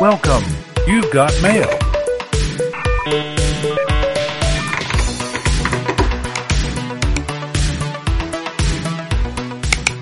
Welcome. 0.00 0.46
You've 0.86 1.10
got 1.12 1.30
mail. 1.42 1.66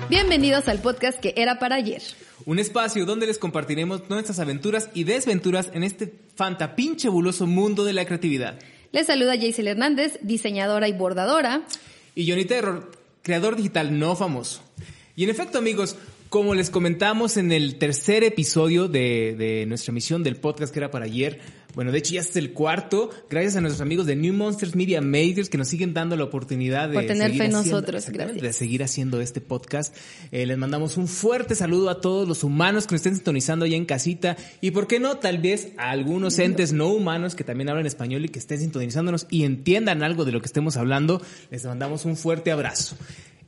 Bienvenidos 0.09 0.69
al 0.69 0.79
podcast 0.79 1.19
que 1.19 1.33
era 1.35 1.59
para 1.59 1.75
ayer. 1.75 2.01
Un 2.45 2.59
espacio 2.59 3.05
donde 3.05 3.27
les 3.27 3.37
compartiremos 3.37 4.09
nuestras 4.09 4.39
aventuras 4.39 4.89
y 4.93 5.03
desventuras 5.03 5.69
en 5.73 5.83
este 5.83 6.13
fantapinche 6.33 7.09
buloso 7.09 7.45
mundo 7.45 7.83
de 7.83 7.91
la 7.91 8.05
creatividad. 8.05 8.57
Les 8.93 9.05
saluda 9.05 9.35
Jaisel 9.35 9.67
Hernández, 9.67 10.17
diseñadora 10.21 10.87
y 10.87 10.93
bordadora. 10.93 11.63
Y 12.15 12.29
Johnny 12.29 12.45
Terror, 12.45 12.89
creador 13.21 13.57
digital 13.57 13.99
no 13.99 14.15
famoso. 14.15 14.61
Y 15.17 15.25
en 15.25 15.29
efecto, 15.29 15.57
amigos, 15.57 15.97
como 16.29 16.53
les 16.53 16.69
comentamos 16.69 17.37
en 17.37 17.51
el 17.51 17.77
tercer 17.77 18.23
episodio 18.23 18.87
de, 18.87 19.35
de, 19.37 19.65
nuestra 19.65 19.91
emisión 19.91 20.23
del 20.23 20.35
podcast 20.35 20.71
que 20.71 20.79
era 20.79 20.91
para 20.91 21.05
ayer, 21.05 21.39
bueno, 21.73 21.91
de 21.91 21.97
hecho 21.99 22.13
ya 22.13 22.21
es 22.21 22.35
el 22.35 22.53
cuarto, 22.53 23.09
gracias 23.29 23.55
a 23.55 23.61
nuestros 23.61 23.81
amigos 23.81 24.05
de 24.05 24.15
New 24.15 24.33
Monsters 24.33 24.75
Media 24.75 25.01
Makers 25.01 25.49
que 25.49 25.57
nos 25.57 25.67
siguen 25.67 25.93
dando 25.93 26.15
la 26.15 26.23
oportunidad 26.25 26.89
de, 26.89 26.93
Por 26.93 27.05
tener 27.05 27.27
seguir 27.27 27.41
fe 27.41 27.45
en 27.47 27.55
haciendo- 27.55 27.71
nosotros, 27.81 28.09
gracias. 28.09 28.41
de 28.41 28.53
seguir 28.53 28.83
haciendo 28.83 29.21
este 29.21 29.41
podcast. 29.41 29.95
Eh, 30.31 30.45
les 30.45 30.57
mandamos 30.57 30.97
un 30.97 31.07
fuerte 31.07 31.55
saludo 31.55 31.89
a 31.89 31.99
todos 32.01 32.27
los 32.27 32.43
humanos 32.43 32.85
que 32.85 32.93
nos 32.93 32.99
estén 32.99 33.15
sintonizando 33.15 33.65
allá 33.65 33.77
en 33.77 33.85
casita 33.85 34.37
y, 34.61 34.69
¿por 34.71 34.85
qué 34.87 34.99
no? 34.99 35.17
Tal 35.17 35.39
vez 35.39 35.69
a 35.77 35.89
algunos 35.89 36.37
entes 36.37 36.73
no 36.73 36.89
humanos 36.89 37.33
que 37.33 37.43
también 37.43 37.69
hablan 37.69 37.85
español 37.87 38.25
y 38.25 38.29
que 38.29 38.39
estén 38.39 38.59
sintonizándonos 38.59 39.25
y 39.31 39.43
entiendan 39.45 40.03
algo 40.03 40.25
de 40.25 40.31
lo 40.31 40.41
que 40.41 40.47
estemos 40.47 40.77
hablando. 40.77 41.21
Les 41.49 41.65
mandamos 41.65 42.05
un 42.05 42.17
fuerte 42.17 42.51
abrazo. 42.51 42.97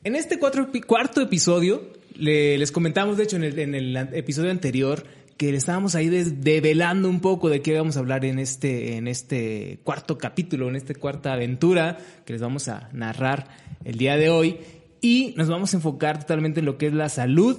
En 0.03 0.16
este 0.16 0.39
cuarto 0.39 1.21
episodio, 1.21 1.83
le- 2.16 2.57
les 2.57 2.71
comentamos, 2.71 3.17
de 3.17 3.23
hecho, 3.23 3.35
en 3.35 3.44
el, 3.44 3.59
en 3.59 3.75
el 3.75 3.95
episodio 4.13 4.49
anterior, 4.52 5.03
que 5.38 5.55
estábamos 5.55 5.95
ahí 5.95 6.08
develando 6.09 7.09
un 7.09 7.19
poco 7.19 7.49
de 7.49 7.61
qué 7.61 7.75
vamos 7.75 7.97
a 7.97 7.99
hablar 7.99 8.25
en 8.25 8.39
este, 8.39 8.97
en 8.97 9.08
este 9.08 9.80
cuarto 9.83 10.17
capítulo, 10.17 10.69
en 10.69 10.75
esta 10.75 10.93
cuarta 10.93 11.33
aventura 11.33 11.97
que 12.25 12.33
les 12.33 12.41
vamos 12.41 12.67
a 12.67 12.89
narrar 12.93 13.47
el 13.83 13.97
día 13.97 14.17
de 14.17 14.30
hoy. 14.30 14.58
Y 15.02 15.33
nos 15.38 15.49
vamos 15.49 15.73
a 15.73 15.77
enfocar 15.77 16.19
totalmente 16.19 16.59
en 16.59 16.67
lo 16.67 16.77
que 16.77 16.88
es 16.88 16.93
la 16.93 17.09
salud, 17.09 17.58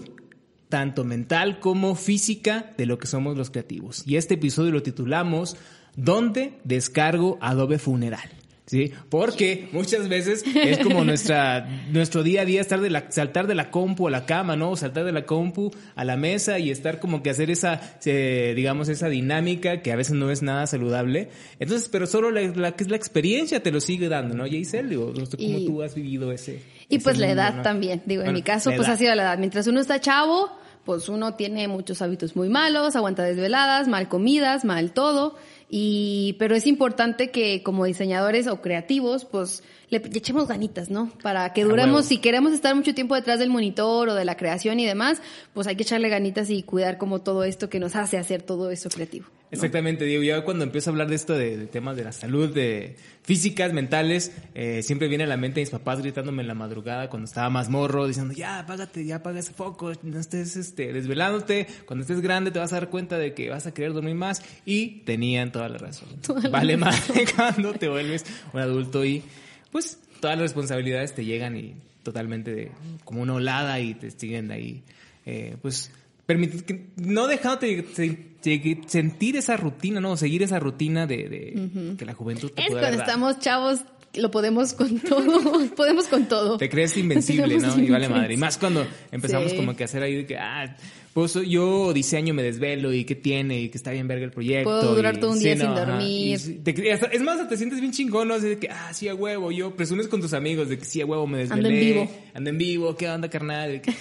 tanto 0.69 1.05
mental 1.05 1.59
como 1.61 1.95
física, 1.97 2.73
de 2.77 2.87
lo 2.87 2.99
que 2.99 3.07
somos 3.09 3.37
los 3.37 3.51
creativos. 3.51 4.03
Y 4.07 4.17
este 4.17 4.35
episodio 4.35 4.71
lo 4.71 4.83
titulamos 4.83 5.57
¿Dónde 5.97 6.55
descargo 6.65 7.37
Adobe 7.41 7.79
Funeral? 7.79 8.31
¿Sí? 8.65 8.93
Porque 9.11 9.69
muchas 9.73 10.09
veces 10.09 10.45
es 10.55 10.79
como 10.79 11.05
nuestra, 11.05 11.67
nuestro 11.91 12.23
día 12.23 12.43
a 12.43 12.45
día 12.45 12.61
estar 12.61 12.81
de 12.81 12.91
la, 12.91 13.11
saltar 13.11 13.49
de 13.49 13.57
la 13.57 13.71
compu 13.71 14.07
a 14.07 14.11
la 14.11 14.25
cama, 14.25 14.55
¿no? 14.55 14.77
Saltar 14.77 15.05
de 15.05 15.11
la 15.13 15.27
compu 15.27 15.73
a 15.97 16.05
la 16.05 16.17
mesa 16.17 16.61
y 16.61 16.71
estar 16.71 17.01
como 17.01 17.23
que 17.25 17.31
hacer 17.31 17.51
esa, 17.51 17.81
eh, 18.05 18.53
digamos, 18.55 18.89
esa 18.89 19.09
dinámica 19.09 19.83
que 19.83 19.91
a 19.93 19.97
veces 19.97 20.15
no 20.15 20.31
es 20.31 20.43
nada 20.43 20.67
saludable. 20.69 21.29
Entonces, 21.59 21.89
pero 21.89 22.07
solo 22.07 22.31
la, 22.31 22.41
la 22.43 22.73
que 22.77 22.85
es 22.85 22.91
la 22.91 22.97
experiencia 22.97 23.63
te 23.63 23.73
lo 23.73 23.81
sigue 23.81 24.09
dando, 24.09 24.35
¿no? 24.37 24.45
Jaisel, 24.45 24.89
digo, 24.89 25.13
no 25.17 25.27
sé 25.27 25.37
cómo 25.37 25.59
Y- 25.59 25.67
tú 25.67 25.83
has 25.83 25.95
vivido 25.97 26.31
ese. 26.31 26.63
Y 26.89 26.97
ese 26.97 27.05
pues 27.05 27.19
la 27.19 27.31
edad 27.31 27.55
¿no? 27.57 27.63
también. 27.63 28.03
Digo, 28.07 28.23
en 28.23 28.33
mi 28.33 28.43
caso, 28.43 28.71
pues 28.71 28.87
edad. 28.87 28.95
ha 28.95 28.97
sido 28.97 29.15
la 29.17 29.23
edad. 29.25 29.39
Mientras 29.39 29.67
uno 29.67 29.81
está 29.81 30.01
chavo, 30.01 30.51
pues 30.85 31.09
uno 31.09 31.35
tiene 31.35 31.67
muchos 31.69 32.01
hábitos 32.01 32.37
muy 32.37 32.49
malos, 32.49 32.97
aguanta 32.97 33.23
desveladas, 33.25 33.89
mal 33.89 34.09
comidas, 34.09 34.65
mal 34.65 34.93
todo. 34.93 35.37
Y, 35.75 36.37
pero 36.39 36.55
es 36.55 36.67
importante 36.67 37.31
que 37.31 37.63
como 37.63 37.87
diseñadores 37.87 38.47
o 38.47 38.61
creativos, 38.61 39.25
pues 39.25 39.63
le, 39.89 40.01
le 40.01 40.19
echemos 40.19 40.47
ganitas, 40.47 40.91
¿no? 40.91 41.11
Para 41.23 41.55
que 41.55 41.65
duremos, 41.65 42.05
si 42.05 42.19
queremos 42.19 42.53
estar 42.53 42.75
mucho 42.75 42.95
tiempo 42.95 43.15
detrás 43.15 43.39
del 43.39 43.49
monitor 43.49 44.11
o 44.11 44.15
de 44.15 44.27
la 44.27 44.37
creación 44.37 44.81
y 44.81 44.85
demás, 44.85 45.23
pues 45.55 45.67
hay 45.67 45.77
que 45.77 45.85
echarle 45.85 46.11
ganitas 46.11 46.51
y 46.51 46.63
cuidar 46.63 46.99
como 46.99 47.23
todo 47.23 47.43
esto 47.43 47.71
que 47.71 47.81
nos 47.81 47.97
hace 47.97 48.19
hacer 48.19 48.43
todo 48.43 48.71
eso 48.71 48.91
creativo. 48.91 49.25
Exactamente, 49.53 50.05
Diego. 50.07 50.23
Yo 50.23 50.45
cuando 50.45 50.65
empiezo 50.65 50.91
a 50.91 50.93
hablar 50.93 51.09
de 51.09 51.15
esto, 51.15 51.35
de, 51.35 51.57
de 51.57 51.67
temas 51.67 51.95
de 51.97 52.05
la 52.05 52.13
salud, 52.13 52.53
de 52.53 52.97
físicas, 53.23 53.73
mentales, 53.73 54.33
eh, 54.55 54.83
siempre 54.83 55.09
viene 55.09 55.25
a 55.25 55.27
la 55.27 55.37
mente 55.37 55.61
mis 55.61 55.71
papás 55.71 56.01
gritándome 56.01 56.43
en 56.43 56.49
la 56.49 56.55
madrugada 56.55 57.09
cuando 57.11 57.27
estaba 57.27 57.51
más 57.51 57.69
morro, 57.69 58.07
diciendo, 58.07 58.33
ya, 58.35 58.61
apágate, 58.61 59.05
ya 59.05 59.17
apaga 59.17 59.41
ese 59.41 59.53
foco, 59.53 59.93
no 60.03 60.19
estés 60.19 60.57
este, 60.57 60.93
desvelándote, 60.93 61.67
cuando 61.87 62.03
estés 62.03 62.21
grande 62.23 62.51
te 62.51 62.59
vas 62.59 62.73
a 62.73 62.77
dar 62.77 62.89
cuenta 62.91 63.19
de 63.19 63.35
que 63.35 63.51
vas 63.51 63.67
a 63.67 63.75
querer 63.75 63.93
dormir 63.93 64.15
más. 64.15 64.43
Y 64.65 65.03
tenían 65.05 65.53
toda 65.53 65.69
la 65.69 65.79
razón. 65.79 66.09
vale 66.51 66.77
más 66.77 67.05
cuando 67.37 67.75
te 67.75 67.89
vuelves 67.89 68.25
un 68.53 68.61
adulto 68.61 69.05
y 69.05 69.23
pues 69.71 69.99
todas 70.21 70.37
las 70.37 70.43
responsabilidades 70.43 71.15
te 71.15 71.25
llegan 71.25 71.57
y 71.57 71.75
totalmente 72.03 72.55
de- 72.55 72.73
como 73.05 73.23
una 73.23 73.35
olada 73.35 73.79
y 73.81 73.95
te 73.95 74.11
siguen 74.11 74.51
ahí, 74.51 74.83
eh, 75.27 75.57
pues 75.63 75.91
permitir 76.33 76.65
que 76.65 76.91
no 76.97 77.27
dejándote 77.27 77.85
se- 77.95 78.33
se- 78.41 78.81
sentir 78.87 79.37
esa 79.37 79.57
rutina, 79.57 80.01
no, 80.01 80.17
seguir 80.17 80.43
esa 80.43 80.59
rutina 80.59 81.07
de, 81.07 81.29
de 81.29 81.95
que 81.97 82.05
la 82.05 82.15
juventud 82.15 82.51
te 82.51 82.63
Es 82.63 82.69
cuando 82.69 82.99
estamos 83.07 83.39
chavos, 83.39 83.81
lo 84.15 84.31
podemos 84.31 84.73
con 84.75 84.99
todo, 85.01 85.67
podemos 85.77 86.07
con 86.07 86.27
todo. 86.27 86.57
Te 86.59 86.69
crees 86.69 86.97
invencible, 86.97 87.59
¿no? 87.59 87.79
Y 87.79 87.89
vale 87.91 88.09
madre. 88.09 88.35
Y 88.35 88.37
más 88.37 88.59
cuando 88.59 88.87
empezamos 89.11 89.51
Sí. 89.53 89.57
como 89.57 89.75
que 89.77 89.85
a 89.85 89.87
hacer 89.87 90.03
ahí 90.03 90.15
de 90.17 90.27
que, 90.27 90.37
ah, 90.39 90.77
pues 91.15 91.35
yo 91.47 91.93
diseño, 91.93 92.33
me 92.33 92.43
desvelo 92.43 92.91
y 92.93 93.05
qué 93.05 93.15
tiene 93.15 93.61
y 93.61 93.69
que 93.69 93.77
está 93.77 93.91
bien 93.91 94.09
verga 94.09 94.25
el 94.25 94.31
proyecto. 94.31 94.71
Puedo 94.71 94.95
durar 94.95 95.17
y- 95.17 95.21
todo 95.21 95.33
un 95.33 95.39
día 95.41 95.57
sin 95.57 95.75
dormir. 95.75 96.35
Y 96.35 96.39
sí, 96.39 96.61
te 96.65 96.75
cre- 96.75 96.95
hasta- 96.95 97.07
es 97.09 97.21
más, 97.23 97.47
te 97.49 97.57
sientes 97.59 97.81
bien 97.81 97.93
chingón, 97.93 98.29
¿no? 98.29 98.35
Así 98.35 98.49
de 98.49 98.59
que, 98.59 98.69
ah, 98.71 98.91
sí, 98.95 99.09
a 99.09 99.15
huevo, 99.15 99.51
yo 99.53 99.75
presumes 99.77 100.09
con 100.09 100.21
tus 100.23 100.33
amigos 100.33 100.69
de 100.71 100.79
que 100.79 100.85
sí, 100.87 101.01
a 101.03 101.07
huevo, 101.07 101.27
me 101.27 101.39
desvelé. 101.39 101.59
Ando 101.59 101.69
en 101.69 101.81
vivo. 101.81 102.11
Ando 102.35 102.51
en 102.51 102.59
vivo, 102.59 102.97
¿qué 102.97 103.09
onda, 103.11 103.29
carnal? 103.29 103.83
Que- 103.83 103.93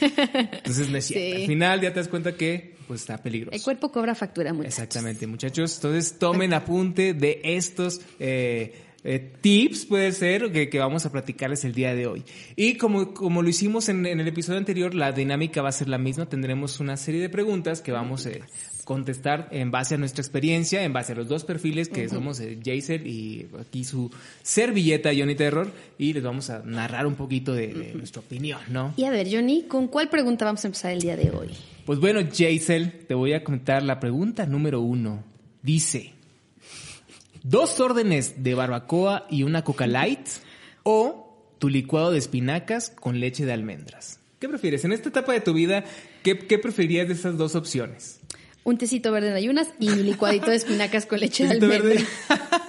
Entonces. 0.53 0.87
Sí. 1.11 1.31
Al 1.33 1.47
final 1.47 1.81
ya 1.81 1.91
te 1.93 1.99
das 1.99 2.07
cuenta 2.07 2.33
que, 2.33 2.75
pues, 2.87 3.01
está 3.01 3.17
peligroso. 3.21 3.55
El 3.55 3.61
cuerpo 3.61 3.91
cobra 3.91 4.15
factura, 4.15 4.53
muchachos. 4.53 4.73
Exactamente, 4.79 5.27
muchachos. 5.27 5.75
Entonces 5.75 6.17
tomen 6.17 6.53
apunte 6.53 7.13
de 7.13 7.41
estos 7.43 7.99
eh, 8.19 8.73
eh, 9.03 9.33
tips, 9.41 9.85
puede 9.85 10.11
ser, 10.11 10.51
que, 10.51 10.69
que 10.69 10.79
vamos 10.79 11.05
a 11.05 11.11
platicarles 11.11 11.65
el 11.65 11.73
día 11.73 11.95
de 11.95 12.07
hoy. 12.07 12.23
Y 12.55 12.75
como, 12.75 13.13
como 13.13 13.41
lo 13.41 13.49
hicimos 13.49 13.89
en, 13.89 14.05
en 14.05 14.19
el 14.19 14.27
episodio 14.27 14.59
anterior, 14.59 14.93
la 14.93 15.11
dinámica 15.11 15.61
va 15.61 15.69
a 15.69 15.73
ser 15.73 15.89
la 15.89 15.97
misma. 15.97 16.27
Tendremos 16.27 16.79
una 16.79 16.97
serie 16.97 17.21
de 17.21 17.29
preguntas 17.29 17.81
que 17.81 17.91
vamos 17.91 18.27
a 18.27 18.31
contestar 18.85 19.47
en 19.51 19.71
base 19.71 19.95
a 19.95 19.97
nuestra 19.97 20.21
experiencia, 20.21 20.83
en 20.83 20.93
base 20.93 21.13
a 21.13 21.15
los 21.15 21.27
dos 21.27 21.45
perfiles 21.45 21.87
que 21.87 22.09
somos 22.09 22.39
eh, 22.39 22.59
Jaisel 22.63 23.07
y 23.07 23.47
aquí 23.59 23.83
su 23.83 24.11
servilleta 24.41 25.11
Johnny 25.15 25.35
Terror 25.35 25.71
y 25.97 26.13
les 26.13 26.23
vamos 26.23 26.49
a 26.49 26.59
narrar 26.63 27.05
un 27.05 27.15
poquito 27.15 27.53
de, 27.53 27.67
de 27.67 27.93
nuestra 27.93 28.21
opinión, 28.21 28.59
¿no? 28.69 28.93
Y 28.97 29.05
a 29.05 29.11
ver, 29.11 29.27
Johnny, 29.31 29.63
¿con 29.63 29.87
cuál 29.87 30.09
pregunta 30.09 30.45
vamos 30.45 30.63
a 30.65 30.67
empezar 30.67 30.91
el 30.91 31.01
día 31.01 31.15
de 31.15 31.31
hoy? 31.31 31.49
Pues 31.85 31.99
bueno, 31.99 32.21
Jaisel, 32.31 33.05
te 33.07 33.13
voy 33.13 33.33
a 33.33 33.43
comentar 33.43 33.83
la 33.83 33.99
pregunta 33.99 34.45
número 34.45 34.81
uno. 34.81 35.23
Dice, 35.63 36.13
¿dos 37.43 37.79
órdenes 37.79 38.43
de 38.43 38.53
barbacoa 38.53 39.25
y 39.29 39.43
una 39.43 39.63
coca 39.63 39.87
light 39.87 40.27
o 40.83 41.37
tu 41.59 41.69
licuado 41.69 42.11
de 42.11 42.17
espinacas 42.17 42.89
con 42.89 43.19
leche 43.19 43.45
de 43.45 43.53
almendras? 43.53 44.19
¿Qué 44.39 44.49
prefieres? 44.49 44.83
En 44.85 44.91
esta 44.91 45.09
etapa 45.09 45.33
de 45.33 45.41
tu 45.41 45.53
vida, 45.53 45.83
¿qué, 46.23 46.37
qué 46.37 46.57
preferirías 46.57 47.07
de 47.07 47.13
esas 47.13 47.37
dos 47.37 47.55
opciones? 47.55 48.19
Un 48.63 48.77
tecito 48.77 49.11
verde 49.11 49.29
en 49.29 49.35
ayunas 49.35 49.69
y 49.79 49.89
mi 49.89 50.03
licuadito 50.03 50.51
de 50.51 50.55
espinacas 50.57 51.05
con 51.07 51.19
leche 51.19 51.45
de 51.47 51.51
almendra. 51.55 52.01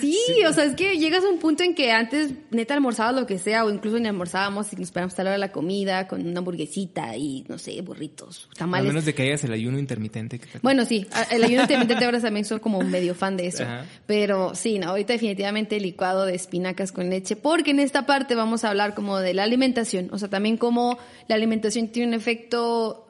Sí, 0.00 0.16
o 0.48 0.52
sea, 0.52 0.64
es 0.64 0.74
que 0.74 0.96
llegas 0.98 1.24
a 1.24 1.28
un 1.28 1.38
punto 1.38 1.62
en 1.62 1.74
que 1.74 1.90
antes 1.92 2.30
neta 2.50 2.74
almorzabas 2.74 3.14
lo 3.14 3.26
que 3.26 3.38
sea 3.38 3.64
o 3.64 3.70
incluso 3.70 3.98
ni 3.98 4.06
almorzábamos 4.08 4.72
y 4.72 4.76
nos 4.76 4.84
esperamos 4.84 5.12
hasta 5.12 5.24
la 5.24 5.30
hora 5.30 5.34
de 5.34 5.38
la 5.40 5.52
comida 5.52 6.06
con 6.08 6.26
una 6.26 6.38
hamburguesita 6.38 7.16
y 7.16 7.44
no 7.48 7.58
sé, 7.58 7.80
burritos, 7.82 8.48
A 8.52 8.58
tamales. 8.60 8.88
menos 8.88 9.04
de 9.04 9.14
que 9.14 9.22
hayas 9.24 9.44
el 9.44 9.52
ayuno 9.52 9.78
intermitente. 9.78 10.38
que 10.38 10.46
te- 10.46 10.58
Bueno, 10.60 10.84
sí, 10.84 11.06
a- 11.12 11.22
el 11.34 11.44
ayuno 11.44 11.62
intermitente 11.62 12.04
ahora 12.04 12.20
también 12.20 12.44
soy 12.44 12.60
como 12.60 12.80
medio 12.82 13.14
fan 13.14 13.36
de 13.36 13.46
eso. 13.48 13.64
Ajá. 13.64 13.84
Pero 14.06 14.54
sí, 14.54 14.78
no, 14.78 14.90
ahorita 14.90 15.12
definitivamente 15.14 15.80
licuado 15.80 16.24
de 16.24 16.34
espinacas 16.34 16.92
con 16.92 17.10
leche, 17.10 17.36
porque 17.36 17.72
en 17.72 17.80
esta 17.80 18.06
parte 18.06 18.34
vamos 18.34 18.64
a 18.64 18.70
hablar 18.70 18.94
como 18.94 19.18
de 19.18 19.34
la 19.34 19.42
alimentación, 19.44 20.08
o 20.12 20.18
sea, 20.18 20.28
también 20.28 20.56
cómo 20.56 20.98
la 21.28 21.34
alimentación 21.34 21.88
tiene 21.88 22.08
un 22.08 22.14
efecto 22.14 23.07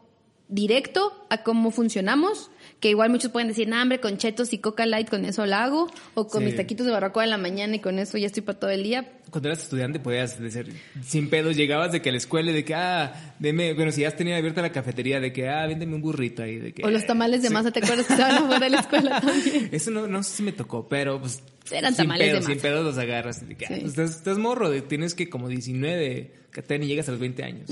directo 0.48 1.12
a 1.30 1.42
cómo 1.42 1.70
funcionamos, 1.70 2.50
que 2.80 2.88
igual 2.90 3.10
muchos 3.10 3.30
pueden 3.30 3.48
decir, 3.48 3.68
nah, 3.68 3.82
hombre, 3.82 4.00
con 4.00 4.16
chetos 4.18 4.52
y 4.52 4.58
coca 4.58 4.86
light 4.86 5.08
con 5.10 5.24
eso 5.24 5.44
lo 5.46 5.56
hago, 5.56 5.90
o 6.14 6.26
con 6.28 6.40
Sí. 6.40 6.46
mis 6.46 6.56
taquitos 6.56 6.86
de 6.86 6.92
barbacoa 6.92 7.24
en 7.24 7.30
la 7.30 7.38
mañana 7.38 7.76
y 7.76 7.80
con 7.80 7.98
eso 7.98 8.16
ya 8.18 8.26
estoy 8.26 8.42
para 8.42 8.58
todo 8.58 8.70
el 8.70 8.82
día. 8.82 9.12
cuando 9.30 9.50
eras 9.50 9.62
estudiante 9.62 10.00
podías 10.00 10.40
decir, 10.40 10.72
sin 11.04 11.28
pedos, 11.28 11.54
llegabas 11.54 11.92
de 11.92 12.00
que 12.00 12.08
a 12.08 12.12
la 12.12 12.16
escuela 12.18 12.50
y 12.50 12.54
de 12.54 12.64
que, 12.64 12.74
ah, 12.74 13.34
deme, 13.38 13.74
bueno, 13.74 13.92
si 13.92 14.00
ya 14.00 14.08
has 14.08 14.16
tenido 14.16 14.34
abierta 14.38 14.62
la 14.62 14.72
cafetería, 14.72 15.20
de 15.20 15.34
que, 15.34 15.46
ah, 15.50 15.66
véndeme 15.66 15.96
un 15.96 16.00
burrito 16.00 16.42
ahí, 16.42 16.56
de 16.56 16.72
que... 16.72 16.82
O 16.82 16.90
los 16.90 17.04
tamales 17.04 17.42
de 17.42 17.48
Sí. 17.48 17.54
masa, 17.54 17.70
¿te 17.70 17.80
acuerdas 17.80 18.06
que 18.06 18.14
estaban 18.14 18.36
afuera 18.44 18.58
de 18.60 18.70
la 18.70 18.80
escuela 18.80 19.20
también? 19.20 19.68
Eso 19.70 19.90
no, 19.90 20.06
no 20.06 20.22
sé 20.22 20.36
si 20.36 20.42
me 20.42 20.52
tocó, 20.52 20.88
pero 20.88 21.20
pues... 21.20 21.42
Eran 21.70 21.94
sin 21.94 22.04
tamales 22.04 22.26
de 22.28 22.32
pedos, 22.32 22.44
masa. 22.44 22.52
Sin 22.54 22.62
pedos 22.62 22.84
los 22.86 22.96
agarras. 22.96 23.46
de 23.46 23.54
que, 23.54 23.66
ah, 23.66 23.68
Sí. 23.68 23.74
pues, 23.82 23.90
estás, 23.90 24.16
estás 24.16 24.38
morro, 24.38 24.70
de- 24.70 24.80
tienes 24.80 25.14
que 25.14 25.28
como 25.28 25.48
19, 25.48 26.32
que 26.50 26.62
te- 26.62 26.78
ni 26.78 26.86
llegas 26.86 27.06
a 27.08 27.10
los 27.10 27.20
20 27.20 27.42
años. 27.44 27.70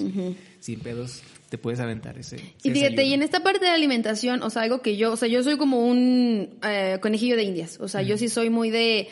Sin 0.60 0.80
pedos 0.80 1.22
te 1.48 1.58
puedes 1.58 1.80
aventar 1.80 2.18
ese 2.18 2.36
Y 2.62 2.70
fíjate, 2.74 3.04
y 3.04 3.14
en 3.14 3.22
esta 3.22 3.40
parte 3.42 3.60
de 3.60 3.66
la 3.70 3.74
alimentación, 3.74 4.42
o 4.42 4.50
sea, 4.50 4.62
algo 4.62 4.82
que 4.82 4.96
yo, 4.96 5.12
o 5.12 5.16
sea, 5.16 5.28
yo 5.28 5.42
soy 5.42 5.56
como 5.56 5.86
un 5.86 6.58
eh, 6.62 6.98
conejillo 7.00 7.36
de 7.36 7.44
indias, 7.44 7.78
o 7.80 7.88
sea, 7.88 8.02
yo 8.02 8.18
sí 8.18 8.28
soy 8.28 8.50
muy 8.50 8.70
de, 8.70 9.08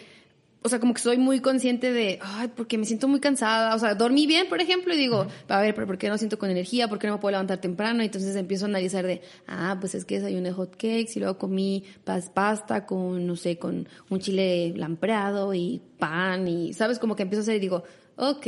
o 0.63 0.69
sea, 0.69 0.81
como 0.81 0.95
que 0.95 1.01
soy 1.01 1.19
muy 1.19 1.41
consciente 1.41 1.93
de, 1.93 2.19
ay, 2.23 2.49
porque 2.57 2.79
me 2.79 2.87
siento 2.87 3.07
muy 3.07 3.21
cansada, 3.21 3.75
o 3.75 3.79
sea, 3.79 3.95
dormí 3.95 4.27
bien, 4.27 4.49
por 4.49 4.61
ejemplo, 4.61 4.95
y 4.95 4.97
digo, 4.97 5.27
a 5.49 5.61
ver, 5.61 5.75
pero 5.75 5.87
¿por 5.87 5.99
qué 5.99 6.09
no 6.09 6.17
siento 6.19 6.39
con 6.39 6.51
energía? 6.51 6.89
¿Por 6.89 6.99
qué 6.99 7.07
no 7.07 7.13
me 7.15 7.19
puedo 7.21 7.33
levantar 7.33 7.59
temprano? 7.61 8.03
Y 8.03 8.07
entonces 8.07 8.35
empiezo 8.35 8.65
a 8.65 8.69
analizar 8.69 9.07
de, 9.07 9.21
ah, 9.47 9.77
pues 9.79 9.95
es 9.95 10.05
que 10.05 10.17
desayuné 10.21 10.51
hot 10.53 10.73
cakes 10.73 11.13
y 11.17 11.19
luego 11.21 11.39
comí 11.39 11.85
pas- 12.05 12.31
pasta 12.33 12.87
con, 12.87 13.27
no 13.27 13.37
sé, 13.37 13.59
con 13.59 13.87
un 14.09 14.19
chile 14.21 14.73
lampreado 14.77 15.53
y 15.55 15.83
pan 15.99 16.49
y, 16.49 16.73
¿sabes? 16.73 16.99
Como 16.99 17.15
que 17.15 17.23
empiezo 17.25 17.41
a 17.41 17.45
hacer 17.45 17.57
y 17.57 17.61
digo, 17.61 17.85
ok. 18.17 18.47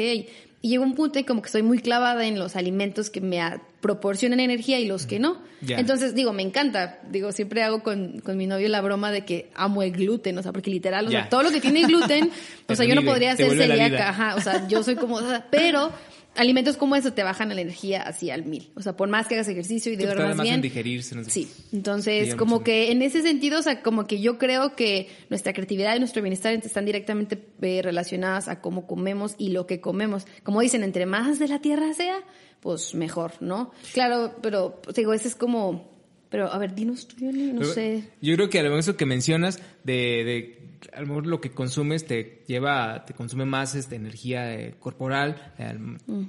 Y 0.62 0.70
llega 0.70 0.82
un 0.82 0.94
punto 0.94 1.18
y 1.18 1.24
como 1.24 1.42
que 1.42 1.46
estoy 1.46 1.62
muy 1.62 1.78
clavada 1.80 2.26
en 2.26 2.38
los 2.38 2.56
alimentos 2.56 3.10
que 3.10 3.20
me 3.20 3.40
a- 3.42 3.62
proporcionan 3.86 4.40
energía 4.40 4.80
y 4.80 4.86
los 4.86 5.06
que 5.06 5.20
no. 5.20 5.40
Entonces, 5.68 6.12
digo, 6.12 6.32
me 6.32 6.42
encanta. 6.42 6.98
Digo, 7.08 7.30
siempre 7.30 7.62
hago 7.62 7.84
con, 7.84 8.18
con 8.18 8.36
mi 8.36 8.46
novio 8.48 8.68
la 8.68 8.80
broma 8.80 9.12
de 9.12 9.24
que 9.24 9.50
amo 9.54 9.82
el 9.84 9.92
gluten, 9.92 10.36
o 10.36 10.42
sea, 10.42 10.52
porque 10.52 10.70
literal, 10.70 11.06
o 11.06 11.10
sea, 11.10 11.28
todo 11.28 11.44
lo 11.44 11.52
que 11.52 11.60
tiene 11.60 11.82
gluten, 11.82 12.32
Te 12.66 12.72
o 12.72 12.76
sea, 12.76 12.84
yo 12.84 12.96
no 12.96 13.04
podría 13.04 13.36
ser 13.36 13.56
celíaca, 13.56 14.08
ajá, 14.08 14.34
o 14.34 14.40
sea, 14.40 14.66
yo 14.66 14.82
soy 14.82 14.96
como, 14.96 15.16
o 15.16 15.20
sea, 15.20 15.46
pero 15.50 15.92
alimentos 16.36 16.76
como 16.76 16.96
eso 16.96 17.12
te 17.12 17.22
bajan 17.22 17.48
la 17.48 17.60
energía 17.60 18.02
así 18.02 18.30
al 18.30 18.44
mil. 18.44 18.70
O 18.74 18.82
sea, 18.82 18.96
por 18.96 19.08
más 19.08 19.26
que 19.26 19.34
hagas 19.34 19.48
ejercicio 19.48 19.92
y 19.92 19.96
Sí, 19.96 20.02
duermas 20.02 20.36
más 20.36 20.46
en 20.46 20.52
bien. 20.52 20.62
digerirse, 20.62 21.14
no 21.14 21.24
sé. 21.24 21.30
Sí, 21.30 21.50
entonces 21.72 22.34
como 22.34 22.62
que 22.62 22.90
en 22.92 23.02
ese 23.02 23.22
sentido, 23.22 23.58
o 23.58 23.62
sea, 23.62 23.82
como 23.82 24.06
que 24.06 24.20
yo 24.20 24.38
creo 24.38 24.74
que 24.76 25.08
nuestra 25.30 25.52
creatividad 25.52 25.96
y 25.96 25.98
nuestro 25.98 26.22
bienestar 26.22 26.52
están 26.52 26.84
directamente 26.84 27.42
eh, 27.62 27.80
relacionadas 27.82 28.48
a 28.48 28.60
cómo 28.60 28.86
comemos 28.86 29.34
y 29.38 29.50
lo 29.50 29.66
que 29.66 29.80
comemos. 29.80 30.26
Como 30.42 30.60
dicen, 30.60 30.82
entre 30.82 31.06
más 31.06 31.38
de 31.38 31.48
la 31.48 31.60
tierra 31.60 31.92
sea, 31.94 32.16
pues 32.60 32.94
mejor, 32.94 33.32
¿no? 33.40 33.70
Claro, 33.92 34.36
pero 34.42 34.80
pues, 34.82 34.96
digo, 34.96 35.12
ese 35.12 35.28
es 35.28 35.34
como, 35.36 35.90
pero 36.30 36.52
a 36.52 36.58
ver, 36.58 36.74
dinos 36.74 37.06
tú, 37.06 37.16
Yoli, 37.18 37.52
no 37.52 37.60
Pero 37.60 37.72
sé. 37.72 38.04
Yo 38.20 38.34
creo 38.34 38.50
que 38.50 38.58
a 38.58 38.62
lo 38.62 38.70
mejor 38.70 38.80
eso 38.80 38.96
que 38.96 39.06
mencionas 39.06 39.60
de, 39.84 39.92
de 40.24 40.65
a 40.92 41.00
lo 41.00 41.06
mejor 41.06 41.26
lo 41.26 41.40
que 41.40 41.50
consumes 41.50 42.04
te 42.06 42.42
lleva, 42.46 43.04
te 43.06 43.14
consume 43.14 43.44
más 43.44 43.74
este, 43.74 43.96
energía 43.96 44.54
eh, 44.54 44.74
corporal, 44.78 45.52
eh, 45.58 45.76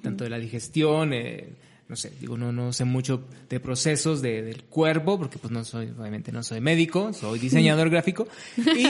tanto 0.01 0.23
de 0.23 0.29
la 0.29 0.39
digestión, 0.39 1.13
eh, 1.13 1.49
no 1.89 1.95
sé, 1.95 2.11
digo, 2.19 2.37
no, 2.37 2.51
no 2.51 2.73
sé 2.73 2.83
mucho 2.83 3.25
de 3.49 3.59
procesos 3.61 4.21
de- 4.21 4.41
del 4.41 4.63
cuerpo, 4.65 5.17
porque 5.17 5.37
pues 5.39 5.51
no 5.51 5.63
soy, 5.63 5.87
obviamente 5.97 6.31
no 6.33 6.43
soy 6.43 6.59
médico, 6.59 7.13
soy 7.13 7.39
diseñador 7.39 7.89
gráfico. 7.91 8.27
Y 8.57 8.87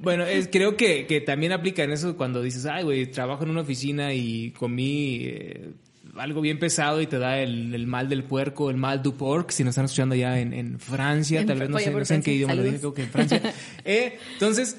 bueno, 0.00 0.24
es, 0.24 0.48
creo 0.50 0.76
que, 0.76 1.06
que 1.06 1.20
también 1.20 1.52
aplica 1.52 1.82
en 1.84 1.90
eso 1.92 2.16
cuando 2.16 2.40
dices, 2.42 2.64
ay, 2.66 2.82
güey, 2.84 3.06
trabajo 3.10 3.44
en 3.44 3.50
una 3.50 3.60
oficina 3.60 4.14
y 4.14 4.52
comí 4.52 5.18
eh, 5.24 5.70
algo 6.16 6.40
bien 6.40 6.58
pesado 6.58 7.00
y 7.02 7.06
te 7.06 7.18
da 7.18 7.38
el, 7.40 7.74
el 7.74 7.86
mal 7.86 8.08
del 8.08 8.24
puerco, 8.24 8.70
el 8.70 8.76
mal 8.78 9.02
du 9.02 9.14
porc, 9.16 9.50
si 9.50 9.62
nos 9.62 9.72
están 9.72 9.84
escuchando 9.84 10.14
ya 10.14 10.40
en, 10.40 10.54
en 10.54 10.80
Francia, 10.80 11.40
En 11.42 11.46
tal 11.46 11.58
vez 11.58 11.68
no 11.68 11.78
sé, 11.78 11.90
no 11.90 12.04
sé 12.06 12.14
en 12.14 12.22
qué 12.22 12.32
idioma 12.34 12.54
lo 12.54 12.62
dije, 12.62 12.78
creo 12.78 12.94
que 12.94 13.02
en 13.02 13.10
Francia. 13.10 13.42
Eh, 13.84 14.18
entonces, 14.32 14.78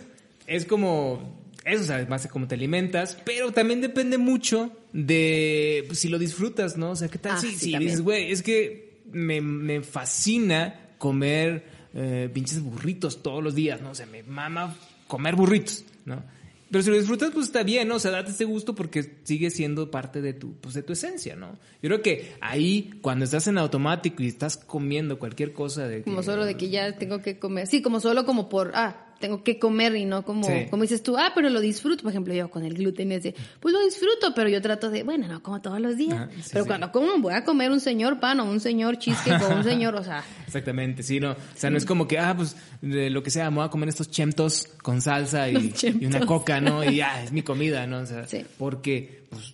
es 0.56 0.65
como, 0.65 1.42
eso, 1.65 1.83
sabes, 1.83 2.07
más 2.09 2.24
de 2.24 2.30
cómo 2.30 2.48
te 2.48 2.56
alimentas, 2.56 3.18
pero 3.25 3.51
también 3.51 3.81
depende 3.81 4.18
mucho 4.18 4.71
de 4.94 5.83
pues, 5.88 6.00
si 6.00 6.09
lo 6.09 6.19
disfrutas, 6.19 6.77
¿no? 6.77 6.92
O 6.92 6.95
sea, 6.95 7.07
¿qué 7.07 7.18
tal 7.18 7.33
Ah, 7.33 7.38
si, 7.38 7.51
sí, 7.51 7.71
si 7.71 7.77
dices, 7.77 8.01
güey, 8.01 8.31
es 8.31 8.42
que 8.44 9.01
me, 9.12 9.42
me 9.42 9.81
fascina 9.81 10.89
comer 10.98 11.65
eh, 11.94 12.30
pinches 12.33 12.62
burritos 12.62 13.21
todos 13.24 13.44
los 13.44 13.56
días, 13.56 13.81
¿no? 13.81 13.92
O 13.92 13.95
sea, 13.95 14.06
me 14.06 14.24
mama 14.24 14.75
comer 15.07 15.36
burritos, 15.36 15.83
¿no? 16.06 16.24
Pero 16.69 16.83
si 16.83 16.89
lo 16.89 16.95
disfrutas, 16.97 17.31
pues 17.33 17.47
está 17.47 17.63
bien, 17.63 17.89
¿no? 17.89 17.95
O 17.95 18.00
sea, 18.00 18.12
date 18.12 18.31
ese 18.31 18.45
gusto 18.45 18.74
porque 18.75 19.18
sigue 19.24 19.50
siendo 19.50 19.92
parte 19.92 20.21
de 20.21 20.31
tu, 20.33 20.54
pues 20.56 20.74
de 20.74 20.83
tu 20.83 20.94
esencia, 20.94 21.36
¿no? 21.36 21.51
Yo 21.81 21.89
creo 21.89 22.01
que 22.01 22.31
ahí, 22.39 22.92
cuando 23.01 23.25
estás 23.25 23.47
en 23.47 23.57
automático 23.57 24.24
y 24.24 24.27
estás 24.27 24.56
comiendo 24.56 25.19
cualquier 25.19 25.51
cosa 25.51 25.86
de 25.89 25.97
que- 25.97 26.04
Como 26.06 26.24
solo 26.24 26.45
de 26.45 26.56
que 26.56 26.69
ya 26.69 26.97
tengo 26.97 27.21
que 27.21 27.38
comer. 27.39 27.68
Sí, 27.68 27.81
como 27.81 28.00
solo 28.00 28.25
como 28.25 28.47
por, 28.47 28.71
ah, 28.74 29.11
tengo 29.21 29.44
que 29.44 29.57
comer 29.57 29.95
y 29.95 30.03
no 30.03 30.25
como, 30.25 30.44
Sí. 30.44 30.68
como 30.69 30.81
dices 30.81 31.01
tú, 31.01 31.18
ah, 31.18 31.31
pero 31.33 31.50
lo 31.50 31.62
disfruto. 31.62 32.03
Por 32.03 32.12
ejemplo, 32.12 32.33
yo 32.33 32.50
con 32.51 32.65
el 32.65 32.73
gluten 32.73 33.13
es 33.13 33.23
de, 33.23 33.35
pues 33.62 33.73
lo 33.73 33.81
disfruto, 33.85 34.33
pero 34.35 34.50
yo 34.50 34.62
trato 34.62 34.89
de, 34.89 35.03
bueno, 35.03 35.29
no 35.29 35.41
como 35.41 35.62
todos 35.62 35.79
los 35.79 35.95
días. 35.95 36.29
Sí, 36.35 36.50
pero 36.51 36.65
sí. 36.65 36.68
cuando 36.68 36.91
como 36.91 37.18
voy 37.19 37.33
a 37.33 37.45
comer 37.45 37.71
un 37.71 37.79
señor 37.79 38.19
pan 38.19 38.41
o 38.41 38.45
un 38.51 38.59
señor 38.59 38.97
cheesecake 38.97 39.41
o 39.41 39.56
un 39.56 39.63
señor, 39.63 39.95
o 39.95 40.03
sea, 40.03 40.23
Exactamente, 40.45 41.03
sí, 41.03 41.21
no. 41.21 41.31
O 41.31 41.35
sea, 41.56 41.69
no 41.69 41.77
es 41.77 41.85
como 41.85 42.07
que, 42.07 42.19
ah, 42.19 42.33
pues, 42.35 42.57
de 42.81 43.09
lo 43.09 43.23
que 43.23 43.29
sea, 43.29 43.50
me 43.50 43.57
voy 43.57 43.65
a 43.65 43.69
comer 43.69 43.88
estos 43.88 44.12
chemtos 44.12 44.68
con 44.81 45.01
salsa 45.01 45.50
y, 45.50 45.73
una 46.06 46.25
coca, 46.25 46.59
¿no? 46.59 46.83
Y 46.83 46.97
ya, 46.97 47.23
es 47.23 47.31
mi 47.31 47.44
comida, 47.44 47.88
¿no? 47.88 48.00
O 48.00 48.06
sea, 48.06 48.25
porque, 48.57 49.23
pues, 49.29 49.53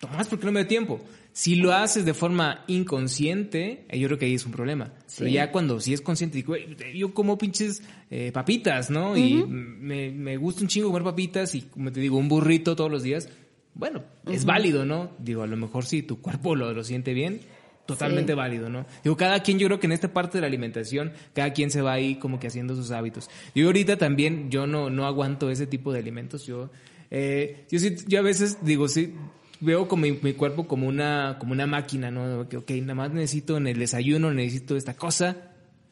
tomás 0.00 0.28
porque 0.28 0.46
no 0.46 0.52
me 0.52 0.62
da 0.62 0.68
tiempo. 0.68 1.00
Si 1.32 1.54
lo 1.54 1.72
haces 1.72 2.04
de 2.04 2.12
forma 2.14 2.64
inconsciente, 2.66 3.84
eh, 3.88 3.98
yo 3.98 4.08
creo 4.08 4.18
que 4.18 4.26
ahí 4.26 4.34
es 4.34 4.44
un 4.46 4.52
problema. 4.52 4.92
Pero 5.16 5.28
Sí. 5.28 5.32
ya 5.32 5.52
cuando 5.52 5.80
sí 5.80 5.92
es 5.92 6.00
consciente, 6.00 6.36
digo, 6.36 6.48
"Güey, 6.48 6.76
yo 6.96 7.14
como 7.14 7.38
pinches 7.38 7.82
eh, 8.10 8.32
papitas, 8.32 8.90
¿no? 8.90 9.16
Y 9.16 9.44
me, 9.46 10.10
me 10.10 10.36
gusta 10.36 10.62
un 10.62 10.68
chingo 10.68 10.88
comer 10.88 11.04
papitas 11.04 11.54
y, 11.54 11.62
como 11.62 11.92
te 11.92 12.00
digo, 12.00 12.16
un 12.18 12.28
burrito 12.28 12.74
todos 12.74 12.90
los 12.90 13.02
días. 13.04 13.28
Bueno, 13.74 14.02
es 14.26 14.44
válido, 14.44 14.84
¿no? 14.84 15.12
Digo, 15.20 15.42
a 15.42 15.46
lo 15.46 15.56
mejor 15.56 15.84
si 15.84 16.02
tu 16.02 16.20
cuerpo 16.20 16.56
lo, 16.56 16.72
lo 16.74 16.82
siente 16.82 17.14
bien, 17.14 17.40
totalmente 17.86 18.32
Sí. 18.32 18.36
válido, 18.36 18.68
¿no? 18.68 18.84
Digo, 19.04 19.16
cada 19.16 19.40
quien, 19.44 19.60
yo 19.60 19.68
creo 19.68 19.78
que 19.78 19.86
en 19.86 19.92
esta 19.92 20.12
parte 20.12 20.38
de 20.38 20.42
la 20.42 20.48
alimentación, 20.48 21.12
cada 21.34 21.52
quien 21.52 21.70
se 21.70 21.80
va 21.82 21.92
ahí 21.92 22.16
como 22.16 22.40
que 22.40 22.48
haciendo 22.48 22.74
sus 22.74 22.90
hábitos. 22.90 23.30
Yo 23.54 23.66
ahorita 23.66 23.96
también, 23.96 24.50
yo 24.50 24.66
no, 24.66 24.90
no 24.90 25.06
aguanto 25.06 25.48
ese 25.50 25.68
tipo 25.68 25.92
de 25.92 26.00
alimentos. 26.00 26.44
Yo, 26.46 26.70
eh, 27.12 27.64
yo 27.70 27.78
sí, 27.78 27.94
yo 28.08 28.18
a 28.18 28.22
veces 28.22 28.58
digo, 28.62 28.88
sí, 28.88 29.14
veo 29.60 29.88
como 29.88 30.02
mi, 30.02 30.12
mi 30.12 30.32
cuerpo 30.32 30.66
como 30.66 30.88
una, 30.88 31.36
como 31.38 31.52
una 31.52 31.66
máquina, 31.66 32.10
¿no? 32.10 32.48
Que, 32.48 32.56
ok, 32.56 32.70
nada 32.82 32.94
más 32.94 33.12
necesito 33.12 33.56
en 33.56 33.66
el 33.66 33.78
desayuno, 33.78 34.32
necesito 34.32 34.76
esta 34.76 34.94
cosa 34.94 35.36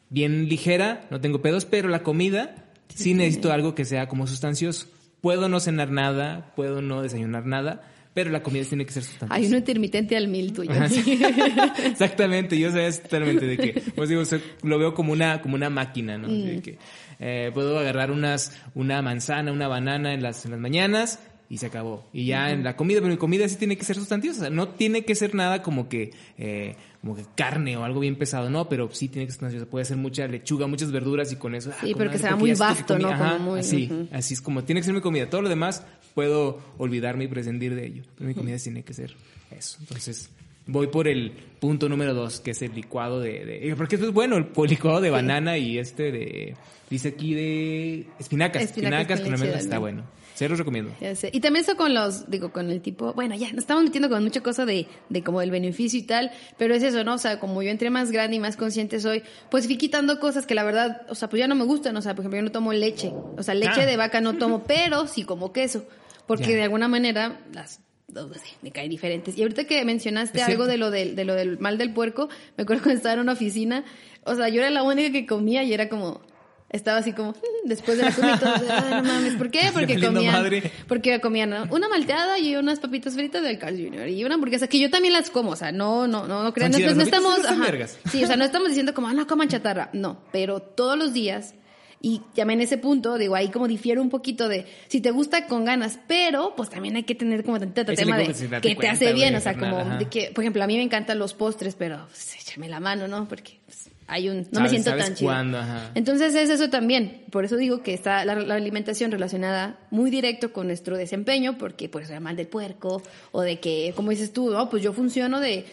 bien 0.09 0.49
ligera, 0.49 1.07
no 1.11 1.21
tengo 1.21 1.41
pedos, 1.41 1.65
pero 1.65 1.87
la 1.87 2.03
comida 2.03 2.65
sí 2.93 3.13
necesito 3.13 3.51
algo 3.51 3.75
que 3.75 3.85
sea 3.85 4.07
como 4.07 4.27
sustancioso. 4.27 4.87
Puedo 5.21 5.49
no 5.49 5.59
cenar 5.59 5.91
nada, 5.91 6.53
puedo 6.55 6.81
no 6.81 7.01
desayunar 7.01 7.45
nada, 7.45 7.83
pero 8.13 8.31
la 8.31 8.41
comida 8.41 8.63
tiene 8.65 8.85
que 8.85 8.93
ser 8.93 9.03
sustanciosa. 9.03 9.35
hay 9.35 9.47
uno 9.47 9.57
intermitente 9.57 10.17
al 10.17 10.27
mil 10.27 10.53
tuyo. 10.53 10.71
Sí. 10.87 11.21
Exactamente, 11.85 12.57
yo 12.57 12.71
sé 12.71 12.91
totalmente 13.01 13.45
de 13.45 13.57
que, 13.57 13.81
pues 13.95 14.09
digo, 14.09 14.23
lo 14.63 14.79
veo 14.79 14.93
como 14.93 15.13
una, 15.13 15.41
como 15.41 15.55
una 15.55 15.69
máquina, 15.69 16.17
¿no? 16.17 16.27
Mm. 16.27 16.45
De 16.45 16.61
que 16.61 16.77
eh, 17.19 17.51
puedo 17.53 17.77
agarrar 17.77 18.11
unas, 18.11 18.57
una 18.73 19.01
manzana, 19.01 19.51
una 19.51 19.67
banana 19.67 20.13
en 20.13 20.23
las, 20.23 20.45
en 20.45 20.51
las 20.51 20.59
mañanas 20.59 21.19
y 21.49 21.57
se 21.57 21.65
acabó. 21.65 22.07
Y 22.13 22.25
ya 22.27 22.51
en 22.51 22.63
la 22.63 22.75
comida, 22.75 22.99
pero 22.99 23.11
mi 23.11 23.17
comida 23.17 23.47
sí 23.49 23.55
tiene 23.55 23.75
que 23.77 23.83
ser 23.83 23.95
sustanciosa, 23.95 24.49
no 24.51 24.69
tiene 24.69 25.03
que 25.03 25.15
ser 25.15 25.33
nada 25.33 25.63
como 25.63 25.89
que, 25.89 26.11
eh, 26.37 26.75
como 27.01 27.15
que 27.15 27.23
carne 27.35 27.75
o 27.75 27.83
algo 27.83 27.99
bien 28.01 28.15
pesado, 28.17 28.49
no, 28.51 28.69
pero 28.69 28.89
sí 28.91 29.07
tiene 29.07 29.25
que 29.25 29.31
ser 29.31 29.39
sustanciosa. 29.39 29.65
Puede 29.65 29.85
ser 29.85 29.97
mucha 29.97 30.27
lechuga, 30.27 30.67
muchas 30.67 30.91
verduras 30.91 31.31
y 31.31 31.37
con 31.37 31.55
eso. 31.55 31.71
ah, 31.73 31.77
Sí, 31.81 31.91
con 31.93 31.97
pero 31.99 32.11
que 32.11 32.19
sea 32.19 32.35
muy 32.35 32.53
vasto. 32.53 32.99
¿no? 32.99 33.09
Ajá, 33.09 33.33
Como 33.37 33.51
muy- 33.51 33.59
así, 33.61 33.89
así 34.11 34.33
es 34.35 34.41
como 34.41 34.63
tiene 34.63 34.81
que 34.81 34.85
ser 34.85 34.93
mi 34.93 35.01
comida. 35.01 35.27
Todo 35.29 35.41
lo 35.41 35.49
demás 35.49 35.83
puedo 36.13 36.59
olvidarme 36.77 37.23
y 37.23 37.27
prescindir 37.27 37.73
de 37.75 37.85
ello. 37.87 38.03
Pero 38.15 38.27
mi 38.27 38.35
comida 38.35 38.57
sí 38.59 38.65
tiene 38.65 38.83
que 38.83 38.93
ser 38.93 39.15
eso. 39.49 39.77
Entonces, 39.81 40.29
voy 40.67 40.85
por 40.87 41.07
el 41.07 41.31
punto 41.59 41.89
número 41.89 42.13
dos, 42.13 42.41
que 42.41 42.51
es 42.51 42.61
el 42.61 42.75
licuado 42.75 43.19
de... 43.21 43.43
de- 43.45 43.75
porque 43.75 43.95
esto 43.95 44.07
es 44.07 44.13
bueno, 44.13 44.37
el 44.37 44.47
licuado 44.67 45.01
de 45.01 45.09
banana 45.09 45.57
y 45.57 45.79
este 45.79 46.11
de... 46.11 46.55
Dice 46.91 47.09
aquí 47.09 47.33
de 47.35 48.05
espinacas. 48.19 48.63
Espinacas 48.63 48.63
Espinacas, 48.63 49.19
con 49.21 49.23
con 49.23 49.31
leche 49.31 49.31
de 49.31 49.33
almendras 49.35 49.63
está 49.63 49.77
bueno. 49.79 50.03
Se 50.39 50.47
los 50.47 50.57
recomiendo. 50.57 50.91
Ya 51.01 51.13
sé. 51.15 51.29
Y 51.33 51.41
también 51.41 51.65
eso 51.65 51.75
con 51.75 51.93
los, 51.93 52.29
digo, 52.31 52.53
con 52.53 52.71
el 52.71 52.79
tipo, 52.81 53.13
bueno, 53.13 53.35
ya, 53.35 53.49
nos 53.49 53.59
estamos 53.59 53.83
metiendo 53.83 54.07
con 54.09 54.23
mucha 54.23 54.39
cosa 54.41 54.65
de, 54.65 54.87
de 55.09 55.21
como 55.23 55.41
el 55.41 55.51
beneficio 55.51 55.99
y 55.99 56.03
tal, 56.03 56.31
pero 56.57 56.73
es 56.73 56.81
eso, 56.81 57.03
¿no? 57.03 57.15
O 57.15 57.17
sea, 57.17 57.41
como 57.41 57.61
yo 57.61 57.69
entre 57.71 57.89
más 57.89 58.09
grande 58.11 58.37
y 58.37 58.39
más 58.39 58.55
consciente 58.55 59.01
soy, 59.01 59.21
pues 59.51 59.65
fui 59.65 59.77
quitando 59.77 60.17
cosas 60.21 60.45
que 60.45 60.55
la 60.55 60.63
verdad, 60.63 61.01
o 61.09 61.15
sea, 61.15 61.27
pues 61.29 61.41
ya 61.41 61.47
no 61.47 61.55
me 61.55 61.65
gustan, 61.65 61.97
o 61.97 62.01
sea, 62.01 62.15
por 62.15 62.21
ejemplo, 62.23 62.37
yo 62.37 62.43
no 62.43 62.51
tomo 62.51 62.71
leche, 62.71 63.11
o 63.37 63.43
sea, 63.43 63.53
leche 63.53 63.81
Ah. 63.81 63.85
de 63.85 63.97
vaca 63.97 64.21
no 64.21 64.37
tomo, 64.37 64.63
pero 64.63 65.07
sí 65.07 65.23
como 65.23 65.51
queso, 65.51 65.85
porque 66.25 66.51
Ya. 66.51 66.55
de 66.55 66.63
alguna 66.63 66.87
manera 66.87 67.41
las 67.53 67.81
dos 68.07 68.31
así, 68.35 68.51
me 68.61 68.71
caen 68.71 68.89
diferentes. 68.89 69.37
Y 69.37 69.41
ahorita 69.41 69.65
que 69.65 69.83
mencionaste 69.83 70.41
algo 70.41 70.67
de 70.67 70.77
lo 70.77 70.89
del, 70.89 71.15
de 71.17 71.25
lo 71.25 71.35
del 71.35 71.59
mal 71.59 71.77
del 71.77 71.93
puerco, 71.93 72.29
me 72.57 72.63
acuerdo 72.63 72.81
cuando 72.83 72.97
estaba 72.97 73.13
en 73.15 73.19
una 73.19 73.33
oficina, 73.33 73.83
o 74.23 74.35
sea, 74.35 74.47
yo 74.47 74.61
era 74.61 74.69
la 74.69 74.83
única 74.83 75.11
que 75.11 75.25
comía 75.25 75.63
y 75.63 75.73
era 75.73 75.89
como, 75.89 76.21
estaba 76.69 76.99
así 76.99 77.13
como, 77.13 77.33
después 77.65 77.97
de 77.97 78.03
la 78.05 78.11
comida, 78.11 78.39
todos, 78.39 78.61
"Ay, 78.69 78.91
no 79.01 79.03
mames, 79.03 79.35
¿por 79.35 79.49
qué? 79.49 79.61
Porque 79.73 79.99
comían, 79.99 80.33
madre. 80.33 80.71
porque 80.87 81.19
comían 81.19 81.53
una 81.71 81.87
malteada 81.89 82.37
y 82.39 82.55
unas 82.55 82.79
papitas 82.79 83.15
fritas 83.15 83.41
del 83.43 83.57
Carl 83.57 83.75
Jr. 83.75 84.07
y 84.09 84.23
una 84.23 84.35
hamburguesa 84.35 84.67
que 84.67 84.79
yo 84.79 84.89
también 84.89 85.13
las 85.13 85.29
como, 85.29 85.51
o 85.51 85.55
sea, 85.55 85.71
no, 85.71 86.07
no, 86.07 86.27
no, 86.27 86.43
no 86.43 86.53
crean, 86.53 86.71
no, 86.71 86.79
no 86.79 87.01
estamos, 87.01 87.39
ajá. 87.45 87.87
sí, 88.11 88.23
o 88.23 88.27
sea, 88.27 88.35
no 88.37 88.45
estamos 88.45 88.67
diciendo 88.69 88.93
como, 88.93 89.07
ah, 89.07 89.13
no 89.13 89.25
coman 89.27 89.47
chatarra, 89.47 89.89
no, 89.93 90.21
pero 90.31 90.61
todos 90.61 90.97
los 90.97 91.13
días 91.13 91.55
Y 92.01 92.21
ya 92.33 92.43
en 92.43 92.61
ese 92.61 92.77
punto, 92.77 93.17
digo, 93.17 93.35
ahí 93.35 93.49
como 93.49 93.67
difiere 93.67 93.99
un 93.99 94.09
poquito 94.09 94.47
de 94.47 94.65
si 94.87 95.01
te 95.01 95.11
gusta 95.11 95.47
con 95.47 95.65
ganas, 95.65 95.99
pero 96.07 96.53
pues 96.55 96.69
también 96.69 96.95
hay 96.95 97.03
que 97.03 97.13
tener 97.13 97.43
como 97.43 97.59
tantito 97.59 97.83
tema 97.93 98.17
de 98.17 98.27
que 98.61 98.75
te 98.75 98.87
hace 98.87 99.11
bien, 99.11 99.35
o 99.35 99.41
sea, 99.41 99.57
como 99.57 99.83
de 99.97 100.05
que, 100.05 100.31
por 100.33 100.43
ejemplo, 100.45 100.63
a 100.63 100.67
mí 100.67 100.77
me 100.77 100.83
encantan 100.83 101.19
los 101.19 101.33
postres, 101.33 101.75
pero 101.75 102.05
pues, 102.07 102.35
échame 102.39 102.69
la 102.69 102.79
mano, 102.79 103.09
¿no? 103.09 103.27
Porque 103.27 103.59
pues, 103.65 103.89
hay 104.09 104.27
un, 104.29 104.47
no 104.51 104.61
me 104.61 104.69
siento 104.69 104.95
tan 104.95 105.15
chido. 105.15 105.29
cuándo. 105.31 105.59
Entonces 105.95 106.33
es 106.35 106.49
eso 106.49 106.69
también, 106.69 107.23
por 107.31 107.45
eso 107.45 107.55
digo 107.57 107.81
que 107.83 107.93
está 107.93 108.25
la, 108.25 108.35
la 108.35 108.55
alimentación 108.55 109.11
relacionada 109.11 109.79
muy 109.91 110.09
directo 110.11 110.51
con 110.51 110.67
nuestro 110.67 110.97
desempeño, 110.97 111.57
porque 111.57 111.87
pues 111.89 112.07
sea 112.07 112.19
mal 112.19 112.35
del 112.35 112.47
puerco, 112.47 113.01
o 113.31 113.41
de 113.41 113.59
que, 113.59 113.93
como 113.95 114.09
dices 114.11 114.33
tú, 114.33 114.49
no, 114.51 114.69
pues 114.69 114.83
yo 114.83 114.93
funciono 114.93 115.39
de 115.39 115.65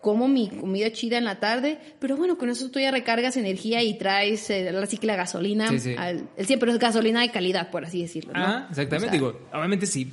como 0.00 0.28
mi 0.28 0.48
comida 0.48 0.92
chida 0.92 1.18
en 1.18 1.24
la 1.24 1.40
tarde, 1.40 1.78
pero 1.98 2.16
bueno, 2.16 2.38
con 2.38 2.48
eso 2.48 2.70
tú 2.70 2.78
ya 2.78 2.92
recargas 2.92 3.36
energía 3.36 3.82
y 3.82 3.98
traes 3.98 4.48
eh, 4.50 4.70
la 4.70 4.86
cicla 4.86 5.16
gasolina, 5.16 5.68
Sí, 5.68 5.80
sí. 5.80 5.94
al- 5.98 6.28
el 6.36 6.46
siempre 6.46 6.70
es 6.70 6.78
gasolina 6.78 7.22
de 7.22 7.30
calidad, 7.32 7.70
por 7.72 7.84
así 7.84 8.02
decirlo. 8.02 8.32
¿no? 8.32 8.38
Ah, 8.40 8.66
exactamente. 8.70 9.06
O 9.08 9.10
sea, 9.10 9.10
Digo, 9.10 9.40
obviamente 9.52 9.86
sí. 9.86 10.08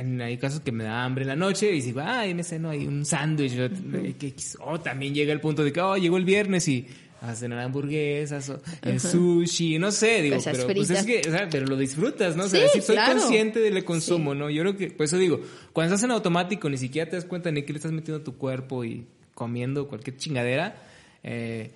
En, 0.00 0.20
hay 0.20 0.36
casos 0.36 0.60
que 0.60 0.72
me 0.72 0.84
da 0.84 1.04
hambre 1.04 1.22
en 1.22 1.28
la 1.28 1.36
noche 1.36 1.74
y 1.74 1.80
digo, 1.80 2.00
ay, 2.04 2.34
me 2.34 2.42
ceno 2.44 2.70
hay 2.70 2.86
un 2.86 3.04
sándwich. 3.04 3.52
eh, 3.54 4.34
O 4.60 4.78
también 4.80 5.14
llega 5.14 5.32
el 5.32 5.40
punto 5.40 5.64
de 5.64 5.72
que, 5.72 5.80
oh, 5.80 5.96
llegó 5.96 6.16
el 6.16 6.24
viernes 6.24 6.68
y 6.68 6.86
a 7.22 7.34
cenar 7.34 7.60
hamburguesas 7.60 8.50
o 8.50 8.60
el 8.82 9.00
sushi, 9.00 9.78
no 9.78 9.90
sé, 9.90 10.20
digo, 10.20 10.36
Cosas 10.36 10.58
pero 10.58 10.74
pues 10.74 10.90
es 10.90 11.04
que, 11.06 11.20
o 11.26 11.30
sea, 11.32 11.48
pero 11.50 11.66
lo 11.66 11.76
disfrutas, 11.78 12.36
¿no? 12.36 12.44
O 12.44 12.48
sea, 12.48 12.68
Sí, 12.68 12.82
soy 12.82 12.94
claro. 12.96 13.18
consciente 13.18 13.58
del 13.60 13.84
consumo, 13.84 14.34
¿no? 14.34 14.50
Yo 14.50 14.62
creo 14.62 14.76
que, 14.76 14.90
por 14.90 15.04
eso 15.06 15.16
digo, 15.16 15.40
cuando 15.72 15.94
estás 15.94 16.04
en 16.04 16.10
automático 16.10 16.68
ni 16.68 16.76
siquiera 16.76 17.08
te 17.08 17.16
das 17.16 17.24
cuenta 17.24 17.50
ni 17.50 17.62
qué 17.62 17.72
le 17.72 17.78
estás 17.78 17.90
metiendo 17.92 18.20
a 18.20 18.24
tu 18.24 18.36
cuerpo 18.36 18.84
y 18.84 19.06
comiendo 19.34 19.88
cualquier 19.88 20.18
chingadera, 20.18 20.76
eh, 21.22 21.70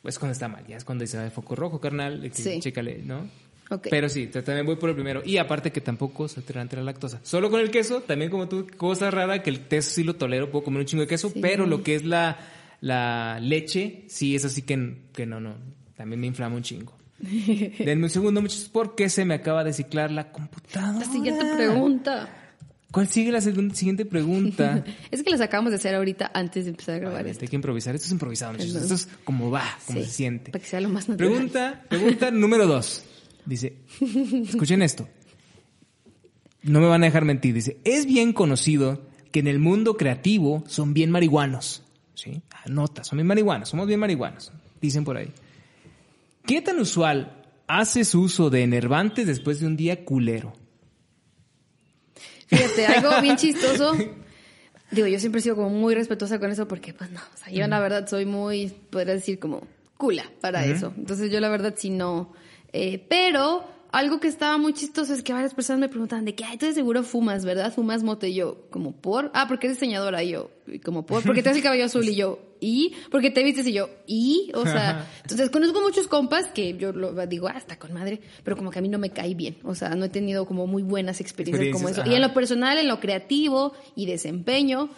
pues 0.00 0.18
cuando 0.18 0.32
está 0.32 0.48
mal, 0.48 0.64
ya 0.66 0.78
es 0.78 0.84
cuando 0.84 1.02
dice, 1.02 1.18
"Ay, 1.18 1.28
foco 1.30 1.54
rojo, 1.54 1.78
carnal, 1.78 2.28
Sí. 2.32 2.58
chécale, 2.60 3.02
¿no? 3.04 3.28
Pero 3.90 4.08
sí, 4.08 4.26
también 4.26 4.66
voy 4.66 4.76
por 4.76 4.88
el 4.90 4.94
primero. 4.96 5.22
Y 5.24 5.36
aparte 5.38 5.70
que 5.70 5.80
tampoco 5.80 6.26
soy 6.28 6.42
tolerante 6.42 6.76
a 6.76 6.80
la 6.80 6.86
lactosa. 6.86 7.20
Solo 7.22 7.50
con 7.50 7.60
el 7.60 7.70
queso, 7.70 8.00
también 8.00 8.30
como 8.30 8.48
tú, 8.48 8.66
cosa 8.76 9.10
rara 9.10 9.42
que 9.42 9.50
el 9.50 9.60
queso 9.68 9.90
sí 9.90 10.02
lo 10.04 10.16
tolero, 10.16 10.50
puedo 10.50 10.64
comer 10.64 10.80
un 10.80 10.86
chingo 10.86 11.02
de 11.02 11.08
queso, 11.08 11.30
Sí. 11.30 11.38
pero 11.40 11.66
lo 11.66 11.82
que 11.82 11.94
es 11.94 12.04
la, 12.04 12.38
la 12.80 13.38
leche, 13.40 14.04
sí 14.08 14.34
es 14.34 14.44
así 14.44 14.62
que, 14.62 14.96
que 15.12 15.26
no, 15.26 15.40
no, 15.40 15.54
también 15.96 16.20
me 16.20 16.26
inflama 16.26 16.56
un 16.56 16.62
chingo. 16.62 16.94
Denme 17.20 18.04
un 18.04 18.10
segundo, 18.10 18.40
muchachos, 18.40 18.70
porque 18.72 19.08
se 19.08 19.24
me 19.24 19.34
acaba 19.34 19.62
de 19.62 19.72
ciclar 19.72 20.10
la 20.10 20.32
computadora. 20.32 20.98
La 20.98 21.04
siguiente 21.04 21.44
pregunta. 21.56 22.36
¿Cuál 22.90 23.06
sigue 23.06 23.30
la 23.30 23.40
siguiente 23.40 24.04
pregunta? 24.04 24.82
Es 25.12 25.22
que 25.22 25.30
las 25.30 25.40
acabamos 25.40 25.70
de 25.70 25.76
hacer 25.76 25.94
ahorita 25.94 26.32
antes 26.34 26.64
de 26.64 26.70
empezar 26.72 26.96
a 26.96 26.98
grabar 26.98 27.14
Obviamente, 27.18 27.32
esto. 27.32 27.44
hay 27.44 27.48
que 27.50 27.56
improvisar. 27.56 27.94
Esto 27.94 28.06
es 28.06 28.12
improvisado, 28.12 28.52
muchachos. 28.54 28.74
Esto 28.74 28.94
es 28.94 29.08
como 29.22 29.48
va, 29.48 29.62
como 29.86 30.00
Sí, 30.00 30.06
se 30.06 30.10
siente. 30.12 30.50
Para 30.50 30.60
que 30.64 30.68
sea 30.70 30.80
lo 30.80 30.88
más 30.88 31.08
natural. 31.08 31.30
Pregunta, 31.30 31.84
pregunta 31.88 32.30
número 32.32 32.66
dos. 32.66 33.04
Dice, 33.46 33.74
escuchen 34.48 34.82
esto. 34.82 35.08
No 36.62 36.80
me 36.80 36.86
van 36.86 37.02
a 37.02 37.06
dejar 37.06 37.24
mentir. 37.24 37.54
Dice, 37.54 37.78
es 37.84 38.06
bien 38.06 38.32
conocido 38.32 39.02
que 39.32 39.40
en 39.40 39.46
el 39.46 39.58
mundo 39.58 39.96
creativo 39.96 40.64
son 40.66 40.94
bien 40.94 41.10
marihuanos. 41.10 41.82
¿Sí? 42.14 42.42
Anota, 42.64 43.02
son 43.04 43.16
bien 43.16 43.26
marihuanos, 43.26 43.68
somos 43.68 43.86
bien 43.86 44.00
marihuanos. 44.00 44.52
Dicen 44.80 45.04
por 45.04 45.16
ahí. 45.16 45.32
¿Qué 46.46 46.60
tan 46.60 46.78
usual 46.78 47.44
haces 47.66 48.14
uso 48.14 48.50
de 48.50 48.62
enervantes 48.62 49.26
después 49.26 49.60
de 49.60 49.66
un 49.66 49.76
día 49.76 50.04
culero? 50.04 50.52
Fíjate, 52.46 52.86
algo 52.86 53.10
bien 53.22 53.36
chistoso. 53.36 53.96
Digo, 54.90 55.06
yo 55.06 55.20
siempre 55.20 55.38
he 55.38 55.42
sido 55.42 55.56
como 55.56 55.70
muy 55.70 55.94
respetuosa 55.94 56.40
con 56.40 56.50
eso 56.50 56.66
porque, 56.66 56.92
pues 56.92 57.10
no, 57.10 57.20
o 57.20 57.36
sea, 57.36 57.52
yo 57.52 57.66
la 57.68 57.78
verdad 57.78 58.08
soy 58.08 58.26
muy, 58.26 58.68
podría 58.90 59.14
decir, 59.14 59.38
como 59.38 59.66
cula 59.96 60.24
para 60.40 60.64
eso. 60.64 60.92
Entonces 60.96 61.30
yo 61.30 61.40
la 61.40 61.48
verdad 61.48 61.74
sí 61.76 61.90
no. 61.90 62.32
Eh, 62.72 63.04
pero 63.08 63.64
algo 63.92 64.20
que 64.20 64.28
estaba 64.28 64.56
muy 64.56 64.72
chistoso 64.72 65.12
es 65.12 65.22
que 65.22 65.32
varias 65.32 65.54
personas 65.54 65.80
me 65.80 65.88
preguntaban 65.88 66.24
de 66.24 66.34
que, 66.34 66.44
ay, 66.44 66.56
tú 66.58 66.66
de 66.66 66.72
seguro 66.72 67.02
fumas, 67.02 67.44
¿verdad? 67.44 67.72
Fumas 67.72 68.02
mote 68.02 68.28
y 68.28 68.34
yo, 68.34 68.66
como 68.70 68.92
por, 68.92 69.30
ah, 69.34 69.46
porque 69.48 69.66
eres 69.66 69.78
diseñadora. 69.78 70.22
Y 70.22 70.30
yo, 70.30 70.50
como 70.84 71.04
por, 71.04 71.22
porque 71.24 71.42
te 71.42 71.50
el 71.50 71.62
cabello 71.62 71.86
azul. 71.86 72.08
Y 72.08 72.14
yo, 72.14 72.38
y, 72.60 72.94
porque 73.10 73.30
te 73.30 73.42
vistes 73.42 73.66
y 73.66 73.72
yo, 73.72 73.90
y, 74.06 74.52
o 74.54 74.64
sea, 74.64 75.06
entonces 75.22 75.50
conozco 75.50 75.80
muchos 75.80 76.06
compas 76.06 76.48
que 76.48 76.76
yo 76.76 76.92
lo 76.92 77.26
digo, 77.26 77.48
ah, 77.48 77.58
está 77.58 77.78
con 77.78 77.92
madre, 77.92 78.20
pero 78.44 78.56
como 78.56 78.70
que 78.70 78.78
a 78.78 78.82
mí 78.82 78.88
no 78.88 78.98
me 78.98 79.10
cae 79.10 79.34
bien, 79.34 79.56
o 79.64 79.74
sea, 79.74 79.90
no 79.90 80.04
he 80.04 80.08
tenido 80.10 80.46
como 80.46 80.66
muy 80.66 80.82
buenas 80.82 81.20
experiencias 81.20 81.72
como 81.72 81.88
eso. 81.88 82.02
Y 82.06 82.14
en 82.14 82.22
lo 82.22 82.32
personal, 82.32 82.78
en 82.78 82.86
lo 82.86 83.00
creativo 83.00 83.72
y 83.96 84.06
desempeño, 84.06 84.90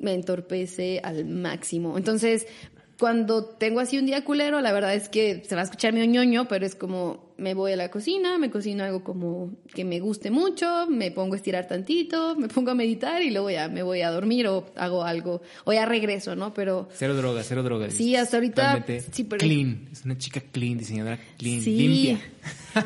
me 0.00 0.14
entorpece 0.14 1.00
al 1.04 1.24
máximo. 1.26 1.96
Entonces, 1.96 2.48
cuando 3.02 3.44
tengo 3.44 3.80
así 3.80 3.98
un 3.98 4.06
día 4.06 4.24
culero, 4.24 4.60
la 4.60 4.70
verdad 4.70 4.94
es 4.94 5.08
que 5.08 5.42
se 5.44 5.56
va 5.56 5.62
a 5.62 5.64
escuchar 5.64 5.92
mi 5.92 6.06
ñoño, 6.06 6.46
pero 6.46 6.64
es 6.64 6.76
como 6.76 7.31
me 7.36 7.54
voy 7.54 7.72
a 7.72 7.76
la 7.76 7.90
cocina, 7.90 8.38
me 8.38 8.50
cocino 8.50 8.84
algo 8.84 9.02
como 9.04 9.52
que 9.74 9.84
me 9.84 10.00
guste 10.00 10.30
mucho, 10.30 10.86
me 10.88 11.10
pongo 11.10 11.34
a 11.34 11.36
estirar 11.36 11.66
tantito, 11.66 12.36
me 12.36 12.48
pongo 12.48 12.70
a 12.70 12.74
meditar 12.74 13.22
y 13.22 13.30
luego 13.30 13.50
ya 13.50 13.68
me 13.68 13.82
voy 13.82 14.02
a 14.02 14.10
dormir 14.10 14.46
o 14.48 14.66
hago 14.76 15.04
algo, 15.04 15.42
o 15.64 15.72
ya 15.72 15.84
regreso, 15.86 16.36
¿no? 16.36 16.52
Pero 16.54 16.88
Cero 16.94 17.14
drogas, 17.16 17.46
cero 17.48 17.62
drogas. 17.62 17.94
Sí, 17.94 18.14
hasta 18.16 18.36
ahorita, 18.36 18.62
Realmente 18.62 19.00
sí, 19.12 19.24
pero- 19.24 19.40
clean. 19.40 19.88
Es 19.92 20.04
una 20.04 20.16
chica 20.18 20.40
clean, 20.40 20.78
diseñadora 20.78 21.18
clean, 21.38 21.60
sí. 21.62 21.76
limpia. 21.76 22.20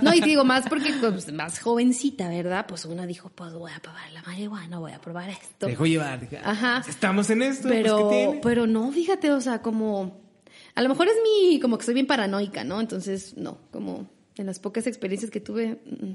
No, 0.02 0.12
y 0.14 0.20
te 0.20 0.26
digo 0.26 0.44
más 0.44 0.68
porque 0.68 0.92
pues, 1.00 1.32
más 1.32 1.58
jovencita, 1.60 2.28
¿verdad? 2.28 2.66
Pues 2.68 2.84
uno 2.84 3.06
dijo, 3.06 3.30
pues 3.34 3.52
voy 3.54 3.72
a 3.72 3.80
probar 3.80 4.10
la 4.12 4.22
marihuana, 4.22 4.78
voy 4.78 4.92
a 4.92 5.00
probar 5.00 5.28
esto. 5.30 5.66
Te 5.66 5.72
dejó 5.72 5.86
llevar. 5.86 6.28
ah, 6.42 6.50
Ajá. 6.50 6.84
Estamos 6.88 7.30
en 7.30 7.42
esto. 7.42 7.68
pues, 7.68 7.82
pero, 7.82 8.38
pero 8.42 8.66
no, 8.66 8.90
fíjate, 8.92 9.30
o 9.32 9.40
sea, 9.40 9.62
como, 9.62 10.20
a 10.74 10.82
lo 10.82 10.88
mejor 10.88 11.08
es 11.08 11.14
mi, 11.22 11.58
como 11.60 11.78
que 11.78 11.84
soy 11.84 11.94
bien 11.94 12.06
paranoica, 12.06 12.64
¿no? 12.64 12.80
Entonces, 12.80 13.36
no, 13.36 13.58
como 13.70 14.08
en 14.38 14.46
las 14.46 14.58
pocas 14.58 14.86
experiencias 14.86 15.30
que 15.30 15.40
tuve. 15.40 15.78
mm, 15.84 16.12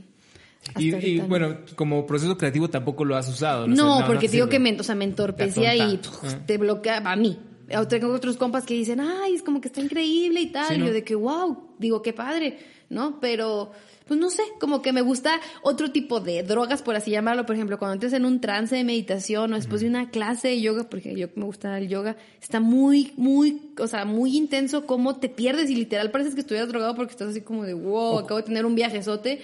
hasta 0.67 0.81
Y, 0.81 0.93
y, 1.15 1.19
no. 1.19 1.27
bueno, 1.27 1.57
como 1.75 2.05
proceso 2.05 2.37
creativo 2.37 2.69
tampoco 2.69 3.03
lo 3.05 3.15
has 3.15 3.27
usado. 3.27 3.67
No, 3.67 3.75
No, 3.75 3.97
sé, 3.99 4.03
porque 4.05 4.21
te 4.27 4.27
te 4.27 4.37
digo 4.37 4.47
que 4.49 4.59
me, 4.59 4.79
o 4.79 4.83
sea, 4.83 4.93
me 4.95 5.05
entorpecía 5.05 5.75
y 5.75 5.99
Ah. 6.23 6.39
te 6.45 6.57
bloqueaba 6.57 7.11
a 7.11 7.15
mí. 7.15 7.39
Tengo 7.87 8.11
otros 8.13 8.35
compas 8.37 8.65
que 8.65 8.73
dicen, 8.73 8.99
ay, 8.99 9.33
es 9.35 9.41
como 9.43 9.61
que 9.61 9.69
está 9.69 9.79
increíble 9.81 10.41
y 10.41 10.47
tal. 10.51 10.67
Sí, 10.67 10.73
Y 10.75 10.77
¿no? 10.79 10.87
yo 10.87 10.93
de 10.93 11.03
que, 11.03 11.15
wow, 11.15 11.57
digo, 11.79 12.01
qué 12.01 12.11
padre, 12.13 12.59
¿no? 12.89 13.19
Pero, 13.21 13.71
pues 14.11 14.19
no 14.19 14.29
sé, 14.29 14.43
como 14.59 14.81
que 14.81 14.91
me 14.91 14.99
gusta 14.99 15.39
otro 15.61 15.89
tipo 15.93 16.19
de 16.19 16.43
drogas, 16.43 16.81
por 16.81 16.97
así 16.97 17.11
llamarlo. 17.11 17.45
Por 17.45 17.55
ejemplo, 17.55 17.79
cuando 17.79 17.93
entres 17.93 18.11
en 18.11 18.25
un 18.25 18.41
trance 18.41 18.75
de 18.75 18.83
meditación 18.83 19.53
o 19.53 19.55
después 19.55 19.79
de 19.79 19.87
una 19.87 20.09
clase 20.09 20.49
de 20.49 20.59
yoga, 20.59 20.89
porque 20.89 21.15
yo 21.15 21.29
me 21.35 21.45
gusta 21.45 21.77
el 21.77 21.87
yoga, 21.87 22.17
está 22.41 22.59
muy, 22.59 23.13
muy, 23.15 23.71
o 23.79 23.87
sea, 23.87 24.03
muy 24.03 24.35
intenso 24.35 24.85
cómo 24.85 25.15
te 25.15 25.29
pierdes 25.29 25.69
y 25.69 25.77
literal 25.77 26.11
pareces 26.11 26.35
que 26.35 26.41
estuvieras 26.41 26.67
drogado 26.67 26.93
porque 26.93 27.11
estás 27.13 27.29
así 27.29 27.39
como 27.39 27.63
de, 27.63 27.73
wow, 27.73 28.19
acabo 28.19 28.39
de 28.41 28.43
tener 28.43 28.65
un 28.65 28.75
viajezote 28.75 29.39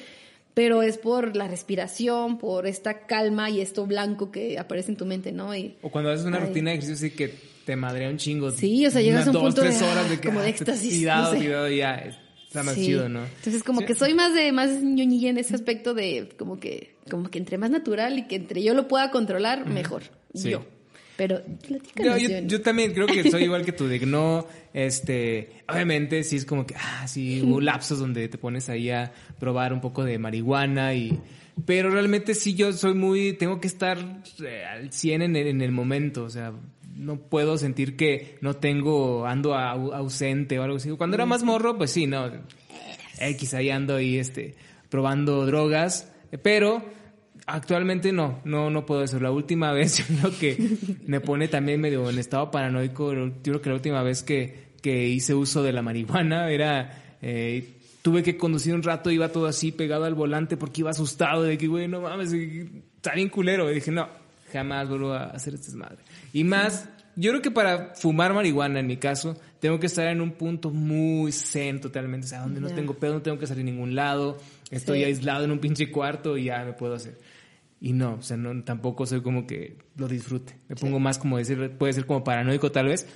pero 0.53 0.81
es 0.81 0.97
por 0.97 1.37
la 1.37 1.47
respiración, 1.47 2.37
por 2.37 2.67
esta 2.67 3.05
calma 3.05 3.49
y 3.49 3.61
esto 3.61 3.85
blanco 3.85 4.31
que 4.31 4.59
aparece 4.59 4.91
en 4.91 4.97
tu 4.97 5.05
mente, 5.05 5.31
¿no? 5.31 5.55
Y, 5.55 5.77
O 5.81 5.89
cuando 5.89 6.11
haces 6.11 6.25
una 6.25 6.39
Ay. 6.39 6.47
rutina 6.47 6.71
de 6.71 6.77
ejercicio 6.77 7.07
así 7.07 7.15
que 7.15 7.33
te 7.65 7.77
madrea 7.77 8.09
un 8.09 8.17
chingo. 8.17 8.51
Sí, 8.51 8.85
o 8.85 8.91
sea, 8.91 9.01
llegas 9.01 9.27
a 9.27 9.29
un 9.29 9.33
dos, 9.33 9.43
punto 9.43 9.61
de, 9.61 9.69
tres 9.69 9.81
horas 9.81 10.09
de 10.09 10.19
que, 10.19 10.27
como 10.27 10.41
de 10.41 10.49
éxtasis, 10.49 10.93
Cuidado, 10.93 11.23
no 11.23 11.39
sé. 11.39 11.45
cuidado, 11.45 11.69
ya. 11.69 12.26
Está 12.47 12.63
más 12.63 12.75
sí. 12.75 12.85
chido, 12.85 13.09
¿no? 13.09 13.23
Entonces 13.25 13.63
como 13.63 13.81
Sí. 13.81 13.85
que 13.87 13.95
soy 13.95 14.13
más 14.13 14.33
de 14.33 14.51
más 14.51 14.81
ñoñilla 14.81 15.29
en 15.29 15.37
ese 15.37 15.53
aspecto 15.55 15.93
de 15.93 16.29
como 16.37 16.59
que 16.59 16.95
como 17.09 17.29
que 17.29 17.37
entre 17.39 17.57
más 17.57 17.69
natural 17.71 18.17
y 18.19 18.27
que 18.27 18.35
entre 18.37 18.63
yo 18.63 18.73
lo 18.73 18.87
pueda 18.87 19.11
controlar 19.11 19.67
mejor 19.67 20.03
Sí. 20.33 20.51
yo. 20.51 20.65
Pero 21.17 21.39
Yo, 21.39 21.57
platícanos, 21.79 22.21
yo, 22.45 22.61
también 22.61 22.93
creo 22.93 23.07
que 23.07 23.29
soy 23.31 23.45
igual 23.45 23.65
que 23.65 23.71
tú, 23.71 23.87
de 23.87 23.99
que 23.99 24.05
no, 24.05 24.45
este, 24.71 25.49
obviamente 25.67 26.23
sí 26.23 26.35
es 26.35 26.45
como 26.45 26.67
que, 26.67 26.75
ah, 26.77 27.07
sí, 27.07 27.41
hubo 27.41 27.59
lapsos 27.59 27.97
donde 27.97 28.27
te 28.27 28.37
pones 28.37 28.69
ahí 28.69 28.91
a 28.91 29.11
probar 29.39 29.73
un 29.73 29.81
poco 29.81 30.03
de 30.03 30.19
marihuana 30.19 30.93
y, 30.93 31.17
pero 31.65 31.89
realmente 31.89 32.35
sí 32.35 32.53
yo 32.53 32.71
soy 32.71 32.93
muy, 32.93 33.33
tengo 33.33 33.59
que 33.59 33.67
estar 33.67 33.97
eh, 34.45 34.63
al 34.63 34.91
100 34.91 35.23
en 35.23 35.35
el, 35.35 35.47
en 35.47 35.61
el 35.61 35.71
momento, 35.71 36.23
o 36.23 36.29
sea, 36.29 36.53
no 36.97 37.17
puedo 37.17 37.57
sentir 37.57 37.95
que 37.95 38.37
no 38.41 38.55
tengo, 38.55 39.25
ando 39.25 39.53
au- 39.53 39.93
ausente 39.93 40.57
o 40.59 40.63
algo 40.63 40.77
así. 40.77 40.89
Cuando 40.91 41.15
era 41.15 41.25
más 41.25 41.43
morro, 41.43 41.77
pues 41.77 41.91
sí, 41.91 42.07
no, 42.07 42.29
X 43.19 43.53
ahí 43.53 43.69
ando 43.69 43.95
ahí, 43.95 44.17
este, 44.17 44.55
probando 44.89 45.45
drogas, 45.45 46.11
pero 46.43 46.83
actualmente 47.45 48.11
no, 48.11 48.41
no, 48.45 48.69
no 48.69 48.85
puedo 48.85 49.03
eso. 49.03 49.19
La 49.19 49.31
última 49.31 49.71
vez, 49.73 50.03
creo 50.05 50.37
que 50.37 50.77
me 51.05 51.21
pone 51.21 51.47
también 51.47 51.79
medio 51.81 52.09
en 52.09 52.19
estado 52.19 52.51
paranoico. 52.51 53.13
Yo 53.13 53.31
creo 53.43 53.61
que 53.61 53.69
la 53.69 53.75
última 53.75 54.03
vez 54.03 54.23
que, 54.23 54.67
que 54.81 55.07
hice 55.07 55.33
uso 55.33 55.63
de 55.63 55.73
la 55.73 55.81
marihuana 55.81 56.49
era, 56.51 57.17
eh, 57.21 57.73
tuve 58.01 58.23
que 58.23 58.37
conducir 58.37 58.73
un 58.73 58.83
rato, 58.83 59.11
iba 59.11 59.29
todo 59.29 59.47
así 59.47 59.71
pegado 59.71 60.05
al 60.05 60.13
volante 60.15 60.57
porque 60.57 60.81
iba 60.81 60.91
asustado 60.91 61.43
de 61.43 61.57
que, 61.57 61.67
güey, 61.67 61.87
no 61.87 62.01
mames, 62.01 62.33
está 62.33 63.13
bien 63.15 63.29
culero. 63.29 63.71
Y 63.71 63.75
dije, 63.75 63.91
no, 63.91 64.07
jamás 64.51 64.87
vuelvo 64.89 65.13
a 65.13 65.25
hacer 65.25 65.53
este 65.55 65.67
desmadre. 65.67 65.97
Y 66.37 66.43
más, 66.43 66.87
yo 67.15 67.31
creo 67.31 67.41
que 67.41 67.49
para 67.49 67.95
fumar 67.95 68.31
marihuana, 68.33 68.79
en 68.79 68.85
mi 68.85 68.97
caso, 68.97 69.35
tengo 69.59 69.79
que 69.79 69.87
estar 69.87 70.07
en 70.07 70.21
un 70.21 70.33
punto 70.33 70.69
muy 70.69 71.31
zen 71.31 71.81
totalmente, 71.81 72.25
o 72.25 72.29
sea, 72.29 72.41
donde 72.41 72.61
no 72.61 72.69
tengo 72.69 72.93
pedo, 72.93 73.15
no 73.15 73.21
tengo 73.23 73.39
que 73.39 73.47
salir 73.47 73.63
a 73.63 73.65
ningún 73.71 73.95
lado, 73.95 74.37
estoy 74.69 74.99
Sí. 74.99 75.05
aislado 75.05 75.45
en 75.45 75.51
un 75.51 75.57
pinche 75.57 75.89
cuarto 75.89 76.37
y 76.37 76.43
ya 76.43 76.63
me 76.63 76.73
puedo 76.73 76.93
hacer. 76.93 77.17
Y 77.81 77.93
no, 77.93 78.15
o 78.19 78.21
sea, 78.21 78.37
no, 78.37 78.63
tampoco 78.63 79.07
soy 79.07 79.21
como 79.21 79.47
que 79.47 79.77
lo 79.95 80.07
disfrute. 80.07 80.53
Me 80.69 80.75
pongo 80.75 80.99
más 80.99 81.17
como 81.17 81.37
decir, 81.39 81.71
puede 81.77 81.93
ser 81.93 82.05
como 82.05 82.23
paranoico 82.23 82.71
tal 82.71 82.85
vez. 82.87 83.07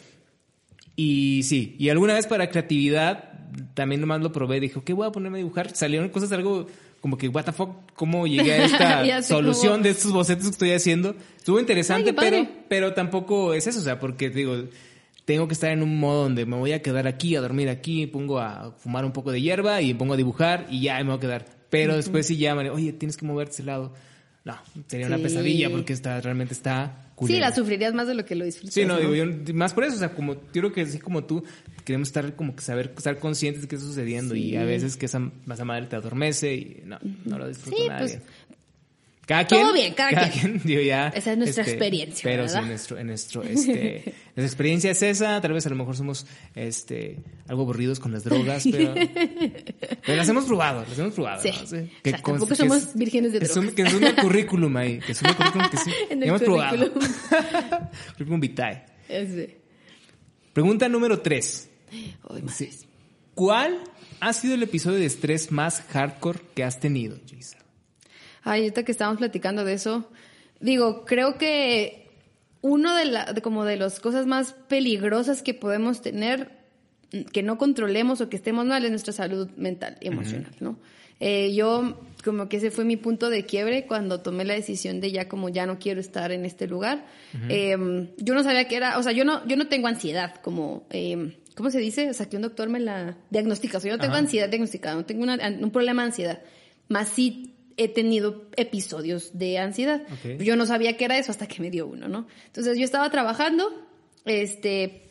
Y 0.96 1.44
sí, 1.44 1.76
y 1.80 1.90
alguna 1.90 2.14
vez 2.16 2.28
para 2.28 2.50
creatividad, 2.50 3.31
también 3.74 4.02
nomás 4.02 4.22
lo 4.22 4.32
probé, 4.32 4.60
dije, 4.60 4.82
¿qué 4.84 4.94
voy 4.94 5.08
a 5.08 5.12
ponerme 5.12 5.38
a 5.38 5.40
dibujar? 5.40 5.76
Salieron 5.76 6.10
cosas 6.10 6.32
algo 6.32 6.68
como 7.00 7.18
que, 7.18 7.28
what 7.28 7.46
the 7.46 7.52
fuck, 7.52 7.72
¿cómo 7.96 8.28
llegué 8.28 8.54
a 8.54 8.66
esta 9.04 9.24
solución 9.24 9.82
de 9.82 9.90
estos 9.90 10.12
bocetos 10.12 10.46
que 10.46 10.52
estoy 10.52 10.72
haciendo? 10.72 11.16
Estuvo 11.38 11.60
interesante, 11.60 12.12
Ay, 12.12 12.16
pero, 12.18 12.48
pero 12.68 12.94
tampoco 12.94 13.54
es 13.54 13.68
eso, 13.68 13.80
o 13.80 13.84
sea, 13.84 14.00
porque 14.00 14.30
digo, 14.30 14.56
tengo 15.26 15.48
que 15.48 15.54
estar 15.54 15.72
en 15.72 15.82
un 15.82 16.00
modo 16.00 16.24
donde 16.24 16.46
me 16.46 16.58
voy 16.58 16.74
a 16.74 16.82
quedar 16.82 17.08
aquí, 17.08 17.36
a 17.36 17.42
dormir 17.42 17.70
aquí, 17.70 18.06
pongo 18.08 18.40
a 18.40 18.76
fumar 18.78 19.06
un 19.06 19.12
poco 19.12 19.32
de 19.32 19.42
hierba 19.42 19.82
y 19.82 19.94
pongo 19.94 20.14
a 20.14 20.18
dibujar 20.18 20.68
y 20.70 20.82
ya 20.82 20.98
me 21.00 21.06
voy 21.06 21.18
a 21.18 21.20
quedar. 21.20 21.46
Pero 21.70 21.96
después 21.96 22.28
sí 22.28 22.38
llaman, 22.38 22.70
oye, 22.70 22.94
tienes 22.94 23.18
que 23.18 23.26
moverte 23.26 23.54
ese 23.54 23.64
lado. 23.64 23.94
No, 24.44 24.56
sería 24.88 25.08
una 25.08 25.18
pesadilla 25.18 25.70
porque 25.70 25.94
está, 25.94 26.20
realmente 26.20 26.54
está 26.54 27.11
Sí, 27.28 27.40
la 27.40 27.54
sufrirías 27.54 27.94
más 27.94 28.08
de 28.08 28.16
lo 28.16 28.26
que 28.26 28.36
lo 28.36 28.46
disfrutas. 28.46 28.74
Sí, 28.74 28.86
no, 28.86 28.98
digo, 29.00 29.14
yo 29.16 29.26
más 29.54 29.74
por 29.74 29.84
eso, 29.84 29.96
o 29.96 30.00
sea, 30.00 30.14
como 30.14 30.34
yo 30.36 30.40
creo 30.52 30.72
que 30.74 30.82
así 30.82 31.00
como 31.00 31.24
tú, 31.26 31.44
queremos 31.86 32.08
estar 32.10 32.36
como 32.36 32.56
que 32.56 32.62
saber, 32.62 32.94
estar 32.96 33.18
conscientes 33.20 33.62
de 33.64 33.68
qué 33.68 33.76
está 33.76 33.88
sucediendo 33.88 34.36
y 34.36 34.56
a 34.56 34.64
veces 34.64 34.98
que 34.98 35.06
esa 35.08 35.20
masa 35.46 35.66
madre 35.66 35.88
te 35.88 35.96
adormece 35.96 36.54
y 36.56 36.82
no, 36.86 36.98
no 37.26 37.38
lo 37.38 37.48
disfruta 37.48 37.78
Sí, 37.78 37.88
nadie. 37.88 38.18
pues, 38.18 38.22
cada 39.32 39.48
todo 39.48 39.72
quien, 39.72 39.74
bien, 39.74 39.94
cada 39.94 40.30
quien. 40.30 40.62
digo, 40.64 40.82
ya, 40.82 41.08
Esa 41.10 41.32
es 41.32 41.38
nuestra 41.38 41.64
experiencia, 41.64 42.22
Pero 42.24 42.44
¿verdad? 42.44 42.62
sí, 42.62 42.68
nuestro, 42.68 42.98
en 42.98 43.08
nuestro, 43.08 43.44
este, 43.44 44.04
nuestra 44.36 44.44
experiencia 44.46 44.92
es 44.92 45.02
esa, 45.02 45.40
tal 45.42 45.54
vez 45.54 45.66
a 45.66 45.70
lo 45.70 45.76
mejor 45.76 45.96
somos, 45.96 46.26
este, 46.56 47.18
algo 47.48 47.64
aburridos 47.64 48.00
con 48.00 48.12
las 48.12 48.24
drogas, 48.24 48.64
pero, 48.72 48.94
pero 50.06 50.16
las 50.18 50.28
hemos 50.30 50.46
probado, 50.46 50.86
las 50.88 51.00
hemos 51.00 51.14
probado. 51.14 51.42
Sí. 51.42 51.52
¿no? 51.56 51.64
O 51.64 51.66
sea, 51.68 51.84
Que 52.04 52.12
tampoco 52.12 52.38
conste 52.40 52.54
que 52.56 52.56
somos 52.58 52.78
es- 52.84 52.96
vírgenes 52.96 53.32
de 53.34 53.40
drogas. 53.40 53.74
Que 53.74 53.90
sume 53.90 54.08
el 54.08 54.16
currículum 54.22 54.78
ahí, 54.78 55.00
que 55.00 55.14
sume 55.14 55.32
el 55.32 55.36
currículum 55.38 55.70
que 55.70 55.78
sí, 55.78 55.92
En 56.10 56.24
el 56.24 56.30
hemos 56.30 56.42
probado. 56.42 56.78
currículum. 56.78 57.08
currículum 58.14 58.40
vitae. 58.40 58.86
Ese. 59.10 59.58
Pregunta 60.54 60.90
número 60.90 61.20
3. 61.22 61.70
Ay. 62.30 62.44
¿Cuál 63.34 63.80
ha 64.20 64.34
sido 64.34 64.56
el 64.56 64.64
episodio 64.64 64.98
de 65.00 65.06
estrés 65.06 65.52
más 65.52 65.82
hardcore 65.90 66.40
que 66.54 66.64
has 66.64 66.80
tenido, 66.80 67.18
Gisa? 67.26 67.58
Ay, 68.44 68.62
ahorita 68.62 68.84
que 68.84 68.92
estábamos 68.92 69.20
platicando 69.20 69.64
de 69.66 69.74
eso, 69.74 70.10
digo, 70.60 71.06
creo 71.06 71.38
que 71.38 72.10
uno 72.62 72.96
de 72.96 73.06
la, 73.06 73.34
de 73.34 73.42
como 73.42 73.66
de 73.66 73.78
las 73.78 74.00
cosas 74.00 74.26
más 74.28 74.54
peligrosas 74.68 75.42
que 75.42 75.54
podemos 75.54 76.02
tener, 76.02 76.52
que 77.34 77.44
no 77.44 77.58
controlemos 77.58 78.22
o 78.22 78.30
que 78.30 78.38
estemos 78.38 78.66
mal, 78.66 78.84
es 78.86 78.90
nuestra 78.92 79.14
salud 79.14 79.50
mental 79.58 79.98
y 80.02 80.08
emocional, 80.08 80.52
¿no? 80.60 80.78
Eh, 81.20 81.54
yo, 81.54 82.00
como 82.24 82.50
que 82.50 82.58
ese 82.58 82.72
fue 82.72 82.84
mi 82.84 82.98
punto 82.98 83.30
de 83.30 83.46
quiebre 83.46 83.86
cuando 83.86 84.22
tomé 84.22 84.44
la 84.44 84.56
decisión 84.56 85.02
de 85.02 85.12
ya 85.12 85.28
como 85.28 85.50
ya 85.50 85.68
no 85.68 85.78
quiero 85.78 86.00
estar 86.00 86.32
en 86.32 86.46
este 86.46 86.66
lugar. 86.68 87.06
Eh, 87.48 87.78
yo 88.18 88.34
no 88.34 88.42
sabía 88.44 88.68
que 88.68 88.76
era, 88.76 88.98
o 88.98 89.04
sea, 89.04 89.12
yo 89.12 89.24
no, 89.24 89.46
yo 89.48 89.56
no 89.56 89.68
tengo 89.68 89.88
ansiedad, 89.88 90.34
como, 90.42 90.88
eh, 90.90 91.38
¿cómo 91.56 91.70
se 91.70 91.78
dice? 91.78 92.10
O 92.10 92.14
sea, 92.16 92.28
que 92.28 92.38
un 92.38 92.42
doctor 92.42 92.70
me 92.70 92.80
la 92.80 93.18
diagnostica. 93.30 93.78
O 93.78 93.82
sea, 93.82 93.92
yo 93.92 93.98
no 93.98 94.02
tengo 94.02 94.14
Ajá. 94.16 94.24
ansiedad 94.24 94.50
diagnosticada, 94.50 94.96
no 94.96 95.06
tengo 95.06 95.22
una- 95.22 95.38
un 95.62 95.70
problema 95.70 96.02
de 96.02 96.08
ansiedad. 96.08 96.42
Más 96.88 97.10
sí 97.10 97.54
he 97.84 97.88
tenido 97.88 98.46
episodios 98.56 99.38
de 99.38 99.58
ansiedad. 99.58 100.04
Yo 100.40 100.56
no 100.56 100.66
sabía 100.66 100.98
que 100.98 101.06
era 101.06 101.18
eso 101.18 101.32
hasta 101.32 101.48
que 101.48 101.62
me 101.62 101.72
dio 101.72 101.88
uno, 101.88 102.08
¿no? 102.08 102.28
Entonces 102.48 102.78
yo 102.78 102.86
estaba 102.86 103.10
trabajando, 103.10 103.72
este, 104.26 105.04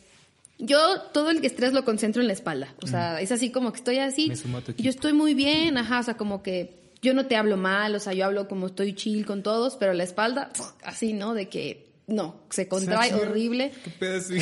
yo 0.57 1.01
todo 1.13 1.31
el 1.31 1.43
estrés 1.43 1.73
lo 1.73 1.83
concentro 1.83 2.21
en 2.21 2.27
la 2.27 2.33
espalda. 2.33 2.73
O 2.81 2.87
sea, 2.87 3.19
es 3.19 3.31
así 3.31 3.51
como 3.51 3.71
que 3.71 3.77
estoy 3.77 3.97
así. 3.97 4.31
Yo 4.77 4.89
estoy 4.89 5.13
muy 5.13 5.33
bien, 5.33 5.77
ajá, 5.77 5.99
o 5.99 6.03
sea, 6.03 6.17
como 6.17 6.43
que 6.43 6.79
yo 7.01 7.13
no 7.13 7.25
te 7.25 7.35
hablo 7.35 7.57
mal, 7.57 7.95
o 7.95 7.99
sea, 7.99 8.13
yo 8.13 8.25
hablo 8.25 8.47
como 8.47 8.67
estoy 8.67 8.93
chill 8.93 9.25
con 9.25 9.43
todos, 9.43 9.75
pero 9.75 9.93
la 9.93 10.03
espalda, 10.03 10.51
así, 10.83 11.13
¿no? 11.13 11.33
De 11.33 11.49
que, 11.49 11.90
no, 12.07 12.43
se 12.49 12.67
contrae 12.67 13.13
horrible. 13.13 13.71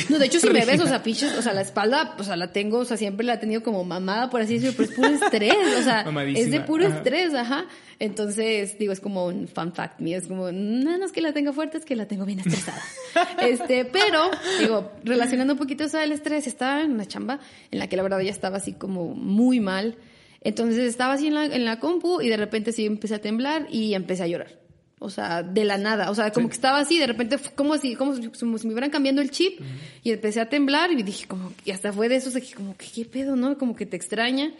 No, 0.08 0.18
de 0.18 0.26
hecho, 0.26 0.40
si 0.40 0.50
me 0.50 0.64
ves, 0.64 0.80
o 0.80 0.86
sea, 0.86 1.02
pinches, 1.04 1.36
o 1.36 1.42
sea, 1.42 1.52
la 1.52 1.60
espalda, 1.60 2.16
o 2.18 2.24
sea, 2.24 2.36
la 2.36 2.52
tengo, 2.52 2.78
o 2.78 2.84
sea, 2.84 2.96
siempre 2.96 3.24
la 3.24 3.34
he 3.34 3.38
tenido 3.38 3.62
como 3.62 3.84
mamada, 3.84 4.28
por 4.28 4.40
así 4.40 4.54
decirlo, 4.54 4.74
pero 4.76 4.90
es 4.90 4.96
puro 4.96 5.08
estrés, 5.08 5.78
o 5.78 5.82
sea, 5.82 6.04
Mamadísima. 6.04 6.44
es 6.44 6.50
de 6.50 6.60
puro 6.60 6.86
Ajá. 6.86 6.96
estrés, 6.96 7.34
ajá. 7.34 7.66
Entonces, 7.98 8.78
digo, 8.78 8.92
es 8.92 9.00
como 9.00 9.26
un 9.26 9.46
fun 9.46 9.72
fact 9.72 10.00
mío, 10.00 10.18
es 10.18 10.26
como, 10.26 10.50
no, 10.50 10.98
no 10.98 11.04
es 11.04 11.12
que 11.12 11.20
la 11.20 11.32
tenga 11.32 11.52
fuerte, 11.52 11.78
es 11.78 11.84
que 11.84 11.94
la 11.94 12.06
tengo 12.06 12.24
bien 12.24 12.40
estresada. 12.40 12.82
este, 13.42 13.84
pero, 13.84 14.30
digo, 14.58 14.92
relacionando 15.04 15.52
un 15.52 15.58
poquito 15.58 15.84
eso 15.84 15.98
del 15.98 16.12
estrés, 16.12 16.46
estaba 16.46 16.80
en 16.82 16.92
una 16.92 17.06
chamba 17.06 17.40
en 17.70 17.78
la 17.78 17.88
que 17.88 17.96
la 17.96 18.02
verdad 18.02 18.20
ya 18.20 18.30
estaba 18.30 18.56
así 18.56 18.72
como 18.72 19.14
muy 19.14 19.60
mal. 19.60 19.96
Entonces 20.42 20.78
estaba 20.78 21.14
así 21.14 21.26
en 21.26 21.34
la, 21.34 21.44
en 21.44 21.66
la 21.66 21.78
compu 21.78 22.22
y 22.22 22.28
de 22.28 22.38
repente 22.38 22.72
sí 22.72 22.86
empecé 22.86 23.16
a 23.16 23.20
temblar 23.20 23.66
y 23.70 23.92
empecé 23.94 24.22
a 24.22 24.26
llorar. 24.26 24.59
O 25.02 25.08
sea, 25.08 25.42
de 25.42 25.64
la 25.64 25.78
nada. 25.78 26.10
O 26.10 26.14
sea, 26.14 26.30
como 26.30 26.48
que 26.48 26.54
estaba 26.54 26.78
así, 26.78 26.98
de 26.98 27.06
repente, 27.06 27.38
como 27.54 27.78
si, 27.78 27.94
como 27.94 28.14
si, 28.14 28.28
como 28.28 28.58
si 28.58 28.66
me 28.66 28.74
hubieran 28.74 28.90
cambiando 28.90 29.22
el 29.22 29.30
chip. 29.30 29.58
Y 30.02 30.12
empecé 30.12 30.40
a 30.40 30.48
temblar 30.50 30.92
y 30.92 31.02
dije 31.02 31.26
como, 31.26 31.52
y 31.64 31.70
hasta 31.70 31.90
fue 31.90 32.10
de 32.10 32.16
esos 32.16 32.34
que 32.34 32.54
como, 32.54 32.76
¿qué 32.76 33.06
pedo, 33.06 33.34
no? 33.34 33.56
Como 33.56 33.74
que 33.74 33.86
te 33.86 33.96
extraña. 33.96 34.52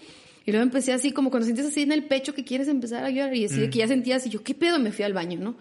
Y 0.47 0.51
luego 0.51 0.65
empecé 0.65 0.95
así, 0.95 1.13
como 1.13 1.31
cuando 1.31 1.45
sientes 1.45 1.67
así 1.67 1.83
en 1.83 1.93
el 1.93 2.05
pecho 2.05 2.35
que 2.35 2.45
quieres 2.45 2.69
empezar 2.69 3.05
a 3.05 3.11
llorar. 3.11 3.35
Y 3.35 3.45
así 3.45 3.61
de 3.61 3.69
que 3.69 3.81
ya 3.81 3.87
sentías, 3.87 4.27
y 4.27 4.31
yo, 4.31 4.43
¿qué 4.43 4.55
pedo? 4.55 4.79
Me 4.79 4.93
fui 4.93 5.05
al 5.05 5.13
baño, 5.13 5.39
¿no? 5.39 5.57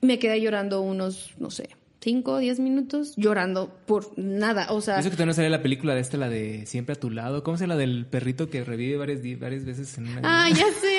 Me 0.00 0.20
quedé 0.20 0.40
llorando 0.40 0.80
unos, 0.80 1.32
no 1.38 1.50
sé, 1.50 1.70
cinco 2.00 2.32
o 2.34 2.38
diez 2.38 2.60
minutos, 2.60 3.14
llorando 3.16 3.76
por 3.86 4.16
nada. 4.16 4.70
O 4.70 4.80
sea, 4.80 5.00
Eso 5.00 5.08
que 5.08 5.16
todavía 5.16 5.30
no 5.30 5.34
sale 5.34 5.50
la 5.50 5.62
película 5.62 5.94
de 5.94 6.02
esta, 6.02 6.18
la 6.18 6.28
de 6.28 6.66
Siempre 6.66 6.92
a 6.92 7.00
tu 7.00 7.10
lado. 7.10 7.42
¿Cómo 7.42 7.56
se 7.56 7.66
la 7.66 7.76
del 7.76 8.06
perrito 8.06 8.48
que 8.48 8.62
revive 8.62 8.96
varias, 8.98 9.20
varias 9.40 9.64
veces 9.64 9.96
en 9.98 10.08
una... 10.08 10.20
Ah, 10.22 10.50
ya 10.50 10.66
sé, 10.80 10.93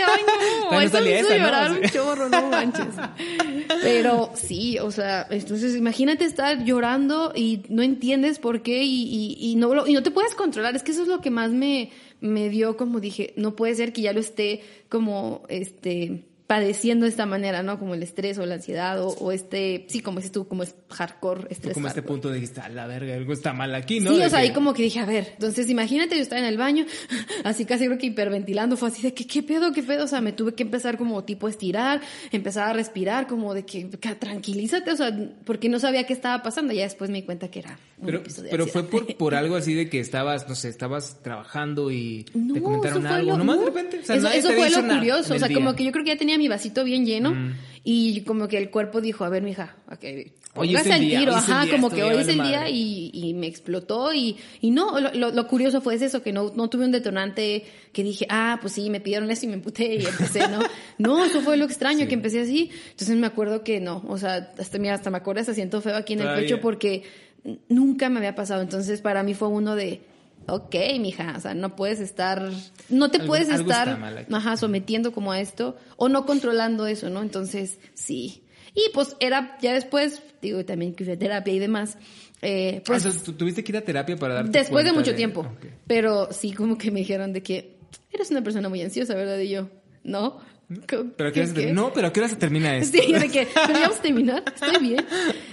no 0.72 0.82
eso 0.82 1.02
me 1.02 1.20
hizo 1.20 1.30
llorar 1.36 1.72
un 1.72 1.82
chorro, 1.90 2.30
no 2.30 2.48
manches. 2.50 2.86
Pero 3.82 4.32
sí, 4.36 4.78
o 4.80 4.92
sea, 4.92 5.28
entonces 5.30 5.76
imagínate 5.76 6.26
estar 6.26 6.64
llorando 6.64 7.32
y 7.36 7.64
no 7.70 7.82
entiendes 7.84 8.40
por 8.40 8.62
qué 8.62 8.84
y, 8.84 9.04
y, 9.04 9.38
y 9.52 9.56
no, 9.56 9.74
lo- 9.74 9.88
y 9.88 9.94
no 9.94 10.04
te 10.04 10.12
puedes 10.12 10.36
controlar, 10.36 10.76
es 10.76 10.84
que 10.84 10.92
eso 10.92 11.02
es 11.04 11.08
lo 11.08 11.22
que 11.22 11.30
más 11.32 11.52
me, 11.52 11.92
me 12.22 12.50
dio 12.50 12.78
como 12.78 13.00
dije, 13.00 13.34
no 13.38 13.56
puede 13.56 13.76
ser 13.76 13.94
que 13.94 14.02
ya 14.02 14.14
lo 14.14 14.20
esté 14.20 14.62
como, 14.90 15.44
este, 15.50 16.24
padeciendo 16.48 17.06
de 17.06 17.10
esta 17.10 17.26
manera, 17.26 17.64
¿no? 17.64 17.80
Como 17.80 17.96
el 17.96 18.04
estrés 18.04 18.38
o 18.38 18.46
la 18.46 18.56
ansiedad 18.56 19.02
o, 19.02 19.08
o 19.08 19.32
este, 19.32 19.86
sí, 19.90 20.02
como 20.02 20.20
dices 20.20 20.32
tú, 20.32 20.48
como 20.48 20.62
es 20.64 20.76
hardcore, 20.90 21.42
Tú 21.42 21.48
estrés. 21.50 21.74
como 21.74 21.88
a 21.88 21.90
este 21.90 22.02
hardcore. 22.02 22.14
punto 22.22 22.32
dijiste, 22.32 22.62
a 22.62 22.70
la 22.70 22.86
verga, 22.86 23.16
algo 23.16 23.34
está 23.34 23.52
mal 23.54 23.74
aquí, 23.74 24.00
¿no? 24.00 24.12
Sí, 24.12 24.18
De 24.20 24.26
o 24.28 24.30
sea, 24.30 24.40
que- 24.42 24.46
ahí 24.48 24.54
como 24.54 24.74
que 24.74 24.84
dije, 24.84 25.00
a 25.00 25.06
ver, 25.06 25.30
entonces 25.34 25.70
imagínate 25.70 26.16
yo 26.16 26.22
estaba 26.22 26.40
en 26.40 26.46
el 26.48 26.58
baño, 26.58 26.86
así 27.44 27.66
casi 27.66 27.86
creo 27.88 27.98
que 27.98 28.06
hiperventilando, 28.08 28.78
fue 28.78 28.90
así 28.90 29.02
de 29.02 29.14
que, 29.14 29.26
¿qué 29.26 29.42
pedo, 29.42 29.72
qué 29.74 29.82
pedo? 29.82 30.04
O 30.04 30.08
sea, 30.08 30.22
me 30.22 30.34
tuve 30.34 30.54
que 30.54 30.64
empezar 30.64 30.98
como 30.98 31.24
tipo 31.24 31.48
a 31.48 31.50
estirar, 31.50 32.02
empezar 32.32 32.70
a 32.70 32.74
respirar, 32.74 33.26
como 33.28 33.54
de 33.56 33.66
que, 33.66 33.90
que 33.90 34.14
tranquilízate, 34.16 34.92
o 34.92 34.96
sea, 34.96 35.18
porque 35.46 35.68
no 35.70 35.80
sabía 35.80 36.06
qué 36.06 36.14
estaba 36.14 36.44
pasando, 36.44 36.74
ya 36.74 36.84
después 36.84 37.10
me 37.10 37.18
di 37.18 37.24
cuenta 37.24 37.50
que 37.50 37.60
era 37.60 37.80
un 37.98 38.06
Pero, 38.06 38.18
episodio 38.20 38.44
de 38.46 38.50
pero 38.52 38.68
fue 38.68 38.84
por, 38.84 39.16
por 39.18 39.34
algo 39.36 39.56
así 39.56 39.74
de 39.74 39.90
que 39.90 40.00
estabas, 40.00 40.48
no 40.48 40.54
sé, 40.56 40.70
estabas 40.70 41.24
trabajando 41.24 41.90
y 41.92 42.26
No, 42.36 42.54
te 42.54 42.62
comentaron 42.62 43.08
algo. 43.08 43.32
lo- 43.32 43.38
Nomás 43.40 43.56
no. 43.58 43.62
de 43.64 43.68
repente. 43.68 44.00
O 44.00 44.06
sea, 44.06 44.16
eso 44.16 44.30
eso 44.30 44.52
fue 44.52 44.70
lo 44.70 44.82
nada 44.84 45.00
curioso. 45.00 45.34
O 45.34 45.40
sea, 45.40 45.48
día. 45.48 45.58
Como 45.58 45.74
que 45.76 45.84
yo 45.84 45.92
creo 45.92 46.04
que 46.04 46.12
ya 46.12 46.18
tenía 46.18 46.35
mi 46.38 46.48
vasito 46.48 46.84
bien 46.84 47.06
lleno 47.06 47.34
y 47.84 48.22
como 48.22 48.48
que 48.48 48.58
el 48.58 48.70
cuerpo 48.72 49.00
dijo, 49.02 49.24
a 49.26 49.30
ver, 49.30 49.44
mija, 49.44 49.76
okay, 49.92 50.34
Hoy 50.58 50.74
es 50.74 50.86
el 50.88 51.02
día, 51.02 51.20
tiro, 51.20 51.34
hoy 51.34 51.38
el 51.38 51.44
ajá, 51.52 51.62
día, 51.64 51.72
como 51.74 51.90
que 51.90 52.02
hoy 52.04 52.16
es 52.22 52.28
el 52.30 52.42
día 52.42 52.70
y, 52.70 53.12
y 53.14 53.34
me 53.34 53.46
explotó 53.46 54.14
y, 54.14 54.38
y 54.62 54.72
no, 54.72 55.00
lo, 55.02 55.14
lo- 55.14 55.32
lo 55.32 55.48
curioso 55.48 55.82
fue 55.82 55.96
eso, 55.96 56.24
que 56.24 56.32
no, 56.32 56.54
no 56.56 56.70
tuve 56.70 56.86
un 56.86 56.92
detonante 56.94 57.66
que 57.92 58.04
dije, 58.04 58.26
ah, 58.30 58.58
pues 58.62 58.74
sí, 58.74 58.90
me 58.90 59.02
pidieron 59.02 59.30
esto 59.32 59.46
y 59.48 59.50
me 59.50 59.56
emputé 59.56 59.96
y 59.96 60.06
empecé, 60.06 60.48
¿no? 60.48 60.60
no, 60.98 61.26
eso 61.26 61.42
fue 61.42 61.58
lo 61.58 61.66
extraño, 61.66 62.08
que 62.08 62.14
empecé 62.14 62.40
así. 62.40 62.70
Entonces 62.92 63.18
me 63.18 63.28
acuerdo 63.28 63.64
que 63.66 63.82
no, 63.82 64.02
o 64.08 64.18
sea, 64.18 64.54
hasta, 64.58 64.80
mira, 64.80 64.94
hasta 64.94 65.10
me 65.10 65.18
acuerdo, 65.18 65.42
hasta 65.42 65.54
siento 65.54 65.82
feo 65.82 65.98
aquí 65.98 66.14
en 66.14 66.22
el 66.22 66.34
pecho 66.36 66.62
porque 66.62 67.04
nunca 67.68 68.10
me 68.10 68.20
había 68.20 68.34
pasado. 68.36 68.62
Entonces 68.62 69.02
para 69.02 69.24
mí 69.24 69.34
fue 69.34 69.50
uno 69.50 69.76
de, 69.76 70.02
ok, 70.48 70.76
mija, 71.00 71.34
o 71.38 71.40
sea, 71.40 71.54
no 71.54 71.76
puedes 71.76 72.00
estar, 72.00 72.52
no 72.90 73.12
te 73.12 73.18
Algo- 73.20 73.28
puedes 73.28 73.50
algo 73.50 73.70
estar, 73.72 74.26
ajá, 74.32 74.58
sometiendo 74.58 75.12
como 75.12 75.32
a 75.32 75.40
esto 75.40 75.76
o 75.98 76.10
no 76.10 76.26
controlando 76.26 76.88
eso, 76.88 77.10
¿no? 77.10 77.22
Entonces, 77.22 77.80
sí. 77.94 78.44
Y 78.74 78.90
pues 78.94 79.16
era, 79.20 79.58
ya 79.62 79.74
después, 79.74 80.22
digo, 80.42 80.66
también 80.66 80.94
que 80.94 81.04
fui 81.06 81.14
a 81.14 81.20
terapia 81.20 81.54
y 81.54 81.60
demás, 81.60 81.98
eh, 82.42 82.80
Ah, 82.80 82.84
pues 82.86 83.24
tú 83.24 83.34
tuviste 83.34 83.64
que 83.64 83.72
ir 83.72 83.78
a 83.78 83.82
terapia 83.82 84.18
para 84.18 84.34
darte 84.36 84.58
después 84.60 84.84
de 84.86 84.92
mucho 84.92 85.16
tiempo. 85.16 85.48
Pero 85.88 86.28
sí, 86.32 86.52
como 86.52 86.78
que 86.78 86.92
me 86.92 87.00
dijeron 87.00 87.32
de 87.34 87.42
que 87.42 87.78
eres 88.12 88.30
una 88.32 88.44
persona 88.44 88.68
muy 88.70 88.82
ansiosa, 88.82 89.16
¿verdad? 89.16 89.40
Y 89.40 89.50
yo, 89.50 89.70
¿no? 90.04 90.40
¿Qué- 90.88 91.04
¿Pero 91.16 91.32
qué 91.32 91.42
qué? 91.54 91.74
No, 91.74 91.94
pero 91.94 92.08
¿a 92.08 92.14
qué 92.14 92.20
hora 92.22 92.30
se 92.30 92.36
termina 92.38 92.76
esto? 92.78 92.98
Sí, 93.00 93.14
de 93.14 93.30
que 93.30 93.48
terminar, 94.02 94.44
estoy 94.54 94.78
bien. 94.82 95.06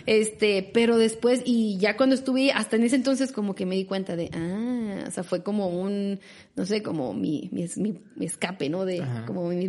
Este, 0.07 0.69
pero 0.73 0.97
después, 0.99 1.43
y 1.45 1.77
ya 1.79 1.97
cuando 1.97 2.15
estuve, 2.15 2.51
hasta 2.53 2.77
en 2.77 2.85
ese 2.85 2.97
entonces 2.97 3.31
como 3.33 3.55
que 3.55 3.67
me 3.67 3.77
di 3.77 3.85
cuenta 3.85 4.17
de, 4.17 4.31
ah, 4.33 5.05
o 5.07 5.11
sea, 5.11 5.23
fue 5.23 5.43
como 5.43 5.69
un, 5.69 6.19
no 6.57 6.67
sé, 6.67 6.83
como 6.83 7.13
mi, 7.15 7.49
mi, 7.53 7.67
mi- 7.77 8.01
escape, 8.25 8.69
¿no? 8.69 8.85
De, 8.85 9.01
Ajá. 9.03 9.27
como 9.27 9.49
mi, 9.49 9.57
mi 9.57 9.67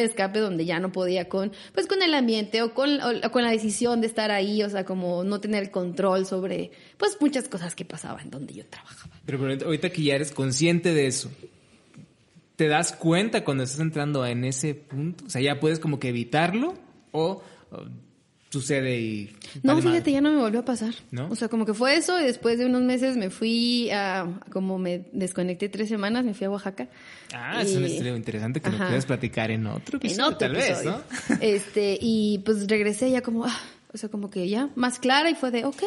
de 0.00 0.04
escape 0.04 0.38
donde 0.40 0.64
ya 0.66 0.78
no 0.78 0.92
podía 0.92 1.28
con, 1.28 1.52
pues 1.72 1.86
con 1.86 2.02
el 2.02 2.12
ambiente 2.14 2.62
o 2.62 2.74
con, 2.74 3.00
o 3.00 3.30
con 3.30 3.42
la 3.44 3.50
decisión 3.50 4.00
de 4.00 4.06
estar 4.06 4.30
ahí, 4.30 4.62
o 4.62 4.68
sea, 4.70 4.84
como 4.84 5.24
no 5.24 5.40
tener 5.40 5.70
control 5.70 6.26
sobre, 6.26 6.70
pues 6.98 7.16
muchas 7.20 7.48
cosas 7.48 7.74
que 7.74 7.84
pasaban 7.84 8.30
donde 8.30 8.54
yo 8.54 8.66
trabajaba. 8.66 9.14
Pero, 9.24 9.38
pero 9.40 9.66
ahorita 9.66 9.90
que 9.90 10.02
ya 10.02 10.14
eres 10.14 10.32
consciente 10.32 10.92
de 10.94 11.06
eso, 11.06 11.30
¿te 12.56 12.68
das 12.68 12.92
cuenta 12.92 13.44
cuando 13.44 13.64
estás 13.64 13.80
entrando 13.80 14.24
en 14.26 14.44
ese 14.44 14.74
punto? 14.74 15.24
O 15.26 15.30
sea, 15.30 15.40
ya 15.42 15.60
puedes 15.60 15.78
como 15.78 15.98
que 16.00 16.08
evitarlo 16.08 16.74
o, 17.12 17.42
o 17.70 17.82
sucede 18.50 18.98
y... 19.00 19.36
No, 19.62 19.72
vale 19.74 19.82
fíjate, 19.82 19.98
madre. 20.00 20.12
ya 20.12 20.20
no 20.22 20.32
me 20.32 20.40
volvió 20.40 20.60
a 20.60 20.64
pasar. 20.64 20.94
¿No? 21.10 21.28
O 21.30 21.34
sea, 21.36 21.48
como 21.48 21.66
que 21.66 21.74
fue 21.74 21.96
eso 21.96 22.18
y 22.20 22.24
después 22.24 22.58
de 22.58 22.64
unos 22.66 22.82
meses 22.82 23.16
me 23.16 23.28
fui 23.28 23.90
a, 23.90 24.40
como 24.50 24.78
me 24.78 25.06
desconecté 25.12 25.68
tres 25.68 25.88
semanas, 25.88 26.24
me 26.24 26.32
fui 26.32 26.46
a 26.46 26.50
Oaxaca. 26.50 26.88
Ah, 27.34 27.60
es 27.60 27.72
Y- 27.74 27.84
historia 27.84 28.16
interesante 28.16 28.60
que 28.60 28.70
lo 28.70 28.76
Ajá. 28.76 28.86
puedes 28.88 29.04
platicar 29.04 29.50
en 29.50 29.66
otro 29.66 29.98
en 29.98 30.06
episodio, 30.06 30.26
otro 30.28 30.38
tal 30.38 30.52
vez. 30.52 30.84
¿no? 30.84 31.00
Este, 31.40 31.98
y 32.00 32.38
pues 32.44 32.66
regresé 32.68 33.10
ya 33.10 33.20
como, 33.20 33.44
ah, 33.44 33.60
o 33.92 33.98
sea, 33.98 34.08
como 34.08 34.30
que 34.30 34.48
ya 34.48 34.70
más 34.76 34.98
clara 34.98 35.28
y 35.28 35.34
fue 35.34 35.50
de, 35.50 35.64
ok, 35.64 35.82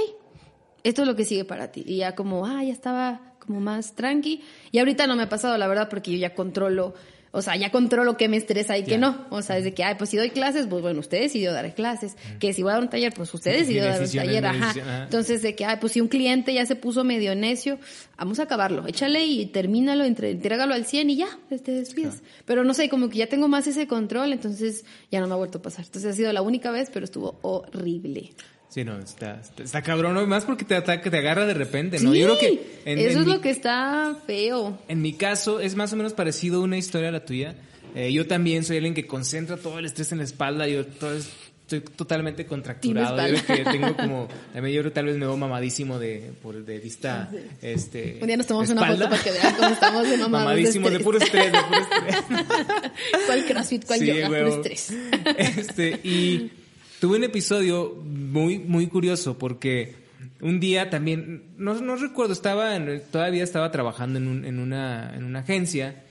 esto 0.84 1.02
es 1.02 1.08
lo 1.08 1.16
que 1.16 1.26
sigue 1.26 1.46
para 1.46 1.72
ti. 1.72 1.84
Y 1.88 1.98
ya 1.98 2.14
como, 2.14 2.46
ah, 2.46 2.64
ya 2.64 2.74
estaba 2.74 3.29
como 3.50 3.62
más 3.62 3.96
tranqui. 3.96 4.44
Y 4.72 4.78
ahorita 4.78 5.08
no 5.08 5.16
me 5.16 5.24
ha 5.24 5.30
pasado, 5.30 5.58
la 5.58 5.68
verdad, 5.68 5.90
porque 5.90 6.12
yo 6.12 6.20
ya 6.20 6.36
controlo, 6.36 6.94
o 7.32 7.42
sea, 7.42 7.56
ya 7.56 7.72
controlo 7.72 8.16
qué 8.16 8.30
me 8.30 8.38
estresa 8.38 8.78
y 8.78 8.84
qué 8.84 9.00
no. 9.00 9.26
O 9.32 9.42
sea, 9.42 9.56
desde 9.56 9.74
que, 9.74 9.84
ay, 9.84 9.96
pues 9.98 10.12
si 10.12 10.18
doy 10.18 10.30
clases, 10.30 10.68
pues 10.68 10.84
bueno, 10.84 11.00
ustedes 11.00 11.24
decidió 11.24 11.52
dar 11.52 11.74
clases. 11.74 12.16
Que 12.40 12.54
si 12.54 12.62
voy 12.62 12.70
a 12.70 12.74
dar 12.76 12.84
un 12.84 12.90
taller, 12.92 13.12
pues 13.12 13.34
ustedes 13.34 13.68
Mi 13.68 13.74
decidió 13.74 13.86
dar 13.86 13.94
un 13.94 14.00
decisión 14.02 14.24
es 14.24 14.28
taller, 14.28 14.46
ajá. 14.46 14.68
decisión, 14.68 14.88
ajá. 14.88 15.04
Entonces, 15.06 15.42
de 15.42 15.56
que, 15.56 15.66
ay, 15.66 15.78
pues 15.82 15.94
si 15.94 16.02
un 16.02 16.10
cliente 16.10 16.54
ya 16.54 16.64
se 16.68 16.76
puso 16.76 17.04
medio 17.04 17.34
necio, 17.34 17.80
vamos 18.20 18.40
a 18.40 18.44
acabarlo. 18.44 18.86
Échale 18.86 19.26
y 19.26 19.48
termínalo, 19.48 20.04
entre, 20.04 20.30
entrégalo 20.30 20.76
al 20.76 20.86
100 20.86 21.10
y 21.10 21.16
ya, 21.16 21.40
te 21.50 21.72
despides. 21.72 22.22
Pero 22.46 22.64
no 22.64 22.76
sé, 22.76 22.88
como 22.88 23.10
que 23.10 23.18
ya 23.18 23.26
tengo 23.26 23.48
más 23.48 23.66
ese 23.66 23.88
control, 23.88 24.32
entonces 24.32 24.86
ya 25.12 25.22
no 25.22 25.26
me 25.28 25.34
ha 25.34 25.38
vuelto 25.38 25.58
a 25.58 25.62
pasar. 25.64 25.86
Entonces 25.86 26.14
ha 26.14 26.16
sido 26.16 26.32
la 26.34 26.44
única 26.44 26.70
vez, 26.70 26.92
pero 26.94 27.04
estuvo 27.04 27.40
horrible. 27.42 28.32
Sí, 28.70 28.84
no, 28.84 29.00
está, 29.00 29.40
está, 29.42 29.64
está 29.64 29.82
cabrón, 29.82 30.14
¿no? 30.14 30.26
más 30.28 30.46
porque 30.46 30.64
te 30.64 30.76
ataca, 30.76 31.10
te 31.10 31.18
agarra 31.18 31.46
de 31.48 31.56
repente, 31.56 32.00
¿no? 32.00 32.14
Yo 32.14 32.26
creo 32.36 32.38
que 32.40 32.80
en, 32.86 33.00
eso 33.00 33.10
en 33.10 33.18
es 33.22 33.26
mi, 33.26 33.34
lo 33.34 33.42
que 33.42 33.50
está 33.50 34.16
feo. 34.28 34.78
en 34.88 35.02
mi 35.02 35.14
caso 35.14 35.60
es 35.60 35.76
más 35.76 35.92
o 35.94 35.96
menos 35.96 36.14
parecido 36.14 36.60
a 36.62 36.64
una 36.64 36.78
historia 36.78 37.10
a 37.10 37.12
la 37.12 37.26
tuya. 37.26 37.56
Eh, 37.96 38.14
yo 38.14 38.28
también 38.28 38.64
soy 38.64 38.78
alguien 38.78 38.94
que 38.94 39.08
concentra 39.08 39.58
todo 39.58 39.80
el 39.80 39.86
estrés 39.86 40.12
en 40.12 40.20
la 40.20 40.24
espalda, 40.24 40.68
yo 40.68 40.86
todo 40.86 41.16
es- 41.16 41.30
estoy 41.62 41.82
totalmente 41.82 42.46
contracturado. 42.46 43.28
Yo 43.28 43.38
creo 43.44 43.64
que 43.64 43.72
tengo 43.72 43.96
como, 43.96 44.28
también 44.54 44.76
yo 44.76 44.82
creo 44.82 44.92
que 44.92 44.96
tal 44.96 45.06
vez 45.06 45.16
me 45.18 45.26
veo 45.26 45.38
mamadísimo 45.38 45.98
de, 45.98 46.32
por, 46.42 46.64
de 46.64 46.78
vista, 46.80 47.30
este... 47.64 48.20
Un 48.22 48.28
día 48.28 48.38
nos 48.38 48.46
tomamos 48.46 48.70
una 48.70 48.86
foto 48.86 49.10
para 49.10 49.24
que 49.24 49.32
vean 49.32 49.56
cómo 49.56 49.70
estamos 49.70 50.04
de 50.10 50.18
mamados 50.18 50.46
Mamadísimo 50.46 50.90
de, 50.90 50.98
estrés. 50.98 51.06
puro 51.06 51.18
estrés, 51.18 51.52
de 51.52 51.60
puro 51.60 51.80
estrés. 51.82 52.42
¿Cuál 53.26 53.46
crossfit, 53.46 53.86
cuál 53.86 54.00
Sí, 54.00 54.06
yoga? 54.08 54.28
Puro 54.28 54.48
estrés. 54.56 54.94
Este, 55.38 56.00
y 56.04 56.52
tuve 57.00 57.18
un 57.18 57.24
episodio 57.24 57.96
muy, 58.04 58.60
muy 58.60 58.88
curioso 58.88 59.38
porque 59.38 59.96
un 60.42 60.60
día 60.60 60.90
también, 60.90 61.44
no, 61.58 61.74
no 61.82 61.96
recuerdo, 61.96 62.34
estaba 62.34 62.76
en- 62.76 63.02
todavía 63.12 63.44
estaba 63.44 63.72
trabajando 63.72 64.20
en, 64.20 64.28
un- 64.28 64.46
en, 64.46 64.60
una, 64.60 65.16
en 65.16 65.24
una 65.24 65.40
agencia 65.40 66.04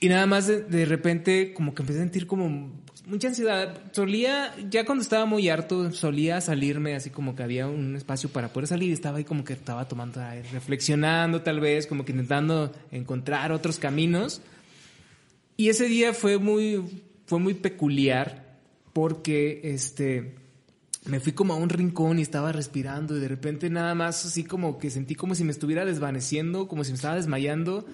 y 0.00 0.08
nada 0.08 0.26
más 0.26 0.46
de, 0.46 0.62
de 0.62 0.84
repente 0.84 1.52
como 1.54 1.74
que 1.74 1.82
empecé 1.82 2.00
a 2.00 2.02
sentir 2.02 2.26
como 2.26 2.72
mucha 3.06 3.28
ansiedad. 3.28 3.80
Solía, 3.92 4.54
ya 4.70 4.84
cuando 4.84 5.02
estaba 5.02 5.24
muy 5.24 5.48
harto, 5.48 5.90
solía 5.92 6.40
salirme 6.42 6.94
así 6.94 7.08
como 7.10 7.34
que 7.34 7.42
había 7.42 7.66
un 7.66 7.96
espacio 7.96 8.28
para 8.28 8.52
poder 8.52 8.66
salir 8.68 8.92
estaba 8.92 9.18
ahí 9.18 9.24
como 9.24 9.44
que 9.44 9.54
estaba 9.54 9.88
tomando 9.88 10.20
aire, 10.22 10.46
reflexionando 10.52 11.40
tal 11.42 11.60
vez, 11.60 11.86
como 11.86 12.04
que 12.04 12.12
intentando 12.12 12.72
encontrar 12.92 13.52
otros 13.52 13.78
caminos. 13.78 14.42
Y 15.56 15.70
ese 15.70 15.86
día 15.86 16.12
fue 16.14 16.38
muy, 16.38 17.02
fue 17.26 17.38
muy 17.40 17.54
peculiar 17.54 18.46
porque 18.98 19.60
este, 19.62 20.34
me 21.04 21.20
fui 21.20 21.30
como 21.30 21.54
a 21.54 21.56
un 21.56 21.68
rincón 21.68 22.18
y 22.18 22.22
estaba 22.22 22.50
respirando 22.50 23.16
y 23.16 23.20
de 23.20 23.28
repente 23.28 23.70
nada 23.70 23.94
más 23.94 24.26
así 24.26 24.42
como 24.42 24.80
que 24.80 24.90
sentí 24.90 25.14
como 25.14 25.36
si 25.36 25.44
me 25.44 25.52
estuviera 25.52 25.84
desvaneciendo, 25.84 26.66
como 26.66 26.82
si 26.82 26.90
me 26.90 26.96
estaba 26.96 27.14
desmayando. 27.14 27.86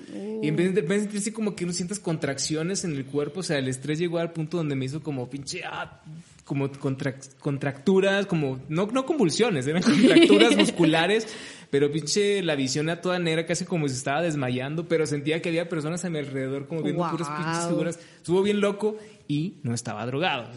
Y 0.42 0.48
en 0.48 0.56
vez 0.56 0.74
de, 0.74 0.80
en 0.80 0.88
vez 0.88 0.96
de 0.96 1.02
sentir 1.02 1.20
así 1.20 1.32
como 1.32 1.54
que 1.54 1.66
no 1.66 1.74
sientas 1.74 1.98
contracciones 1.98 2.84
en 2.84 2.92
el 2.92 3.04
cuerpo, 3.04 3.40
o 3.40 3.42
sea, 3.42 3.58
el 3.58 3.68
estrés 3.68 3.98
llegó 3.98 4.16
al 4.16 4.32
punto 4.32 4.56
donde 4.56 4.76
me 4.76 4.86
hizo 4.86 5.02
como 5.02 5.28
pinche, 5.28 5.60
ah, 5.66 6.00
como 6.44 6.70
contrac- 6.72 7.34
contracturas, 7.38 8.26
como, 8.26 8.60
no, 8.68 8.86
no 8.86 9.06
convulsiones, 9.06 9.66
eran 9.66 9.82
contracturas 9.82 10.54
musculares, 10.58 11.26
pero 11.70 11.90
pinche 11.90 12.42
la 12.42 12.54
visión 12.54 12.90
a 12.90 13.00
toda 13.00 13.18
negra, 13.18 13.46
casi 13.46 13.64
como 13.64 13.88
si 13.88 13.94
estaba 13.94 14.20
desmayando, 14.22 14.86
pero 14.86 15.06
sentía 15.06 15.40
que 15.40 15.48
había 15.48 15.68
personas 15.68 16.04
a 16.04 16.10
mi 16.10 16.18
alrededor 16.18 16.66
como 16.68 16.82
viendo 16.82 17.08
puras 17.10 17.28
pinches 17.30 17.66
figuras. 17.68 17.98
Estuvo 18.18 18.42
bien 18.42 18.60
loco 18.60 18.98
y 19.26 19.54
no 19.62 19.74
estaba 19.74 20.04
drogado. 20.06 20.50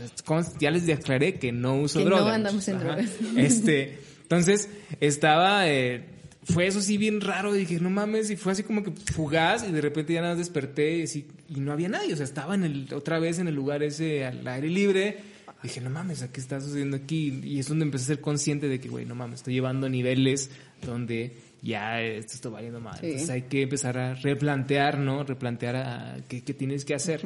Ya 0.59 0.71
les 0.71 0.89
aclaré 0.89 1.35
que 1.35 1.51
no 1.53 1.77
uso 1.79 1.99
Que 1.99 2.05
no 2.05 2.17
drogas. 2.17 2.35
andamos 2.35 2.67
en 2.67 2.79
drogas. 2.79 3.09
Este, 3.37 3.97
entonces 4.23 4.69
estaba, 4.99 5.69
eh, 5.69 6.03
fue 6.43 6.67
eso 6.67 6.81
sí 6.81 6.97
bien 6.97 7.21
raro. 7.21 7.55
y 7.55 7.59
Dije, 7.59 7.79
no 7.79 7.89
mames, 7.89 8.29
y 8.29 8.35
fue 8.35 8.51
así 8.51 8.63
como 8.63 8.83
que 8.83 8.91
fugaz 8.91 9.65
y 9.67 9.71
de 9.71 9.79
repente 9.81 10.11
ya 10.13 10.19
nada 10.21 10.33
más 10.33 10.39
desperté 10.39 10.97
y, 10.97 11.03
así, 11.03 11.25
y 11.49 11.61
no 11.61 11.71
había 11.71 11.87
nadie. 11.87 12.13
O 12.13 12.17
sea, 12.17 12.25
estaba 12.25 12.55
en 12.55 12.65
el, 12.65 12.93
otra 12.93 13.19
vez 13.19 13.39
en 13.39 13.47
el 13.47 13.55
lugar 13.55 13.83
ese 13.83 14.25
al 14.25 14.45
aire 14.45 14.67
libre. 14.67 15.36
Dije, 15.63 15.81
no 15.81 15.89
mames, 15.89 16.21
¿a 16.21 16.31
qué 16.31 16.39
está 16.39 16.61
sucediendo 16.61 16.97
aquí? 16.97 17.41
Y 17.43 17.59
es 17.59 17.67
donde 17.67 17.83
empecé 17.85 18.03
a 18.05 18.07
ser 18.15 18.21
consciente 18.21 18.67
de 18.67 18.79
que, 18.79 18.89
güey, 18.89 19.05
no 19.05 19.15
mames, 19.15 19.39
estoy 19.39 19.55
llevando 19.55 19.89
niveles 19.89 20.51
donde 20.85 21.35
ya 21.63 22.01
esto 22.01 22.33
está 22.35 22.49
valiendo 22.49 22.79
mal. 22.79 22.97
Sí. 22.99 23.07
Entonces 23.07 23.29
hay 23.31 23.41
que 23.43 23.63
empezar 23.63 23.97
a 23.97 24.13
replantear, 24.13 24.99
¿no? 24.99 25.23
Replantear 25.23 25.75
a 25.75 26.17
qué, 26.27 26.43
qué 26.43 26.53
tienes 26.53 26.85
que 26.85 26.93
hacer. 26.93 27.21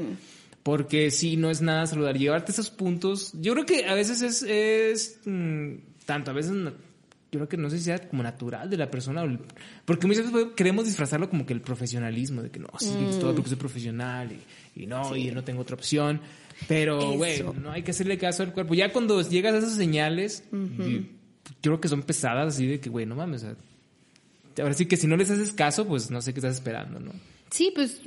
Porque 0.64 1.12
sí, 1.12 1.38
no 1.38 1.50
es 1.50 1.62
nada 1.62 1.86
saludable. 1.88 2.20
Llevarte 2.20 2.52
esos 2.52 2.70
puntos, 2.70 3.34
yo 3.42 3.54
creo 3.54 3.66
que 3.66 3.86
a 3.88 3.96
veces 3.96 4.22
es, 4.22 4.44
es 4.44 5.20
mm, 5.26 5.74
tanto, 6.06 6.32
a 6.32 6.34
veces 6.34 6.52
no- 6.52 6.72
yo 7.32 7.40
creo 7.40 7.48
que 7.50 7.56
no 7.58 7.70
sé 7.70 7.78
si 7.78 7.86
sea 7.86 7.98
como 8.10 8.24
natural 8.24 8.70
de 8.70 8.76
la 8.78 8.92
persona, 8.92 9.24
porque 9.86 10.06
muchas 10.06 10.30
veces 10.32 10.50
queremos 10.56 10.84
disfrazarlo 10.86 11.30
como 11.30 11.46
que 11.46 11.54
el 11.54 11.62
profesionalismo, 11.62 12.42
de 12.44 12.50
que 12.52 12.60
no, 12.60 12.68
sí, 12.78 12.94
es 13.10 13.20
todo 13.20 13.34
porque 13.34 13.48
soy 13.50 13.58
profesional 13.58 14.34
y, 14.34 14.84
y 14.84 14.86
no, 14.86 15.16
y 15.16 15.28
yo 15.28 15.34
no 15.34 15.42
tengo 15.44 15.62
otra 15.62 15.76
opción. 15.76 16.20
Pero, 16.68 17.14
güey, 17.14 17.44
no 17.62 17.72
hay 17.72 17.84
que 17.84 17.92
hacerle 17.92 18.18
caso 18.18 18.44
al 18.44 18.54
cuerpo. 18.54 18.74
Ya 18.74 18.92
cuando 18.94 19.22
llegas 19.22 19.54
a 19.54 19.58
esas 19.58 19.76
señales, 19.76 20.44
yo 20.52 21.02
creo 21.62 21.82
que 21.82 21.88
son 21.88 22.04
pesadas, 22.04 22.56
así 22.56 22.68
de 22.68 22.80
que, 22.80 22.90
güey, 22.90 23.06
no 23.06 23.16
mames. 23.16 23.44
o 23.44 23.46
sea, 23.48 23.56
ahora 24.64 24.74
sí 24.74 24.86
que 24.86 24.98
si 24.98 25.08
no 25.08 25.18
les 25.18 25.30
haces 25.30 25.54
caso, 25.54 25.88
pues 25.88 26.12
no 26.12 26.22
sé 26.22 26.34
qué 26.34 26.40
estás 26.40 26.56
esperando, 26.56 27.00
¿no? 27.00 27.12
Sí, 27.52 27.72
pues, 27.76 28.02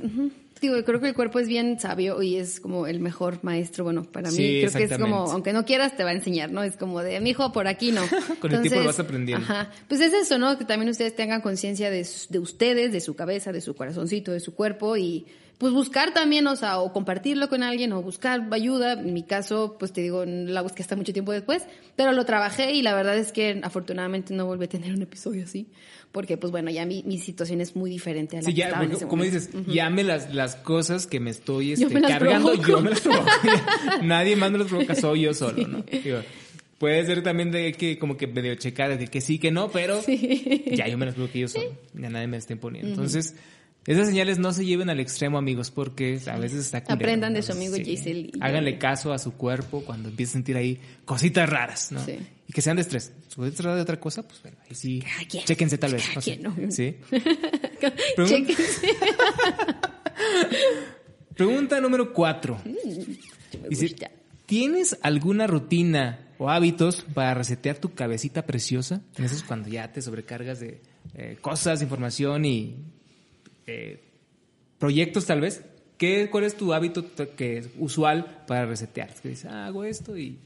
digo, 0.60 0.82
creo 0.84 1.00
que 1.00 1.08
el 1.08 1.14
cuerpo 1.14 1.38
es 1.38 1.48
bien 1.48 1.78
sabio 1.78 2.22
y 2.22 2.36
es 2.36 2.60
como 2.60 2.86
el 2.86 3.00
mejor 3.00 3.40
maestro. 3.42 3.84
Bueno, 3.84 4.04
para 4.04 4.30
mí 4.30 4.36
Sí, 4.36 4.60
creo 4.62 4.72
que 4.72 4.94
es 4.94 4.98
como, 4.98 5.16
aunque 5.30 5.52
no 5.52 5.64
quieras, 5.66 5.96
te 5.96 6.04
va 6.04 6.10
a 6.10 6.14
enseñar, 6.14 6.50
¿no? 6.50 6.62
Es 6.62 6.76
como 6.76 7.02
de, 7.02 7.20
mi 7.20 7.30
hijo, 7.30 7.52
por 7.52 7.68
aquí 7.68 7.92
no. 7.92 8.02
Con 8.40 8.52
el 8.52 8.62
tiempo 8.62 8.80
lo 8.80 8.86
vas 8.86 9.00
aprendiendo. 9.00 9.44
Ajá. 9.44 9.70
Pues 9.88 10.00
es 10.00 10.14
eso, 10.14 10.38
¿no? 10.38 10.56
Que 10.56 10.64
también 10.64 10.88
ustedes 10.88 11.14
tengan 11.14 11.42
conciencia 11.42 11.90
de, 11.90 12.06
de 12.30 12.38
ustedes, 12.38 12.92
de 12.92 13.00
su 13.00 13.14
cabeza, 13.14 13.52
de 13.52 13.60
su 13.60 13.74
corazoncito, 13.74 14.32
de 14.32 14.40
su 14.40 14.54
cuerpo 14.54 14.96
y 14.96 15.26
pues 15.58 15.72
buscar 15.72 16.12
también, 16.12 16.46
o 16.46 16.56
sea, 16.56 16.78
o 16.78 16.92
compartirlo 16.92 17.48
con 17.48 17.62
alguien 17.62 17.92
o 17.92 18.02
buscar 18.02 18.48
ayuda. 18.52 18.94
En 18.94 19.12
mi 19.14 19.22
caso, 19.22 19.76
pues 19.78 19.92
te 19.92 20.00
digo, 20.02 20.24
la 20.26 20.62
busqué 20.62 20.82
hasta 20.82 20.96
mucho 20.96 21.12
tiempo 21.12 21.32
después, 21.32 21.62
pero 21.96 22.12
lo 22.12 22.24
trabajé 22.24 22.72
y 22.72 22.82
la 22.82 22.94
verdad 22.94 23.16
es 23.16 23.32
que 23.32 23.60
afortunadamente 23.62 24.34
no 24.34 24.46
volví 24.46 24.64
a 24.64 24.68
tener 24.68 24.92
un 24.92 25.02
episodio 25.02 25.44
así, 25.44 25.68
porque 26.12 26.36
pues 26.36 26.50
bueno, 26.50 26.70
ya 26.70 26.84
mi, 26.86 27.02
mi 27.04 27.18
situación 27.18 27.60
es 27.60 27.76
muy 27.76 27.88
diferente 27.90 28.36
a 28.36 28.40
la 28.42 28.46
Sí, 28.46 28.52
que 28.54 28.58
ya, 28.58 28.66
estaba 28.66 28.84
en 28.84 28.92
ese 28.92 29.06
como 29.06 29.24
momento. 29.24 29.38
dices, 29.38 29.66
ya 29.66 29.90
me 29.90 30.04
las, 30.04 30.34
las 30.34 30.56
cosas 30.56 31.06
que 31.06 31.20
me 31.20 31.30
estoy 31.30 31.72
este, 31.72 31.84
Yo 31.84 31.90
me 31.90 32.02
cargando, 32.02 32.48
provoco. 32.52 32.68
yo 32.68 32.80
me 32.80 32.90
las 32.90 33.00
provoco. 33.00 33.26
Nadie 34.02 34.36
más 34.36 34.50
me 34.50 34.58
las 34.58 34.68
provoca, 34.68 34.94
soy 34.94 35.22
yo 35.22 35.34
solo, 35.34 35.66
¿no? 35.68 35.82
Digo, 35.82 36.18
puede 36.78 37.06
ser 37.06 37.22
también 37.22 37.50
de 37.50 37.72
que 37.72 37.98
como 37.98 38.16
que 38.16 38.26
medio 38.26 38.54
checar 38.56 38.98
de 38.98 39.06
que 39.06 39.20
sí, 39.20 39.38
que 39.38 39.50
no, 39.50 39.70
pero 39.70 40.02
ya 40.72 40.88
yo 40.88 40.98
me 40.98 41.06
las 41.06 41.14
yo 41.16 41.48
solo. 41.48 41.72
Ya 41.94 42.10
nadie 42.10 42.26
me 42.26 42.36
está 42.36 42.52
imponiendo. 42.52 42.90
Entonces, 42.90 43.36
esas 43.86 44.08
señales 44.08 44.38
no 44.38 44.52
se 44.52 44.64
lleven 44.64 44.88
al 44.88 44.98
extremo, 44.98 45.36
amigos, 45.36 45.70
porque 45.70 46.18
a 46.26 46.38
veces 46.38 46.60
está 46.60 46.82
culero, 46.82 47.04
Aprendan 47.04 47.34
de 47.34 47.42
su 47.42 47.52
amigo 47.52 47.76
Giselle 47.76 48.30
y 48.32 48.38
Háganle 48.40 48.78
caso 48.78 49.12
a 49.12 49.18
su 49.18 49.32
cuerpo 49.32 49.82
cuando 49.84 50.08
empiece 50.08 50.30
a 50.30 50.34
sentir 50.34 50.56
ahí 50.56 50.80
cositas 51.04 51.48
raras, 51.48 51.92
¿no? 51.92 52.04
Sí. 52.04 52.18
Y 52.48 52.52
que 52.52 52.62
sean 52.62 52.76
de 52.76 52.82
estrés. 52.82 53.12
Si 53.28 53.36
puede 53.36 53.50
tratar 53.50 53.76
de 53.76 53.82
otra 53.82 54.00
cosa, 54.00 54.22
pues 54.22 54.40
bueno, 54.42 54.56
ahí 54.68 54.74
sí. 54.74 55.02
Cada. 55.02 55.44
Chéquense 55.44 55.78
tal 55.78 55.92
vez. 55.92 56.06
Cada 56.06 56.14
no 56.14 56.22
sé. 56.22 56.36
¿no? 56.38 56.56
Sí. 56.70 56.96
Chéquense. 58.26 58.88
Pregunta 61.36 61.80
número 61.80 62.12
cuatro. 62.12 62.60
Dice, 63.68 63.88
gusta. 63.88 64.10
¿tienes 64.46 64.98
alguna 65.02 65.46
rutina 65.46 66.20
o 66.38 66.48
hábitos 66.48 67.04
para 67.14 67.34
resetear 67.34 67.78
tu 67.78 67.94
cabecita 67.94 68.46
preciosa? 68.46 69.02
En 69.16 69.24
eso 69.24 69.34
es 69.34 69.42
cuando 69.42 69.68
ya 69.68 69.92
te 69.92 70.00
sobrecargas 70.00 70.60
de 70.60 70.80
eh, 71.14 71.36
cosas, 71.40 71.82
información 71.82 72.44
y 72.44 72.76
eh, 73.66 74.00
proyectos 74.78 75.26
tal 75.26 75.40
vez. 75.40 75.64
¿Qué, 75.98 76.28
¿Cuál 76.30 76.44
es 76.44 76.56
tu 76.56 76.74
hábito 76.74 77.04
que 77.36 77.58
es 77.58 77.70
usual 77.78 78.44
para 78.46 78.66
resetear? 78.66 79.14
Que 79.14 79.30
dices, 79.30 79.50
ah, 79.50 79.66
hago 79.66 79.84
esto 79.84 80.16
y... 80.16 80.38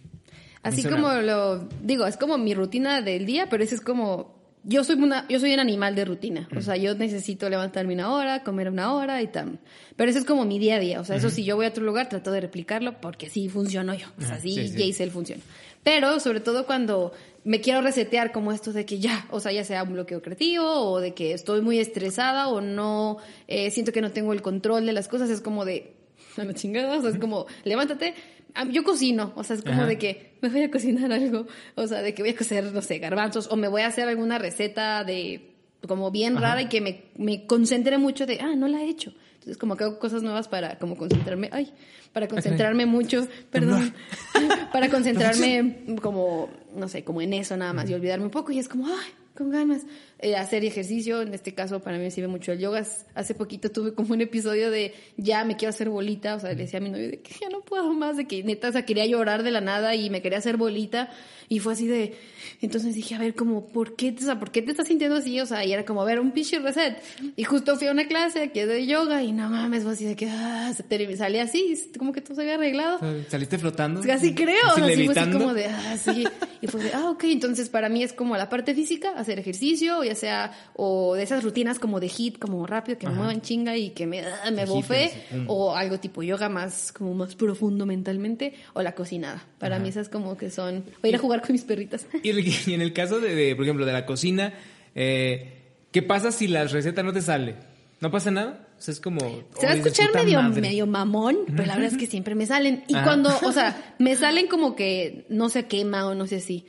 Así 0.62 0.82
como 0.82 1.12
lo 1.14 1.68
digo, 1.82 2.06
es 2.06 2.16
como 2.16 2.36
mi 2.36 2.52
rutina 2.52 3.00
del 3.00 3.24
día, 3.26 3.48
pero 3.48 3.62
ese 3.62 3.76
es 3.76 3.80
como 3.80 4.38
yo 4.64 4.84
soy 4.84 4.96
una 4.96 5.26
yo 5.28 5.40
soy 5.40 5.54
un 5.54 5.60
animal 5.60 5.94
de 5.94 6.04
rutina, 6.04 6.48
o 6.54 6.60
sea, 6.60 6.76
yo 6.76 6.94
necesito 6.94 7.48
levantarme 7.48 7.94
una 7.94 8.12
hora, 8.12 8.42
comer 8.42 8.68
una 8.68 8.92
hora 8.92 9.22
y 9.22 9.28
tal. 9.28 9.60
Pero 9.96 10.10
eso 10.10 10.18
es 10.18 10.24
como 10.24 10.44
mi 10.44 10.58
día 10.58 10.76
a 10.76 10.78
día, 10.78 11.00
o 11.00 11.04
sea, 11.04 11.16
eso 11.16 11.30
si 11.30 11.44
yo 11.44 11.56
voy 11.56 11.66
a 11.66 11.70
otro 11.70 11.84
lugar 11.84 12.08
trato 12.08 12.30
de 12.32 12.40
replicarlo 12.40 13.00
porque 13.00 13.26
así 13.26 13.48
funciono 13.48 13.94
yo, 13.94 14.08
o 14.18 14.20
sea, 14.20 14.36
así 14.36 14.54
sí, 14.54 14.68
sí. 14.68 14.78
Jaisel 14.78 15.10
funciona. 15.10 15.42
Pero 15.84 16.20
sobre 16.20 16.40
todo 16.40 16.66
cuando 16.66 17.12
me 17.44 17.60
quiero 17.60 17.80
resetear 17.80 18.32
como 18.32 18.52
esto 18.52 18.72
de 18.72 18.84
que 18.84 18.98
ya, 18.98 19.26
o 19.30 19.40
sea, 19.40 19.52
ya 19.52 19.64
sea 19.64 19.82
un 19.82 19.92
bloqueo 19.92 20.22
creativo 20.22 20.66
o 20.66 21.00
de 21.00 21.14
que 21.14 21.32
estoy 21.32 21.60
muy 21.60 21.78
estresada 21.78 22.48
o 22.48 22.60
no 22.60 23.18
eh, 23.46 23.70
siento 23.70 23.92
que 23.92 24.00
no 24.00 24.10
tengo 24.10 24.32
el 24.32 24.42
control 24.42 24.86
de 24.86 24.92
las 24.92 25.08
cosas, 25.08 25.30
es 25.30 25.40
como 25.40 25.64
de 25.64 25.94
a 26.36 26.44
la 26.44 26.54
chingada, 26.54 26.96
o 26.96 27.00
sea, 27.00 27.10
es 27.10 27.18
como, 27.18 27.46
levántate. 27.64 28.14
Ah, 28.54 28.66
Yo 28.70 28.82
cocino, 28.82 29.32
o 29.36 29.44
sea, 29.44 29.56
es 29.56 29.62
como 29.62 29.74
Ajá. 29.74 29.86
de 29.86 29.98
que 29.98 30.32
me 30.40 30.48
voy 30.48 30.62
a 30.62 30.70
cocinar 30.70 31.12
algo, 31.12 31.46
o 31.74 31.86
sea, 31.86 32.02
de 32.02 32.14
que 32.14 32.22
voy 32.22 32.30
a 32.30 32.36
cocer, 32.36 32.64
no 32.72 32.82
sé, 32.82 32.98
garbanzos, 32.98 33.48
o 33.50 33.56
me 33.56 33.68
voy 33.68 33.82
a 33.82 33.88
hacer 33.88 34.08
alguna 34.08 34.38
receta 34.38 35.04
de, 35.04 35.54
como 35.86 36.10
bien 36.10 36.36
rara 36.36 36.62
y 36.62 36.68
que 36.68 36.80
me, 36.80 37.04
me 37.16 37.46
concentre 37.46 37.98
mucho 37.98 38.26
de, 38.26 38.38
ah, 38.40 38.54
no 38.56 38.68
la 38.68 38.82
he 38.82 38.88
hecho. 38.88 39.12
Entonces, 39.48 39.60
como 39.62 39.78
que 39.78 39.84
hago 39.84 39.98
cosas 39.98 40.22
nuevas 40.22 40.46
para, 40.46 40.78
como 40.78 40.94
concentrarme, 40.98 41.48
ay, 41.52 41.72
para 42.12 42.28
concentrarme 42.28 42.84
mucho, 42.84 43.26
perdón, 43.50 43.94
para 44.74 44.90
concentrarme 44.90 45.86
como, 46.02 46.50
no 46.76 46.86
sé, 46.86 47.02
como 47.02 47.22
en 47.22 47.32
eso 47.32 47.56
nada 47.56 47.72
más 47.72 47.88
y 47.88 47.94
olvidarme 47.94 48.26
un 48.26 48.30
poco 48.30 48.52
y 48.52 48.58
es 48.58 48.68
como, 48.68 48.86
ay, 48.86 49.10
con 49.34 49.48
ganas. 49.48 49.84
Eh, 50.20 50.34
hacer 50.34 50.64
ejercicio, 50.64 51.22
en 51.22 51.32
este 51.32 51.54
caso 51.54 51.78
para 51.78 51.96
mí 51.96 52.02
me 52.02 52.10
sirve 52.10 52.26
mucho 52.26 52.50
el 52.50 52.58
yoga. 52.58 52.84
Hace 53.14 53.34
poquito 53.34 53.70
tuve 53.70 53.94
como 53.94 54.14
un 54.14 54.20
episodio 54.20 54.68
de 54.68 54.92
ya 55.16 55.44
me 55.44 55.56
quiero 55.56 55.70
hacer 55.70 55.88
bolita, 55.88 56.34
o 56.34 56.40
sea, 56.40 56.50
le 56.50 56.56
decía 56.56 56.80
a 56.80 56.82
mi 56.82 56.90
novio 56.90 57.08
de 57.08 57.20
que 57.20 57.34
ya 57.40 57.48
no 57.48 57.60
puedo 57.60 57.92
más, 57.94 58.16
de 58.16 58.26
que 58.26 58.42
neta, 58.42 58.68
o 58.68 58.72
sea, 58.72 58.84
quería 58.84 59.06
llorar 59.06 59.44
de 59.44 59.52
la 59.52 59.60
nada 59.60 59.94
y 59.94 60.10
me 60.10 60.20
quería 60.20 60.38
hacer 60.38 60.56
bolita 60.56 61.08
y 61.48 61.60
fue 61.60 61.72
así 61.72 61.86
de, 61.86 62.14
entonces 62.60 62.94
dije, 62.94 63.14
a 63.14 63.18
ver, 63.18 63.34
como, 63.34 63.68
¿por 63.68 63.96
qué, 63.96 64.14
o 64.18 64.20
sea, 64.20 64.38
¿por 64.38 64.50
qué 64.50 64.60
te 64.60 64.72
estás 64.72 64.88
sintiendo 64.88 65.16
así? 65.16 65.40
O 65.40 65.46
sea, 65.46 65.64
y 65.64 65.72
era 65.72 65.84
como, 65.84 66.02
a 66.02 66.04
ver, 66.04 66.20
un 66.20 66.32
pinche 66.32 66.58
reset. 66.58 67.02
Y 67.36 67.44
justo 67.44 67.76
fui 67.76 67.88
a 67.88 67.92
una 67.92 68.06
clase 68.06 68.50
que 68.50 68.62
es 68.62 68.68
de 68.68 68.86
yoga 68.86 69.22
y 69.22 69.32
no 69.32 69.48
mames, 69.48 69.82
fue 69.82 69.92
así 69.92 70.04
de 70.04 70.14
que, 70.14 70.28
ah, 70.28 70.70
se 70.76 70.82
te 70.82 71.16
salía 71.16 71.44
así, 71.44 71.90
como 71.98 72.12
que 72.12 72.20
todo 72.20 72.34
se 72.34 72.42
había 72.42 72.56
arreglado. 72.56 72.98
¿Saliste 73.28 73.56
flotando? 73.56 74.02
Casi 74.02 74.34
creo, 74.34 74.66
Así 74.66 74.80
o 74.80 74.84
sea, 74.84 74.96
sí 74.96 75.04
fue 75.06 75.18
así 75.18 75.30
como 75.30 75.54
de, 75.54 75.66
ah, 75.66 75.96
sí. 75.96 76.26
Y 76.60 76.66
fue 76.66 76.82
de, 76.82 76.92
ah, 76.92 77.10
ok, 77.10 77.24
entonces 77.24 77.70
para 77.70 77.88
mí 77.88 78.02
es 78.02 78.12
como 78.12 78.36
la 78.36 78.50
parte 78.50 78.74
física, 78.74 79.12
hacer 79.16 79.38
ejercicio, 79.38 80.04
ya 80.08 80.14
sea, 80.14 80.52
o 80.74 81.14
de 81.14 81.22
esas 81.22 81.44
rutinas 81.44 81.78
como 81.78 82.00
de 82.00 82.08
hit, 82.08 82.38
como 82.38 82.66
rápido, 82.66 82.98
que 82.98 83.06
me 83.06 83.14
muevan 83.14 83.40
chinga 83.40 83.76
y 83.76 83.90
que 83.90 84.06
me, 84.06 84.20
ah, 84.22 84.50
me 84.50 84.62
así, 84.62 84.82
pum. 84.82 85.44
o 85.46 85.74
algo 85.76 85.98
tipo 86.00 86.22
yoga 86.22 86.48
más, 86.48 86.92
como 86.92 87.14
más 87.14 87.34
profundo 87.34 87.86
mentalmente, 87.86 88.54
o 88.74 88.82
la 88.82 88.94
cocinada. 88.94 89.44
Para 89.58 89.78
mí 89.78 89.88
esas 89.90 90.08
como 90.08 90.36
que 90.36 90.50
son, 90.50 90.84
o 91.02 91.06
ir 91.06 91.14
a 91.14 91.18
jugar 91.18 91.40
con 91.42 91.52
mis 91.52 91.62
perritas. 91.64 92.06
Y, 92.22 92.72
en 92.72 92.82
el 92.82 92.92
caso 92.92 93.20
de, 93.20 93.34
de, 93.34 93.54
por 93.54 93.64
ejemplo, 93.64 93.86
de 93.86 93.92
la 93.92 94.04
cocina, 94.06 94.54
eh, 94.94 95.52
¿qué 95.92 96.02
pasa 96.02 96.32
si 96.32 96.48
la 96.48 96.64
receta 96.64 97.02
no 97.02 97.12
te 97.12 97.22
sale? 97.22 97.54
¿No 98.00 98.10
pasa 98.10 98.30
nada? 98.30 98.66
O 98.78 98.80
sea, 98.80 98.92
es 98.92 99.00
como... 99.00 99.20
Se 99.20 99.66
va 99.66 99.72
a 99.72 99.74
"Oye, 99.74 99.80
escuchar 99.80 100.14
medio, 100.14 100.40
madre". 100.40 100.60
medio 100.60 100.86
mamón, 100.86 101.36
pero 101.48 101.66
la 101.66 101.74
verdad 101.74 101.92
es 101.92 101.98
que 101.98 102.06
siempre 102.06 102.34
me 102.36 102.46
salen. 102.46 102.84
Y 102.86 102.94
Ajá. 102.94 103.04
cuando, 103.04 103.30
o 103.42 103.52
sea, 103.52 103.94
me 103.98 104.14
salen 104.14 104.46
como 104.46 104.76
que 104.76 105.26
no 105.28 105.48
se 105.48 105.66
quema 105.66 106.06
o 106.06 106.14
no 106.14 106.26
sé 106.26 106.40
si. 106.40 106.64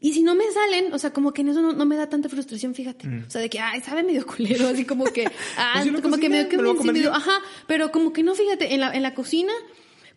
Y 0.00 0.12
si 0.12 0.22
no 0.22 0.34
me 0.36 0.44
salen, 0.52 0.92
o 0.92 0.98
sea, 0.98 1.12
como 1.12 1.32
que 1.32 1.42
en 1.42 1.48
eso 1.48 1.60
no, 1.60 1.72
no 1.72 1.84
me 1.84 1.96
da 1.96 2.08
tanta 2.08 2.28
frustración, 2.28 2.74
fíjate. 2.74 3.08
O 3.26 3.30
sea, 3.30 3.40
de 3.40 3.50
que, 3.50 3.58
ay, 3.58 3.80
sabe 3.80 4.04
medio 4.04 4.24
culero, 4.24 4.68
así 4.68 4.84
como 4.84 5.04
que, 5.06 5.26
ah, 5.58 5.72
Pues 5.74 5.86
lo 5.92 6.02
como 6.02 6.18
que 6.18 6.28
medio 6.28 6.48
que 6.48 6.56
me 6.56 6.92
me 6.92 7.00
yo. 7.00 7.12
ajá, 7.12 7.40
pero 7.66 7.90
como 7.90 8.12
que 8.12 8.22
no, 8.22 8.34
fíjate, 8.36 8.74
en 8.74 8.80
la, 8.80 8.94
en 8.94 9.02
la 9.02 9.14
cocina, 9.14 9.52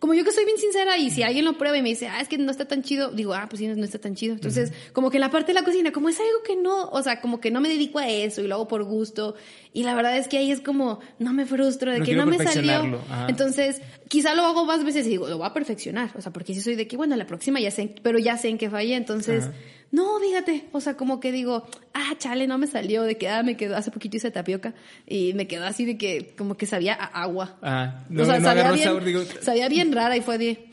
como 0.01 0.15
yo 0.15 0.23
que 0.23 0.31
soy 0.31 0.45
bien 0.45 0.57
sincera 0.57 0.97
y 0.97 1.11
si 1.11 1.21
alguien 1.21 1.45
lo 1.45 1.59
prueba 1.59 1.77
y 1.77 1.83
me 1.83 1.89
dice, 1.89 2.07
ah, 2.07 2.21
es 2.21 2.27
que 2.27 2.39
no 2.39 2.49
está 2.49 2.65
tan 2.65 2.81
chido, 2.81 3.11
digo, 3.11 3.35
ah, 3.35 3.45
pues 3.47 3.59
sí, 3.59 3.67
no, 3.67 3.85
está 3.85 3.99
tan 3.99 4.15
chido. 4.15 4.33
Entonces, 4.33 4.73
como 4.93 5.11
que 5.11 5.19
la 5.19 5.29
parte 5.29 5.53
de 5.53 5.53
la 5.53 5.63
cocina, 5.63 5.91
como 5.91 6.09
es 6.09 6.19
algo 6.19 6.41
que 6.43 6.55
no, 6.55 6.89
o 6.89 7.03
sea, 7.03 7.21
como 7.21 7.39
que 7.39 7.51
no 7.51 7.61
me 7.61 7.69
dedico 7.69 7.99
a 7.99 8.09
eso 8.09 8.41
y 8.41 8.47
lo 8.47 8.55
hago 8.55 8.67
por 8.67 8.83
gusto. 8.83 9.35
Y 9.73 9.83
la 9.83 9.93
verdad 9.93 10.17
es 10.17 10.27
que 10.27 10.39
ahí 10.39 10.51
es 10.51 10.59
como, 10.59 11.01
no 11.19 11.33
me 11.33 11.45
frustro 11.45 11.91
de 11.91 11.99
No 11.99 12.05
que 12.05 12.15
no 12.15 12.25
me 12.25 12.39
salió. 12.39 12.99
ajá. 13.11 13.27
Entonces, 13.29 13.79
quizá 14.07 14.33
lo 14.33 14.41
hago 14.41 14.65
más 14.65 14.83
veces 14.83 15.05
y 15.05 15.11
digo, 15.11 15.29
lo 15.29 15.37
voy 15.37 15.45
a 15.45 15.53
perfeccionar. 15.53 16.09
O 16.15 16.21
sea, 16.21 16.33
porque 16.33 16.55
si 16.55 16.61
soy 16.61 16.73
de 16.73 16.87
que, 16.87 16.97
bueno, 16.97 17.15
la 17.15 17.27
próxima 17.27 17.59
ya 17.59 17.69
sé, 17.69 17.93
pero 18.01 18.17
ya 18.17 18.37
sé 18.37 18.49
en 18.49 18.57
qué 18.57 18.71
fallé. 18.71 18.95
Entonces, 18.95 19.43
Ajá. 19.43 19.53
No, 19.91 20.19
fíjate. 20.19 20.65
O 20.71 20.79
sea, 20.79 20.95
como 20.95 21.19
que 21.19 21.31
digo, 21.31 21.67
ah, 21.93 22.13
chale, 22.17 22.47
no 22.47 22.57
me 22.57 22.67
salió. 22.67 23.03
De 23.03 23.17
que, 23.17 23.27
ah, 23.27 23.43
me 23.43 23.57
quedó, 23.57 23.75
hace 23.75 23.91
poquito 23.91 24.17
hice 24.17 24.31
tapioca 24.31 24.73
y 25.05 25.33
me 25.33 25.47
quedó 25.47 25.65
así 25.65 25.85
de 25.85 25.97
que, 25.97 26.33
como 26.37 26.55
que 26.55 26.65
sabía 26.65 26.93
a 26.93 27.23
agua. 27.23 27.57
Ah, 27.61 28.05
no, 28.09 28.23
o 28.23 28.25
sea, 28.25 28.39
no 28.39 28.45
sabía, 28.45 28.71
bien, 28.71 28.83
sabor, 28.85 29.03
digo... 29.03 29.23
sabía 29.41 29.67
bien 29.67 29.91
rara 29.91 30.15
y 30.15 30.21
fue 30.21 30.37
de, 30.37 30.69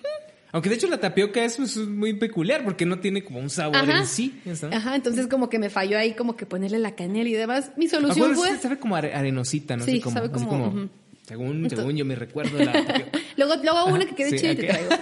Aunque 0.53 0.69
de 0.69 0.77
hecho 0.77 0.89
la 0.89 0.99
tapioca 0.99 1.45
es, 1.45 1.57
pues, 1.57 1.77
muy 1.77 2.15
peculiar 2.15 2.63
porque 2.65 2.87
no 2.87 3.01
tiene 3.01 3.25
como 3.25 3.41
un 3.41 3.51
sabor 3.51 3.77
ajá. 3.77 3.99
en 4.01 4.07
sí. 4.07 4.41
sabes. 4.55 4.77
Ajá, 4.77 4.95
entonces 4.95 5.27
como 5.27 5.49
que 5.49 5.59
me 5.59 5.69
falló 5.69 5.99
ahí, 5.99 6.15
como 6.15 6.37
que 6.37 6.47
ponerle 6.47 6.79
la 6.79 6.95
canela 6.95 7.29
y 7.29 7.35
demás. 7.35 7.73
Mi 7.77 7.89
solución 7.89 8.35
fue. 8.37 8.57
sabe 8.59 8.79
como 8.79 8.95
are- 8.97 9.15
arenosita, 9.15 9.77
¿no? 9.77 9.85
Sí, 9.85 10.01
como, 10.01 10.15
sabe 10.15 10.31
como, 10.31 10.89
según, 11.25 11.69
según 11.69 11.97
yo 11.97 12.05
me 12.05 12.15
recuerdo 12.15 12.57
la 12.59 12.73
tapioca. 12.73 13.19
Luego, 13.39 13.55
luego 13.63 13.87
una 13.87 14.05
que 14.05 14.15
quede 14.15 14.31
Sí, 14.33 14.37
chida 14.39 14.53
y 14.53 14.57
te 14.57 14.65
traigo. 14.67 14.89
Pero 14.91 15.01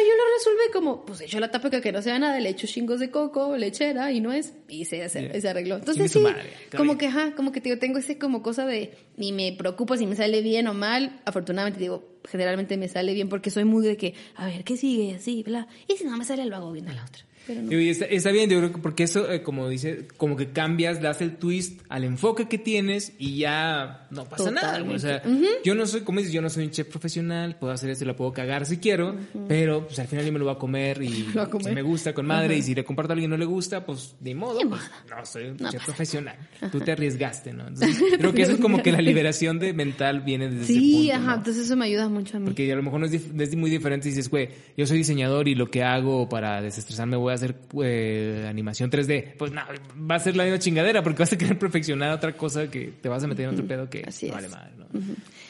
yo 0.00 0.14
lo 0.16 0.34
resuelve 0.38 0.62
como, 0.72 1.04
pues 1.04 1.20
echo 1.20 1.38
la 1.38 1.50
tapioca 1.50 1.80
que 1.80 1.92
no 1.92 2.02
sea 2.02 2.18
nada, 2.18 2.40
le 2.40 2.48
echo 2.48 2.66
chingos 2.66 2.98
de 2.98 3.10
coco, 3.10 3.56
lechera 3.56 4.10
y 4.10 4.20
no 4.20 4.32
es, 4.32 4.54
y 4.68 4.86
se, 4.86 5.08
se, 5.08 5.20
Yeah. 5.22 5.40
se 5.40 5.48
arregló. 5.48 5.76
Entonces 5.76 6.10
sí, 6.10 6.18
madre, 6.20 6.50
como 6.76 6.98
que, 6.98 7.06
ajá, 7.06 7.32
como 7.36 7.52
que 7.52 7.60
digo, 7.60 7.78
tengo 7.78 7.98
ese 7.98 8.18
como 8.18 8.42
cosa 8.42 8.66
de, 8.66 8.94
ni 9.16 9.32
me 9.32 9.52
preocupo 9.56 9.96
si 9.96 10.06
me 10.06 10.16
sale 10.16 10.40
bien 10.42 10.66
o 10.66 10.74
mal. 10.74 11.20
Afortunadamente 11.24 11.78
digo, 11.78 12.18
generalmente 12.28 12.76
me 12.76 12.88
sale 12.88 13.12
bien 13.14 13.28
porque 13.28 13.50
soy 13.50 13.64
muy 13.64 13.86
de 13.86 13.96
que, 13.96 14.14
a 14.34 14.46
ver, 14.46 14.64
¿qué 14.64 14.76
sigue? 14.76 15.14
Así, 15.14 15.42
bla. 15.42 15.68
Y 15.86 15.96
si 15.96 16.04
no 16.04 16.16
me 16.16 16.24
sale, 16.24 16.44
lo 16.46 16.56
hago 16.56 16.72
bien 16.72 16.88
a 16.88 16.94
la 16.94 17.04
otra. 17.04 17.24
Pero 17.46 17.62
no. 17.62 17.72
Y 17.80 17.88
está, 17.90 18.04
está 18.06 18.30
bien, 18.30 18.48
yo 18.48 18.58
creo 18.58 18.72
que 18.72 18.78
porque 18.78 19.02
eso, 19.04 19.30
eh, 19.30 19.42
como 19.42 19.68
dice, 19.68 20.06
como 20.16 20.36
que 20.36 20.50
cambias, 20.50 21.00
das 21.02 21.20
el 21.20 21.36
twist 21.36 21.80
al 21.88 22.04
enfoque 22.04 22.48
que 22.48 22.58
tienes 22.58 23.12
y 23.18 23.38
ya 23.38 24.06
no 24.10 24.24
pasa 24.24 24.50
nada. 24.50 24.80
güey. 24.80 24.96
O 24.96 24.98
sea, 24.98 25.22
Totalmente. 25.22 25.48
yo 25.64 25.74
no 25.74 25.86
soy, 25.86 26.00
como 26.02 26.18
dices, 26.20 26.32
yo 26.32 26.40
no 26.42 26.48
soy 26.50 26.64
un 26.64 26.70
chef 26.70 26.88
profesional, 26.88 27.56
puedo 27.58 27.72
hacer 27.72 27.90
esto 27.90 28.04
y 28.04 28.06
la 28.06 28.16
puedo 28.16 28.32
cagar 28.32 28.64
si 28.66 28.78
quiero, 28.78 29.16
pero 29.48 29.86
pues 29.86 29.98
al 29.98 30.06
final 30.06 30.24
yo 30.24 30.32
me 30.32 30.38
lo 30.38 30.46
voy 30.46 30.54
a 30.54 30.58
comer 30.58 31.02
y 31.02 31.26
a 31.38 31.46
comer. 31.46 31.68
si 31.68 31.74
me 31.74 31.82
gusta 31.82 32.12
con 32.14 32.26
madre 32.26 32.56
y 32.56 32.62
si 32.62 32.74
le 32.74 32.84
comparto 32.84 33.12
a 33.12 33.14
alguien 33.14 33.30
no 33.30 33.36
le 33.36 33.44
gusta, 33.44 33.84
pues 33.84 34.14
ni 34.20 34.34
modo, 34.34 34.60
pues, 34.68 34.80
no 35.10 35.26
soy 35.26 35.44
un 35.48 35.56
No 35.58 35.70
chef 35.70 35.84
profesional. 35.84 36.36
Tú 36.72 36.80
te 36.80 36.92
arriesgaste, 36.92 37.52
¿no? 37.52 37.68
Entonces, 37.68 37.96
creo 38.18 38.32
que 38.32 38.42
eso 38.42 38.52
es 38.52 38.58
como 38.60 38.82
que 38.82 38.92
la 38.92 39.00
liberación 39.02 39.58
de 39.58 39.72
mental 39.72 40.20
viene 40.22 40.48
desde 40.48 40.62
ese 40.64 40.72
Sí, 40.72 40.92
punto, 41.08 41.14
ajá, 41.14 41.26
¿no? 41.32 41.34
entonces 41.38 41.66
eso 41.66 41.76
me 41.76 41.84
ayuda 41.86 42.08
mucho 42.08 42.36
a 42.36 42.40
mí. 42.40 42.46
Porque 42.46 42.72
a 42.72 42.76
lo 42.76 42.82
mejor 42.82 43.00
no 43.00 43.06
es, 43.06 43.14
es 43.14 43.56
muy 43.56 43.70
diferente. 43.70 44.08
Dices, 44.08 44.30
güey, 44.30 44.48
yo 44.76 44.86
soy 44.86 44.98
diseñador 44.98 45.48
y 45.48 45.54
lo 45.54 45.70
que 45.70 45.82
hago 45.82 46.28
para 46.28 46.60
desestresarme 46.62 47.16
voy 47.16 47.32
a 47.32 47.33
hacer 47.34 47.56
eh, 47.82 48.46
animación 48.48 48.90
3D. 48.90 49.36
Pues 49.36 49.52
no, 49.52 49.62
va 50.10 50.16
a 50.16 50.20
ser 50.20 50.36
la 50.36 50.44
misma 50.44 50.58
chingadera 50.58 51.02
porque 51.02 51.22
vas 51.22 51.32
a 51.32 51.38
querer 51.38 51.58
perfeccionar 51.58 52.12
otra 52.12 52.36
cosa 52.36 52.70
que 52.70 52.92
te 53.00 53.08
vas 53.08 53.22
a 53.24 53.26
meter 53.26 53.46
en 53.46 53.50
otro 53.52 53.66
pedo 53.66 53.88
que 53.90 54.04
Así 54.06 54.28
no 54.28 54.34
vale 54.34 54.48
madre, 54.48 54.72
¿no? 54.78 54.86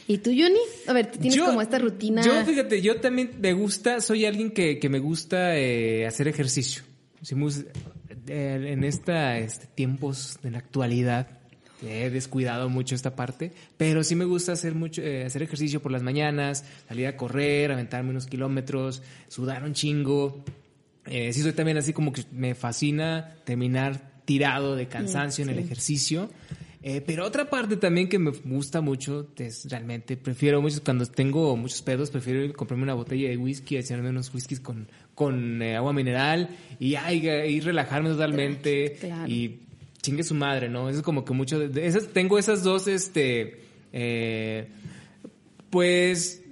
¿Y 0.07 0.19
tú, 0.19 0.31
Johnny? 0.31 0.61
A 0.87 0.93
ver, 0.93 1.11
tú 1.11 1.19
tienes 1.19 1.37
Yo- 1.37 1.47
como 1.47 1.63
esta 1.63 1.79
rutina. 1.79 2.23
Yo, 2.23 2.45
fíjate, 2.45 2.83
yo 2.83 3.01
también 3.01 3.31
me 3.41 3.53
gusta, 3.53 4.01
soy 4.01 4.27
alguien 4.27 4.51
que, 4.51 4.79
que 4.79 4.89
me 4.89 4.99
gusta 4.99 5.57
eh, 5.57 6.07
hacer 6.07 6.29
ejercicio. 6.29 6.83
Sí, 7.23 7.35
me 7.35 7.47
eh, 8.27 8.73
en 8.73 8.85
esta 8.85 9.39
este, 9.39 9.67
tiempos 9.67 10.39
de 10.43 10.51
la 10.51 10.59
actualidad 10.59 11.29
he 11.87 12.11
descuidado 12.11 12.69
mucho 12.69 12.95
esta 12.95 13.15
parte, 13.15 13.53
pero 13.77 14.05
sí 14.05 14.15
me 14.15 14.25
gusta 14.25 14.53
hacer 14.53 14.75
mucho 14.75 15.03
eh, 15.03 15.25
hacer 15.25 15.43
ejercicio 15.43 15.83
por 15.83 15.93
las 15.93 16.03
mañanas, 16.03 16.65
salir 16.89 17.07
a 17.07 17.17
correr, 17.17 17.73
aventarme 17.73 18.11
unos 18.11 18.27
kilómetros, 18.27 19.03
sudar 19.29 19.65
un 19.65 19.75
chingo. 19.75 20.45
Eh, 21.07 21.33
sí 21.33 21.43
soy 21.43 21.53
también 21.53 21.77
así 21.79 21.93
como 21.93 22.13
que 22.13 22.23
me 22.33 22.55
fascina 22.55 23.35
terminar 23.45 24.13
tirado 24.25 24.75
de 24.77 24.87
cansancio 24.89 25.45
en 25.45 25.51
el 25.51 25.59
ejercicio. 25.59 26.31
Eh, 26.87 27.01
pero 27.07 27.25
otra 27.25 27.49
parte 27.49 27.79
también 27.79 28.11
que 28.11 28.19
me 28.19 28.31
gusta 28.31 28.83
mucho 28.83 29.29
es 29.39 29.67
realmente, 29.71 30.19
prefiero 30.19 30.61
mucho, 30.61 30.83
cuando 30.85 31.07
tengo 31.07 31.57
muchos 31.57 31.81
pedos, 31.81 32.11
prefiero 32.11 32.53
comprarme 32.53 32.83
una 32.85 32.93
botella 32.93 33.31
de 33.31 33.39
whisky, 33.39 33.79
echarme 33.79 34.11
unos 34.11 34.33
whiskies 34.35 34.61
con, 34.61 34.87
con 35.15 35.63
eh, 35.63 35.77
agua 35.77 35.95
mineral 35.95 36.51
y 36.79 36.97
ay, 36.97 37.27
y 37.27 37.61
relajarme 37.61 38.11
totalmente 38.11 38.99
Claro. 39.01 39.31
y 39.31 39.61
chingue 40.03 40.23
su 40.25 40.35
madre, 40.35 40.69
¿no? 40.69 40.91
Eso 40.91 40.99
es 40.99 41.05
como 41.05 41.25
que 41.25 41.33
mucho 41.33 41.59
de, 41.59 41.69
de 41.69 41.87
esas, 41.87 42.09
tengo 42.09 42.39
esas 42.39 42.63
dos, 42.63 42.87
este, 42.87 43.63
eh, 43.95 44.69
pues, 45.71 46.43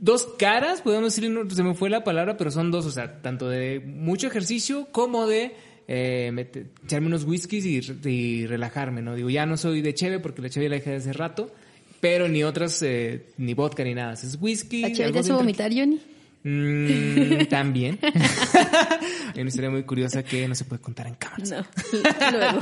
dos 0.00 0.26
caras, 0.38 0.80
podemos 0.82 1.14
decir, 1.14 1.30
no, 1.30 1.48
se 1.50 1.62
me 1.62 1.74
fue 1.74 1.90
la 1.90 2.04
palabra, 2.04 2.36
pero 2.36 2.50
son 2.50 2.70
dos, 2.70 2.86
o 2.86 2.90
sea, 2.90 3.20
tanto 3.22 3.48
de 3.48 3.80
mucho 3.80 4.26
ejercicio 4.26 4.88
como 4.92 5.26
de 5.26 5.54
eh, 5.88 6.30
mete- 6.32 6.66
echarme 6.84 7.06
unos 7.08 7.24
whiskies 7.24 7.64
y, 7.64 7.80
y 8.08 8.46
relajarme, 8.46 9.02
¿no? 9.02 9.14
Digo, 9.14 9.30
ya 9.30 9.46
no 9.46 9.56
soy 9.56 9.80
de 9.82 9.94
cheve 9.94 10.18
porque 10.18 10.42
la 10.42 10.50
cheve 10.50 10.68
la 10.68 10.76
dejé 10.76 10.90
de 10.90 10.96
hace 10.96 11.12
rato, 11.12 11.52
pero 12.00 12.28
ni 12.28 12.42
otras, 12.44 12.82
eh, 12.82 13.26
ni 13.38 13.54
vodka 13.54 13.84
ni 13.84 13.94
nada, 13.94 14.12
es 14.14 14.36
whisky. 14.40 14.82
¿La 14.82 14.88
algo 14.88 15.12
te 15.14 15.18
hace 15.20 15.32
vomitar, 15.32 15.72
Johnny? 15.72 16.00
Mm, 16.44 17.46
también. 17.50 17.98
Hay 19.34 19.40
una 19.40 19.48
historia 19.48 19.70
muy 19.70 19.82
curiosa 19.84 20.22
que 20.22 20.46
no 20.46 20.54
se 20.54 20.64
puede 20.64 20.80
contar 20.82 21.06
en 21.06 21.14
cámaras. 21.14 21.50
No. 21.50 21.64
Luego. 22.32 22.58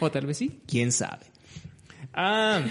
o 0.00 0.10
tal 0.10 0.26
vez 0.26 0.38
sí, 0.38 0.60
quién 0.66 0.90
sabe. 0.92 1.26
Ah, 2.16 2.62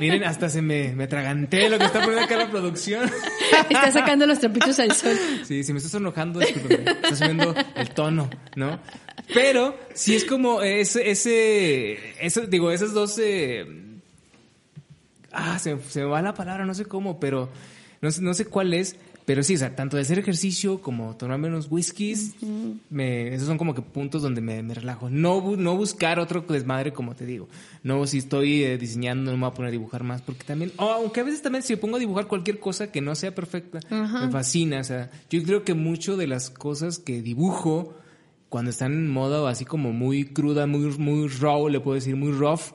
miren, 0.00 0.24
hasta 0.24 0.50
se 0.50 0.60
me, 0.60 0.92
me 0.94 1.04
atraganté 1.04 1.68
lo 1.70 1.78
que 1.78 1.84
está 1.84 2.00
poniendo 2.00 2.24
acá 2.24 2.36
la 2.36 2.50
producción. 2.50 3.10
Está 3.70 3.90
sacando 3.90 4.26
los 4.26 4.38
trapitos 4.38 4.78
al 4.78 4.92
sol. 4.92 5.18
Sí, 5.44 5.64
si 5.64 5.72
me 5.72 5.78
estás 5.78 5.94
enojando, 5.94 6.40
discúlpeme, 6.40 6.90
está 6.90 7.16
subiendo 7.16 7.54
el 7.74 7.90
tono, 7.90 8.28
¿no? 8.54 8.78
Pero 9.32 9.78
sí 9.94 10.14
es 10.14 10.24
como 10.24 10.60
ese, 10.62 11.10
ese, 11.10 12.46
digo, 12.48 12.70
esas 12.70 12.92
dos, 12.92 13.18
eh, 13.18 13.66
ah, 15.32 15.58
se, 15.58 15.78
se 15.88 16.00
me 16.00 16.06
va 16.06 16.20
la 16.20 16.34
palabra, 16.34 16.66
no 16.66 16.74
sé 16.74 16.84
cómo, 16.84 17.18
pero 17.18 17.48
no 18.02 18.10
no 18.20 18.34
sé 18.34 18.44
cuál 18.44 18.74
es, 18.74 18.96
Pero 19.26 19.42
sí, 19.42 19.56
o 19.56 19.58
sea, 19.58 19.74
tanto 19.74 19.96
de 19.96 20.02
hacer 20.02 20.18
ejercicio 20.20 20.80
como 20.80 21.16
tomarme 21.16 21.48
unos 21.48 21.66
whiskies, 21.68 22.36
me, 22.90 23.34
esos 23.34 23.48
son 23.48 23.58
como 23.58 23.74
que 23.74 23.82
puntos 23.82 24.22
donde 24.22 24.40
me, 24.40 24.62
me 24.62 24.72
relajo. 24.72 25.10
No, 25.10 25.42
bu- 25.42 25.56
no 25.56 25.76
buscar 25.76 26.20
otro 26.20 26.42
desmadre, 26.48 26.92
como 26.92 27.14
te 27.16 27.26
digo. 27.26 27.48
No, 27.82 28.06
si 28.06 28.18
estoy 28.18 28.62
eh, 28.62 28.78
diseñando, 28.78 29.32
no 29.32 29.36
me 29.36 29.40
voy 29.42 29.50
a 29.50 29.54
poner 29.54 29.68
a 29.70 29.72
dibujar 29.72 30.04
más, 30.04 30.22
porque 30.22 30.44
también, 30.44 30.70
oh, 30.76 30.90
aunque 30.92 31.20
a 31.20 31.24
veces 31.24 31.42
también 31.42 31.64
si 31.64 31.72
me 31.72 31.76
pongo 31.78 31.96
a 31.96 31.98
dibujar 31.98 32.28
cualquier 32.28 32.60
cosa 32.60 32.92
que 32.92 33.00
no 33.00 33.16
sea 33.16 33.34
perfecta, 33.34 33.80
me 33.90 34.30
fascina. 34.30 34.78
O 34.80 34.84
sea, 34.84 35.10
yo 35.28 35.42
creo 35.42 35.64
que 35.64 35.74
mucho 35.74 36.16
de 36.16 36.28
las 36.28 36.48
cosas 36.50 37.00
que 37.00 37.20
dibujo, 37.20 37.94
cuando 38.48 38.70
están 38.70 38.92
en 38.92 39.10
modo 39.10 39.48
así 39.48 39.64
como 39.64 39.92
muy 39.92 40.24
cruda, 40.26 40.68
muy, 40.68 40.86
muy 40.98 41.26
raw, 41.26 41.68
le 41.68 41.80
puedo 41.80 41.96
decir, 41.96 42.14
muy 42.14 42.30
rough, 42.30 42.74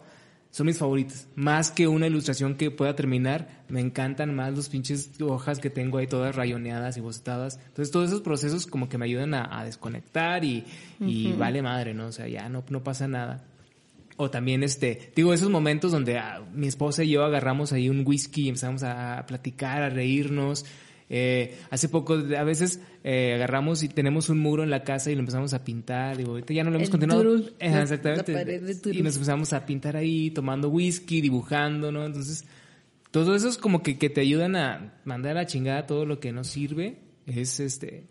son 0.52 0.68
mis 0.68 0.78
favoritas. 0.78 1.28
Más 1.36 1.72
que 1.72 1.88
una 1.88 2.08
ilustración 2.08 2.56
que 2.56 2.72
pueda 2.72 2.96
terminar, 2.96 3.64
me 3.70 3.80
encantan 3.80 4.36
más 4.36 4.54
los 4.54 4.68
pinches 4.70 5.10
hojas 5.22 5.60
que 5.60 5.70
tengo 5.70 5.98
ahí 5.98 6.08
todas 6.08 6.36
rayoneadas 6.36 6.98
y 6.98 7.00
bocetadas. 7.00 7.58
Entonces 7.68 7.92
todos 7.92 8.10
esos 8.10 8.22
procesos 8.22 8.68
como 8.68 8.90
que 8.90 8.98
me 8.98 9.06
ayudan 9.06 9.34
a, 9.34 9.60
a 9.60 9.64
desconectar 9.64 10.44
y, 10.44 10.66
y 11.00 11.32
vale 11.34 11.62
madre, 11.62 11.94
¿no? 11.94 12.08
O 12.08 12.12
sea, 12.12 12.28
ya 12.28 12.50
no, 12.50 12.64
no 12.70 12.84
pasa 12.84 13.08
nada. 13.08 13.46
O 14.18 14.30
también, 14.30 14.62
este, 14.62 15.12
digo, 15.16 15.34
esos 15.34 15.50
momentos 15.50 15.94
donde 15.94 16.18
ah, 16.18 16.44
mi 16.54 16.68
esposa 16.68 17.04
y 17.04 17.12
yo 17.12 17.24
agarramos 17.24 17.72
ahí 17.72 17.90
un 17.90 18.06
whisky 18.06 18.44
y 18.44 18.50
empezamos 18.50 18.84
a 18.84 19.26
platicar, 19.26 19.82
a 19.82 19.90
reírnos. 19.90 20.66
Eh, 21.14 21.58
hace 21.70 21.90
poco, 21.90 22.14
a 22.14 22.44
veces 22.46 22.80
eh, 23.04 23.34
agarramos 23.36 23.84
y 23.84 23.90
tenemos 23.90 24.30
un 24.30 24.40
muro 24.40 24.64
en 24.64 24.70
la 24.70 24.84
casa 24.84 25.12
y 25.12 25.16
lo 25.16 25.20
empezamos 25.20 25.54
a 25.54 25.62
pintar. 25.66 26.16
Digo, 26.16 26.32
ahorita 26.32 26.54
ya 26.54 26.64
no 26.64 26.70
lo 26.70 26.78
hemos 26.78 26.88
El 26.88 26.92
continuado. 26.92 27.22
turul, 27.22 27.54
Ajá, 27.60 27.82
exactamente. 27.82 28.32
la 28.32 28.40
pared 28.40 28.62
de 28.64 28.76
turul. 28.76 28.98
y 28.98 29.02
nos 29.04 29.16
empezamos 29.16 29.52
a 29.52 29.66
pintar 29.66 29.98
ahí, 29.98 30.32
tomando 30.32 30.70
whisky, 30.70 31.20
dibujando, 31.20 31.92
¿no? 31.92 32.06
Entonces, 32.06 32.46
todo 33.12 33.36
eso 33.36 33.50
es 33.50 33.58
como 33.58 33.84
que, 33.84 33.98
que 33.98 34.10
te 34.10 34.22
ayudan 34.22 34.56
a 34.56 35.02
mandar 35.04 35.32
a 35.38 35.42
la 35.42 35.46
chingada 35.48 35.86
todo 35.86 36.06
lo 36.06 36.22
que 36.22 36.32
no 36.32 36.46
sirve. 36.46 36.96
Es 37.28 37.60
este. 37.60 38.06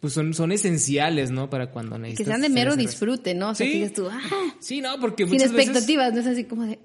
Pues 0.00 0.12
son, 0.12 0.34
son 0.34 0.52
esenciales, 0.52 1.30
¿no? 1.30 1.48
Para 1.48 1.70
cuando 1.70 1.94
Que 1.96 2.02
necesitas. 2.02 2.26
sean 2.26 2.40
de 2.42 2.48
mero 2.50 2.76
disfrute, 2.76 3.34
¿no? 3.34 3.50
O 3.50 3.54
sea, 3.54 3.64
Sí. 3.64 3.72
que 3.72 3.78
digas 3.78 3.92
tú, 3.94 4.08
ah, 4.10 4.20
Sí, 4.58 4.80
no, 4.82 4.98
porque 5.00 5.24
sin 5.24 5.32
muchas 5.34 5.52
veces. 5.52 5.68
expectativas, 5.68 6.12
no 6.12 6.20
es 6.20 6.26
así 6.26 6.44
como 6.44 6.64
de... 6.66 6.78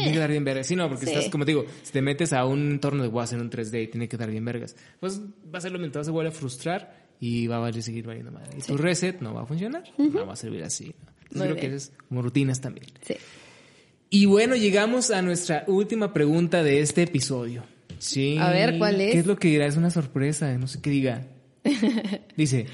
Tiene 0.00 0.12
que 0.12 0.18
dar 0.18 0.30
bien 0.30 0.44
vergas. 0.44 0.66
Sí, 0.66 0.76
no, 0.76 0.88
porque 0.88 1.06
Sí. 1.06 1.12
estás, 1.12 1.30
como 1.30 1.44
te 1.44 1.52
digo, 1.52 1.64
si 1.82 1.92
te 1.92 2.02
metes 2.02 2.32
a 2.32 2.44
un 2.44 2.70
entorno 2.72 3.02
de 3.02 3.08
voy 3.08 3.20
a 3.20 3.24
hacer 3.24 3.40
un 3.40 3.50
3D 3.50 3.82
y 3.84 3.86
tiene 3.88 4.08
que 4.08 4.16
dar 4.16 4.30
bien 4.30 4.44
vergas, 4.44 4.76
pues 4.98 5.20
va 5.20 5.58
a 5.58 5.60
ser 5.60 5.72
lo 5.72 5.78
te 5.90 5.98
vas 5.98 6.08
a 6.08 6.30
frustrar 6.32 7.08
y 7.20 7.46
va 7.46 7.66
a 7.66 7.72
seguir 7.82 8.06
valiendo 8.06 8.32
madre. 8.32 8.50
Y 8.58 8.62
tu 8.62 8.76
reset 8.76 9.20
no 9.20 9.34
va 9.34 9.42
a 9.42 9.46
funcionar, 9.46 9.84
no 9.98 10.26
va 10.26 10.32
a 10.32 10.36
servir 10.36 10.62
así. 10.64 10.94
¿no? 11.32 11.42
Creo 11.44 11.56
que 11.56 11.74
es 11.74 11.92
como 12.08 12.22
rutinas 12.22 12.60
también. 12.60 12.86
Sí. 13.02 13.14
Y 14.08 14.26
bueno, 14.26 14.56
llegamos 14.56 15.10
a 15.10 15.22
nuestra 15.22 15.64
última 15.68 16.12
pregunta 16.12 16.62
de 16.64 16.80
este 16.80 17.02
episodio. 17.02 17.62
Sí. 17.98 18.36
A 18.38 18.50
ver, 18.50 18.78
¿cuál 18.78 19.00
es? 19.00 19.12
¿Qué 19.12 19.18
es 19.20 19.26
lo 19.26 19.36
que 19.36 19.48
dirá? 19.48 19.66
Es 19.66 19.76
una 19.76 19.90
sorpresa, 19.90 20.52
no 20.58 20.66
sé 20.66 20.80
qué 20.80 20.90
diga. 20.90 21.26
Dice, 22.36 22.66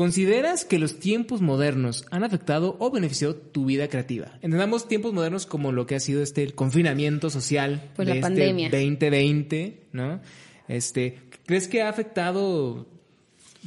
¿consideras 0.00 0.64
que 0.64 0.78
los 0.78 0.98
tiempos 0.98 1.42
modernos 1.42 2.06
han 2.10 2.24
afectado 2.24 2.74
o 2.78 2.90
beneficiado 2.90 3.36
tu 3.36 3.66
vida 3.66 3.86
creativa? 3.88 4.28
Entendamos 4.40 4.88
tiempos 4.88 5.12
modernos 5.12 5.44
como 5.44 5.72
lo 5.72 5.86
que 5.86 5.94
ha 5.94 6.00
sido 6.00 6.22
este 6.22 6.42
el 6.42 6.54
confinamiento 6.54 7.28
social 7.28 7.90
Pues 7.96 8.08
de 8.08 8.14
la 8.14 8.20
este 8.20 8.22
pandemia. 8.22 8.70
2020, 8.70 9.88
¿no? 9.92 10.22
Este, 10.68 11.18
¿crees 11.44 11.68
que 11.68 11.82
ha 11.82 11.90
afectado 11.90 12.86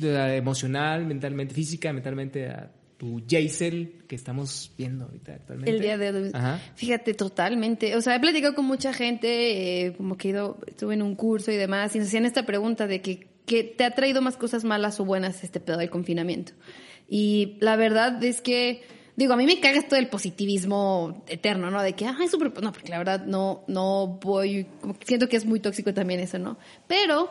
emocional, 0.01 1.05
mentalmente, 1.05 1.53
física, 1.53 1.93
mentalmente 1.93 2.47
a 2.47 2.71
tu 2.97 3.21
Jaisel 3.29 4.01
que 4.07 4.15
estamos 4.15 4.71
viendo 4.75 5.05
ahorita 5.05 5.35
actualmente? 5.35 5.69
El 5.69 5.81
día 5.81 5.99
de 5.99 6.09
hoy. 6.09 6.31
Ajá. 6.33 6.59
Fíjate, 6.73 7.13
totalmente. 7.13 7.95
O 7.95 8.01
sea, 8.01 8.15
he 8.15 8.19
platicado 8.19 8.55
con 8.55 8.65
mucha 8.65 8.91
gente, 8.91 9.85
eh, 9.85 9.93
como 9.93 10.17
que 10.17 10.29
he 10.29 10.31
ido, 10.31 10.57
estuve 10.65 10.95
en 10.95 11.03
un 11.03 11.13
curso 11.13 11.51
y 11.51 11.57
demás, 11.57 11.95
y 11.95 11.99
nos 11.99 12.07
hacían 12.07 12.25
esta 12.25 12.43
pregunta 12.43 12.87
de 12.87 13.01
que, 13.01 13.27
que 13.45 13.63
te 13.63 13.83
ha 13.83 13.91
traído 13.91 14.21
más 14.21 14.37
cosas 14.37 14.63
malas 14.63 14.99
o 14.99 15.05
buenas 15.05 15.43
este 15.43 15.59
pedo 15.59 15.77
del 15.77 15.89
confinamiento. 15.89 16.53
Y 17.09 17.57
la 17.59 17.75
verdad 17.75 18.23
es 18.23 18.41
que, 18.41 18.83
digo, 19.15 19.33
a 19.33 19.37
mí 19.37 19.45
me 19.45 19.59
caga 19.59 19.77
esto 19.77 19.95
del 19.95 20.07
positivismo 20.07 21.23
eterno, 21.27 21.69
¿no? 21.69 21.81
De 21.81 21.93
que, 21.93 22.05
ay, 22.05 22.27
súper, 22.27 22.51
no, 22.61 22.71
porque 22.71 22.89
la 22.89 22.97
verdad 22.97 23.25
no, 23.25 23.63
no 23.67 24.19
voy, 24.21 24.67
como 24.81 24.97
que 24.97 25.05
siento 25.05 25.27
que 25.27 25.37
es 25.37 25.45
muy 25.45 25.59
tóxico 25.59 25.93
también 25.93 26.19
eso, 26.19 26.39
¿no? 26.39 26.57
Pero, 26.87 27.29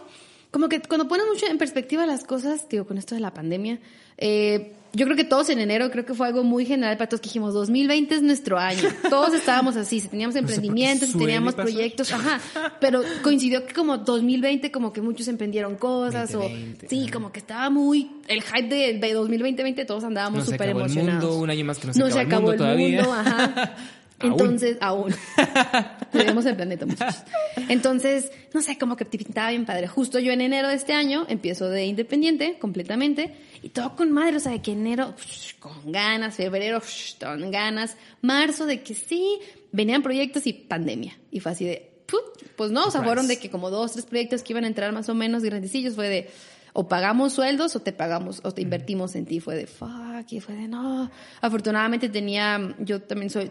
como 0.50 0.68
que 0.68 0.80
cuando 0.82 1.08
pones 1.08 1.26
mucho 1.26 1.46
en 1.46 1.58
perspectiva 1.58 2.04
las 2.06 2.24
cosas, 2.24 2.68
digo, 2.68 2.86
con 2.86 2.98
esto 2.98 3.14
de 3.14 3.22
la 3.22 3.32
pandemia, 3.32 3.80
eh, 4.18 4.74
yo 4.94 5.06
creo 5.06 5.16
que 5.16 5.24
todos 5.24 5.48
en 5.48 5.58
enero, 5.60 5.90
creo 5.90 6.04
que 6.04 6.14
fue 6.14 6.26
algo 6.26 6.44
muy 6.44 6.66
general 6.66 6.96
para 6.98 7.08
todos 7.08 7.20
que 7.20 7.28
dijimos, 7.28 7.54
2020 7.54 8.14
es 8.16 8.22
nuestro 8.22 8.58
año. 8.58 8.82
Todos 9.08 9.32
estábamos 9.34 9.76
así, 9.76 10.00
si 10.00 10.08
teníamos 10.08 10.36
emprendimientos, 10.36 11.10
si 11.10 11.18
teníamos 11.18 11.54
pasar. 11.54 11.64
proyectos, 11.72 12.12
ajá. 12.12 12.40
Pero 12.80 13.02
coincidió 13.22 13.64
que 13.66 13.72
como 13.74 13.98
2020 13.98 14.70
como 14.70 14.92
que 14.92 15.00
muchos 15.00 15.28
emprendieron 15.28 15.76
cosas 15.76 16.32
2020, 16.32 16.86
o 16.86 16.88
sí, 16.90 17.02
ajá. 17.04 17.12
como 17.12 17.32
que 17.32 17.38
estaba 17.40 17.70
muy 17.70 18.10
el 18.28 18.42
hype 18.42 18.68
de, 18.68 18.98
de 18.98 19.12
2020 19.14 19.84
todos 19.84 20.04
andábamos 20.04 20.40
No 20.40 20.44
se 20.44 20.50
súper 20.52 20.68
acabó 20.70 20.80
el 20.84 20.92
emocionados. 20.92 21.24
mundo, 21.30 21.42
un 21.42 21.50
año 21.50 21.64
más 21.64 21.78
que 21.78 21.86
no 21.86 21.92
se 21.94 21.98
no 21.98 22.06
acaba 22.06 22.14
se 22.14 22.20
el 22.20 22.26
acabó 22.26 22.46
mundo 22.48 22.52
el 22.52 22.58
todavía. 22.58 23.02
mundo, 23.02 23.12
ajá. 23.14 23.76
Entonces, 24.22 24.78
aún. 24.80 25.14
Cuidemos 26.12 26.44
el 26.46 26.56
planeta, 26.56 26.86
muchachos. 26.86 27.22
Entonces, 27.68 28.30
no 28.52 28.62
sé, 28.62 28.78
como 28.78 28.96
que 28.96 29.04
pintaba 29.04 29.50
bien 29.50 29.64
padre. 29.64 29.86
Justo 29.88 30.18
yo 30.18 30.32
en 30.32 30.40
enero 30.40 30.68
de 30.68 30.74
este 30.74 30.92
año 30.92 31.24
empiezo 31.28 31.68
de 31.68 31.86
independiente 31.86 32.58
completamente 32.58 33.34
y 33.62 33.70
todo 33.70 33.96
con 33.96 34.12
madre, 34.12 34.36
o 34.36 34.40
sea, 34.40 34.52
de 34.52 34.60
que 34.60 34.72
enero 34.72 35.14
psh, 35.16 35.58
con 35.58 35.92
ganas, 35.92 36.36
febrero 36.36 36.80
psh, 36.80 37.18
con 37.18 37.50
ganas, 37.50 37.96
marzo 38.20 38.66
de 38.66 38.82
que 38.82 38.94
sí, 38.94 39.38
venían 39.72 40.02
proyectos 40.02 40.46
y 40.46 40.52
pandemia. 40.52 41.18
Y 41.30 41.40
fue 41.40 41.52
así 41.52 41.64
de, 41.64 41.90
put, 42.06 42.20
pues 42.56 42.70
no, 42.70 42.86
o 42.86 42.90
sea, 42.90 43.02
fueron 43.02 43.26
de 43.28 43.38
que 43.38 43.50
como 43.50 43.70
dos, 43.70 43.92
tres 43.92 44.04
proyectos 44.04 44.42
que 44.42 44.52
iban 44.52 44.64
a 44.64 44.68
entrar 44.68 44.92
más 44.92 45.08
o 45.08 45.14
menos 45.14 45.42
grandecillos, 45.42 45.94
fue 45.94 46.08
de 46.08 46.30
o 46.74 46.88
pagamos 46.88 47.34
sueldos 47.34 47.76
o 47.76 47.80
te 47.80 47.92
pagamos 47.92 48.40
o 48.44 48.52
te 48.52 48.62
invertimos 48.62 49.14
en 49.14 49.26
ti. 49.26 49.40
Fue 49.40 49.54
de 49.54 49.66
fuck 49.66 50.30
y 50.30 50.40
fue 50.40 50.54
de 50.54 50.68
no. 50.68 51.10
Afortunadamente 51.40 52.08
tenía, 52.08 52.74
yo 52.78 53.02
también 53.02 53.28
soy, 53.30 53.50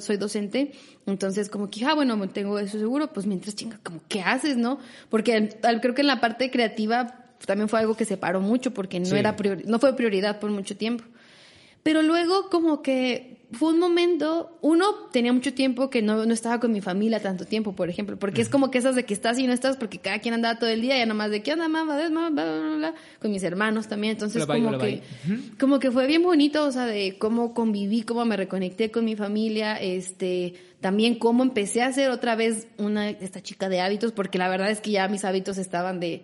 soy 0.00 0.16
docente, 0.18 0.72
entonces 1.06 1.48
como 1.48 1.70
que, 1.70 1.84
ah, 1.86 1.94
bueno, 1.94 2.28
tengo 2.28 2.58
eso 2.58 2.78
seguro, 2.78 3.12
pues 3.12 3.26
mientras 3.26 3.54
chinga, 3.54 3.78
como, 3.82 4.00
¿qué 4.08 4.20
haces, 4.20 4.56
no? 4.56 4.78
Porque 5.08 5.58
creo 5.80 5.94
que 5.94 6.02
en 6.02 6.06
la 6.06 6.20
parte 6.20 6.50
creativa 6.50 7.18
también 7.46 7.68
fue 7.68 7.80
algo 7.80 7.94
que 7.96 8.04
se 8.04 8.16
paró 8.16 8.40
mucho 8.40 8.72
porque 8.72 9.00
no 9.00 9.06
Sí. 9.06 9.16
era 9.16 9.36
priori- 9.36 9.64
no 9.64 9.78
fue 9.78 9.96
prioridad 9.96 10.38
por 10.38 10.50
mucho 10.50 10.76
tiempo. 10.76 11.04
Pero 11.82 12.02
luego 12.02 12.48
como 12.50 12.82
que 12.82 13.41
fue 13.52 13.72
un 13.72 13.78
momento, 13.78 14.56
uno 14.62 14.94
tenía 15.12 15.32
mucho 15.32 15.52
tiempo 15.52 15.90
que 15.90 16.00
no, 16.00 16.24
no 16.24 16.32
estaba 16.32 16.58
con 16.58 16.72
mi 16.72 16.80
familia 16.80 17.20
tanto 17.20 17.44
tiempo, 17.44 17.74
por 17.74 17.90
ejemplo, 17.90 18.18
porque 18.18 18.40
es 18.40 18.48
como 18.48 18.70
que 18.70 18.78
esas 18.78 18.94
de 18.94 19.04
que 19.04 19.12
estás 19.12 19.38
y 19.38 19.46
no 19.46 19.52
estás, 19.52 19.76
porque 19.76 19.98
cada 19.98 20.20
quien 20.20 20.34
andaba 20.34 20.58
todo 20.58 20.70
el 20.70 20.80
día, 20.80 20.96
ya 20.96 21.04
nomás 21.04 21.30
de 21.30 21.42
qué 21.42 21.52
onda, 21.52 21.68
mamá, 21.68 21.96
bla, 21.96 22.08
bla, 22.08 22.30
bla, 22.30 22.44
bla, 22.44 22.76
bla, 22.76 22.94
con 23.20 23.30
mis 23.30 23.42
hermanos 23.42 23.88
también, 23.88 24.12
entonces 24.12 24.46
bye, 24.46 24.62
como 24.62 24.78
que, 24.78 25.02
como 25.60 25.78
que 25.78 25.90
fue 25.90 26.06
bien 26.06 26.22
bonito, 26.22 26.64
o 26.64 26.72
sea, 26.72 26.86
de 26.86 27.18
cómo 27.18 27.52
conviví, 27.52 28.02
cómo 28.02 28.24
me 28.24 28.36
reconecté 28.36 28.90
con 28.90 29.04
mi 29.04 29.16
familia, 29.16 29.76
este, 29.76 30.54
también 30.80 31.16
cómo 31.16 31.42
empecé 31.42 31.82
a 31.82 31.88
hacer 31.88 32.10
otra 32.10 32.36
vez 32.36 32.68
una, 32.78 33.10
esta 33.10 33.42
chica 33.42 33.68
de 33.68 33.80
hábitos, 33.80 34.12
porque 34.12 34.38
la 34.38 34.48
verdad 34.48 34.70
es 34.70 34.80
que 34.80 34.92
ya 34.92 35.08
mis 35.08 35.24
hábitos 35.24 35.58
estaban 35.58 36.00
de, 36.00 36.22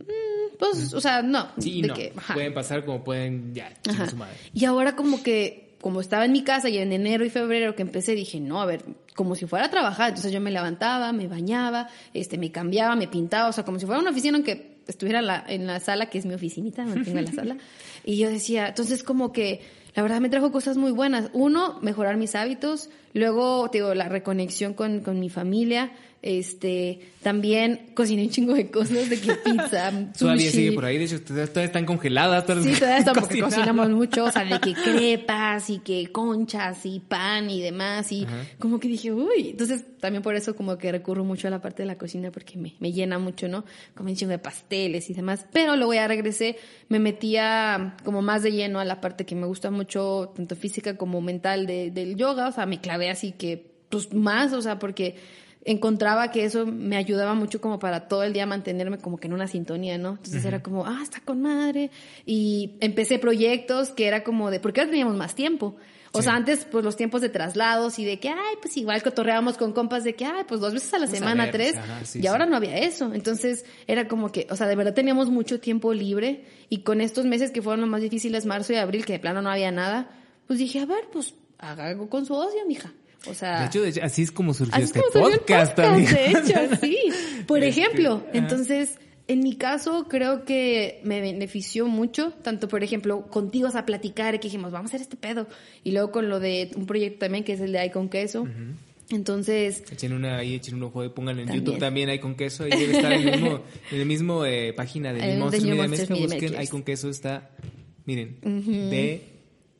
mm, 0.00 0.56
pues, 0.58 0.92
o 0.92 1.00
sea, 1.00 1.22
no, 1.22 1.48
Sí 1.58 1.82
de 1.82 1.88
no. 1.88 1.94
que. 1.94 2.12
Pueden 2.32 2.52
pasar 2.52 2.84
como 2.84 3.04
pueden, 3.04 3.54
ya, 3.54 3.72
su 4.10 4.16
madre. 4.16 4.34
Y 4.52 4.64
ahora 4.64 4.96
como 4.96 5.22
que, 5.22 5.63
como 5.84 6.00
estaba 6.00 6.24
en 6.24 6.32
mi 6.32 6.42
casa 6.42 6.70
y 6.70 6.78
en 6.78 6.94
enero 6.94 7.26
y 7.26 7.28
febrero 7.28 7.76
que 7.76 7.82
empecé, 7.82 8.14
dije, 8.14 8.40
no, 8.40 8.62
a 8.62 8.64
ver, 8.64 8.86
como 9.14 9.34
si 9.34 9.44
fuera 9.44 9.66
a 9.66 9.70
trabajar. 9.70 10.08
Entonces 10.08 10.32
yo 10.32 10.40
me 10.40 10.50
levantaba, 10.50 11.12
me 11.12 11.28
bañaba, 11.28 11.90
este, 12.14 12.38
me 12.38 12.50
cambiaba, 12.50 12.96
me 12.96 13.06
pintaba, 13.06 13.50
o 13.50 13.52
sea, 13.52 13.66
como 13.66 13.78
si 13.78 13.84
fuera 13.84 14.00
una 14.00 14.08
oficina, 14.08 14.38
aunque 14.38 14.78
estuviera 14.88 15.18
en 15.18 15.26
la, 15.26 15.44
en 15.46 15.66
la 15.66 15.80
sala, 15.80 16.06
que 16.06 16.16
es 16.16 16.24
mi 16.24 16.32
oficinita, 16.32 16.86
me 16.86 17.04
tengo 17.04 17.18
en 17.18 17.26
la 17.26 17.32
sala. 17.32 17.56
Y 18.02 18.16
yo 18.16 18.30
decía, 18.30 18.68
entonces 18.68 19.02
como 19.02 19.30
que, 19.30 19.60
la 19.94 20.02
verdad 20.02 20.22
me 20.22 20.30
trajo 20.30 20.50
cosas 20.50 20.78
muy 20.78 20.90
buenas. 20.90 21.28
Uno, 21.34 21.78
mejorar 21.82 22.16
mis 22.16 22.34
hábitos. 22.34 22.88
Luego, 23.12 23.68
te 23.68 23.78
digo, 23.78 23.92
la 23.92 24.08
reconexión 24.08 24.72
con, 24.72 25.00
con 25.00 25.20
mi 25.20 25.28
familia. 25.28 25.92
Este, 26.26 27.00
también 27.22 27.90
cociné 27.92 28.22
un 28.22 28.30
chingo 28.30 28.54
de 28.54 28.70
cosas, 28.70 29.10
de 29.10 29.20
que 29.20 29.34
pizza, 29.44 29.92
Todavía 30.18 30.46
sushi. 30.46 30.56
sigue 30.56 30.72
por 30.72 30.86
ahí, 30.86 30.96
de 30.96 31.04
hecho, 31.04 31.20
todavía 31.20 31.46
todavía 31.48 31.66
están 31.66 31.84
congeladas. 31.84 32.46
todas 32.46 32.64
Sí, 32.64 32.72
todavía 32.72 32.96
está 32.98 33.12
porque 33.12 33.40
cocinamos 33.40 33.90
mucho, 33.90 34.24
o 34.24 34.30
sea, 34.32 34.42
de 34.42 34.58
que 34.58 34.72
crepas 34.72 35.68
y 35.68 35.80
que 35.80 36.06
conchas 36.10 36.86
y 36.86 37.00
pan 37.00 37.50
y 37.50 37.60
demás 37.60 38.10
y 38.10 38.26
como 38.58 38.80
que 38.80 38.88
dije, 38.88 39.12
uy, 39.12 39.50
entonces 39.50 39.84
también 40.00 40.22
por 40.22 40.34
eso 40.34 40.56
como 40.56 40.78
que 40.78 40.90
recurro 40.90 41.24
mucho 41.24 41.46
a 41.46 41.50
la 41.50 41.60
parte 41.60 41.82
de 41.82 41.88
la 41.88 41.98
cocina 41.98 42.30
porque 42.30 42.56
me, 42.56 42.74
me 42.80 42.90
llena 42.92 43.18
mucho, 43.18 43.46
¿no? 43.46 43.66
Como 43.94 44.08
un 44.08 44.16
chingo 44.16 44.30
de 44.30 44.38
pasteles 44.38 45.10
y 45.10 45.12
demás, 45.12 45.44
pero 45.52 45.76
luego 45.76 45.92
ya 45.92 46.08
regresé, 46.08 46.56
me 46.88 47.00
metía 47.00 47.96
como 48.02 48.22
más 48.22 48.42
de 48.42 48.52
lleno 48.52 48.80
a 48.80 48.86
la 48.86 49.02
parte 49.02 49.26
que 49.26 49.34
me 49.34 49.46
gusta 49.46 49.70
mucho, 49.70 50.32
tanto 50.34 50.56
física 50.56 50.96
como 50.96 51.20
mental 51.20 51.66
de- 51.66 51.90
del 51.90 52.16
yoga, 52.16 52.48
o 52.48 52.52
sea, 52.52 52.64
me 52.64 52.80
clavé 52.80 53.10
así 53.10 53.32
que, 53.32 53.74
pues 53.90 54.12
más, 54.14 54.54
o 54.54 54.62
sea, 54.62 54.78
porque 54.78 55.16
encontraba 55.64 56.30
que 56.30 56.44
eso 56.44 56.66
me 56.66 56.96
ayudaba 56.96 57.34
mucho 57.34 57.60
como 57.60 57.78
para 57.78 58.08
todo 58.08 58.22
el 58.22 58.32
día 58.32 58.46
mantenerme 58.46 58.98
como 58.98 59.16
que 59.18 59.26
en 59.28 59.32
una 59.32 59.48
sintonía, 59.48 59.96
¿no? 59.98 60.10
Entonces 60.10 60.44
era 60.44 60.62
como, 60.62 60.84
ah, 60.86 61.00
está 61.02 61.20
con 61.20 61.40
madre. 61.42 61.90
Y 62.26 62.72
empecé 62.80 63.18
proyectos 63.18 63.90
que 63.90 64.06
era 64.06 64.22
como 64.24 64.50
de, 64.50 64.60
porque 64.60 64.80
ahora 64.80 64.90
teníamos 64.90 65.16
más 65.16 65.34
tiempo. 65.34 65.76
O 66.16 66.18
Sí. 66.18 66.24
sea, 66.26 66.34
antes, 66.36 66.64
pues 66.70 66.84
los 66.84 66.96
tiempos 66.96 67.22
de 67.22 67.28
traslados 67.28 67.98
y 67.98 68.04
de 68.04 68.20
que, 68.20 68.28
ay, 68.28 68.54
pues 68.62 68.76
igual 68.76 69.02
cotorreábamos 69.02 69.56
con 69.56 69.72
compas 69.72 70.04
de 70.04 70.14
que, 70.14 70.24
ay, 70.24 70.44
pues 70.46 70.60
dos 70.60 70.72
veces 70.72 70.94
a 70.94 70.98
la 71.00 71.06
Vamos 71.06 71.14
a 71.14 71.18
semana, 71.18 71.42
ver, 71.46 71.52
tres. 71.52 71.76
ajá, 71.76 72.04
sí, 72.04 72.20
y 72.22 72.26
ahora 72.28 72.46
no 72.46 72.54
había 72.56 72.76
eso. 72.78 73.12
Entonces, 73.12 73.64
era 73.88 74.06
como 74.06 74.30
que, 74.30 74.46
o 74.48 74.54
sea, 74.54 74.68
de 74.68 74.76
verdad 74.76 74.94
teníamos 74.94 75.28
mucho 75.30 75.58
tiempo 75.58 75.92
libre. 75.92 76.44
Y 76.68 76.82
con 76.82 77.00
estos 77.00 77.24
meses 77.24 77.50
que 77.50 77.62
fueron 77.62 77.80
los 77.80 77.88
más 77.90 78.00
difíciles, 78.00 78.46
marzo 78.46 78.72
y 78.72 78.76
abril, 78.76 79.04
que 79.04 79.14
de 79.14 79.18
plano 79.18 79.42
no 79.42 79.50
había 79.50 79.72
nada, 79.72 80.08
pues 80.46 80.60
dije, 80.60 80.78
a 80.78 80.86
ver, 80.86 81.06
pues 81.12 81.34
haga 81.58 81.86
algo 81.88 82.08
con 82.08 82.26
su 82.26 82.34
ocio, 82.34 82.60
mija. 82.68 82.92
O 83.26 83.34
sea. 83.34 83.60
De 83.60 83.66
hecho, 83.66 83.82
de 83.82 83.88
hecho, 83.90 84.00
así 84.02 84.22
es 84.22 84.30
como 84.30 84.54
surgió 84.54 84.74
Así 84.74 84.84
este 84.84 85.00
como 85.00 85.12
surgió 85.12 85.28
el 85.28 85.38
podcast, 85.40 85.78
de 85.78 86.30
hecho, 86.30 86.76
sí. 86.80 86.98
Por 87.46 87.62
ejemplo, 87.62 88.26
entonces, 88.32 88.98
en 89.28 89.40
mi 89.40 89.56
caso, 89.56 90.06
creo 90.08 90.44
que 90.44 91.00
me 91.04 91.20
benefició 91.20 91.86
mucho, 91.86 92.30
tanto, 92.42 92.68
por 92.68 92.82
ejemplo, 92.82 93.26
contigo 93.26 93.68
a 93.72 93.86
platicar, 93.86 94.38
que 94.40 94.48
dijimos, 94.48 94.72
vamos 94.72 94.90
a 94.92 94.96
hacer 94.96 95.02
este 95.02 95.16
pedo. 95.16 95.46
Y 95.82 95.92
luego 95.92 96.10
con 96.10 96.28
lo 96.28 96.40
de 96.40 96.70
un 96.76 96.86
proyecto 96.86 97.20
también, 97.20 97.44
que 97.44 97.52
es 97.52 97.60
el 97.60 97.72
de 97.72 97.78
Ay 97.78 97.90
con 97.90 98.08
Queso. 98.08 98.46
Entonces, 99.10 99.84
Echen 99.90 100.12
una 100.14 100.38
ahí, 100.38 100.54
echen 100.54 100.76
un 100.76 100.84
ojo, 100.84 101.04
y 101.04 101.10
pónganlo 101.10 101.42
en 101.42 101.48
También. 101.48 101.64
YouTube 101.64 101.78
también, 101.78 102.08
hay 102.08 102.18
con 102.18 102.34
queso, 102.34 102.64
ahí 102.64 102.70
debe 102.70 102.96
estar 102.96 103.12
en 103.12 103.28
el 103.28 103.40
mismo, 103.40 103.60
en 103.92 104.00
el 104.00 104.06
mismo 104.06 104.44
eh, 104.46 104.72
página 104.72 105.12
de 105.12 105.20
El 105.20 105.30
de 105.32 105.36
Monsters 105.36 105.64
New 105.64 105.76
Media 105.76 105.88
México, 105.88 106.14
busquen, 106.16 106.56
hay 106.56 106.66
con 106.68 106.82
queso 106.82 107.10
está, 107.10 107.50
miren, 108.06 108.38
de 108.40 109.33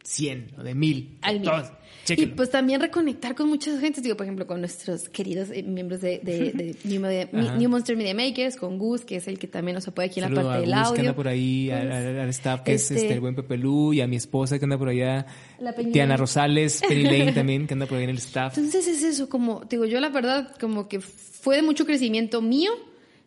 100 0.04 0.52
o 0.58 0.62
de 0.62 0.74
1000, 0.74 1.18
al 1.22 1.40
mil. 1.40 1.48
todos, 1.48 1.72
Y 2.10 2.26
pues 2.26 2.50
también 2.50 2.78
reconectar 2.80 3.34
con 3.34 3.48
muchas 3.48 3.80
gentes, 3.80 4.02
digo, 4.02 4.16
por 4.18 4.26
ejemplo, 4.26 4.46
con 4.46 4.60
nuestros 4.60 5.08
queridos 5.08 5.48
eh, 5.50 5.62
miembros 5.62 6.02
de, 6.02 6.18
de- 6.22 6.52
de 6.54 6.76
New, 6.84 7.00
Media- 7.00 7.68
Monster 7.68 7.96
Media 7.96 8.14
Makers, 8.14 8.56
con 8.56 8.76
Gus, 8.78 9.00
que 9.06 9.16
es 9.16 9.26
el 9.28 9.38
que 9.38 9.46
también 9.48 9.74
nos 9.76 9.88
apoya 9.88 10.06
aquí 10.08 10.20
en 10.20 10.28
la 10.34 10.42
parte 10.42 10.50
a 10.58 10.60
del 10.60 10.64
Gus, 10.66 10.74
que 10.74 10.88
audio. 10.88 11.00
anda 11.00 11.14
por 11.16 11.28
ahí, 11.28 11.70
al, 11.70 11.90
al- 11.90 12.20
al 12.20 12.28
staff 12.28 12.60
que 12.60 12.74
es 12.74 12.82
Este- 12.90 12.96
este, 13.02 13.14
el 13.14 13.20
buen 13.20 13.34
Pepe 13.34 13.56
Lu, 13.56 13.94
y 13.94 14.02
a 14.02 14.06
mi 14.06 14.16
esposa 14.16 14.58
que 14.58 14.64
anda 14.66 14.76
por 14.76 14.88
allá, 14.90 15.24
La 15.58 15.72
Tiana. 15.74 16.18
Rosales, 16.18 16.82
Penny 16.86 17.04
Lane 17.04 17.32
también, 17.32 17.66
que 17.66 17.72
anda 17.72 17.86
por 17.86 17.96
ahí 17.96 18.04
en 18.04 18.10
el 18.10 18.18
staff. 18.18 18.58
Entonces 18.58 18.86
es 18.86 19.02
eso, 19.02 19.30
como, 19.30 19.64
digo, 19.70 19.86
yo 19.86 20.00
la 20.00 20.10
verdad, 20.10 20.54
como 20.60 20.86
que 20.86 21.00
fue 21.00 21.56
de 21.56 21.62
mucho 21.62 21.86
crecimiento 21.86 22.42
mío 22.42 22.72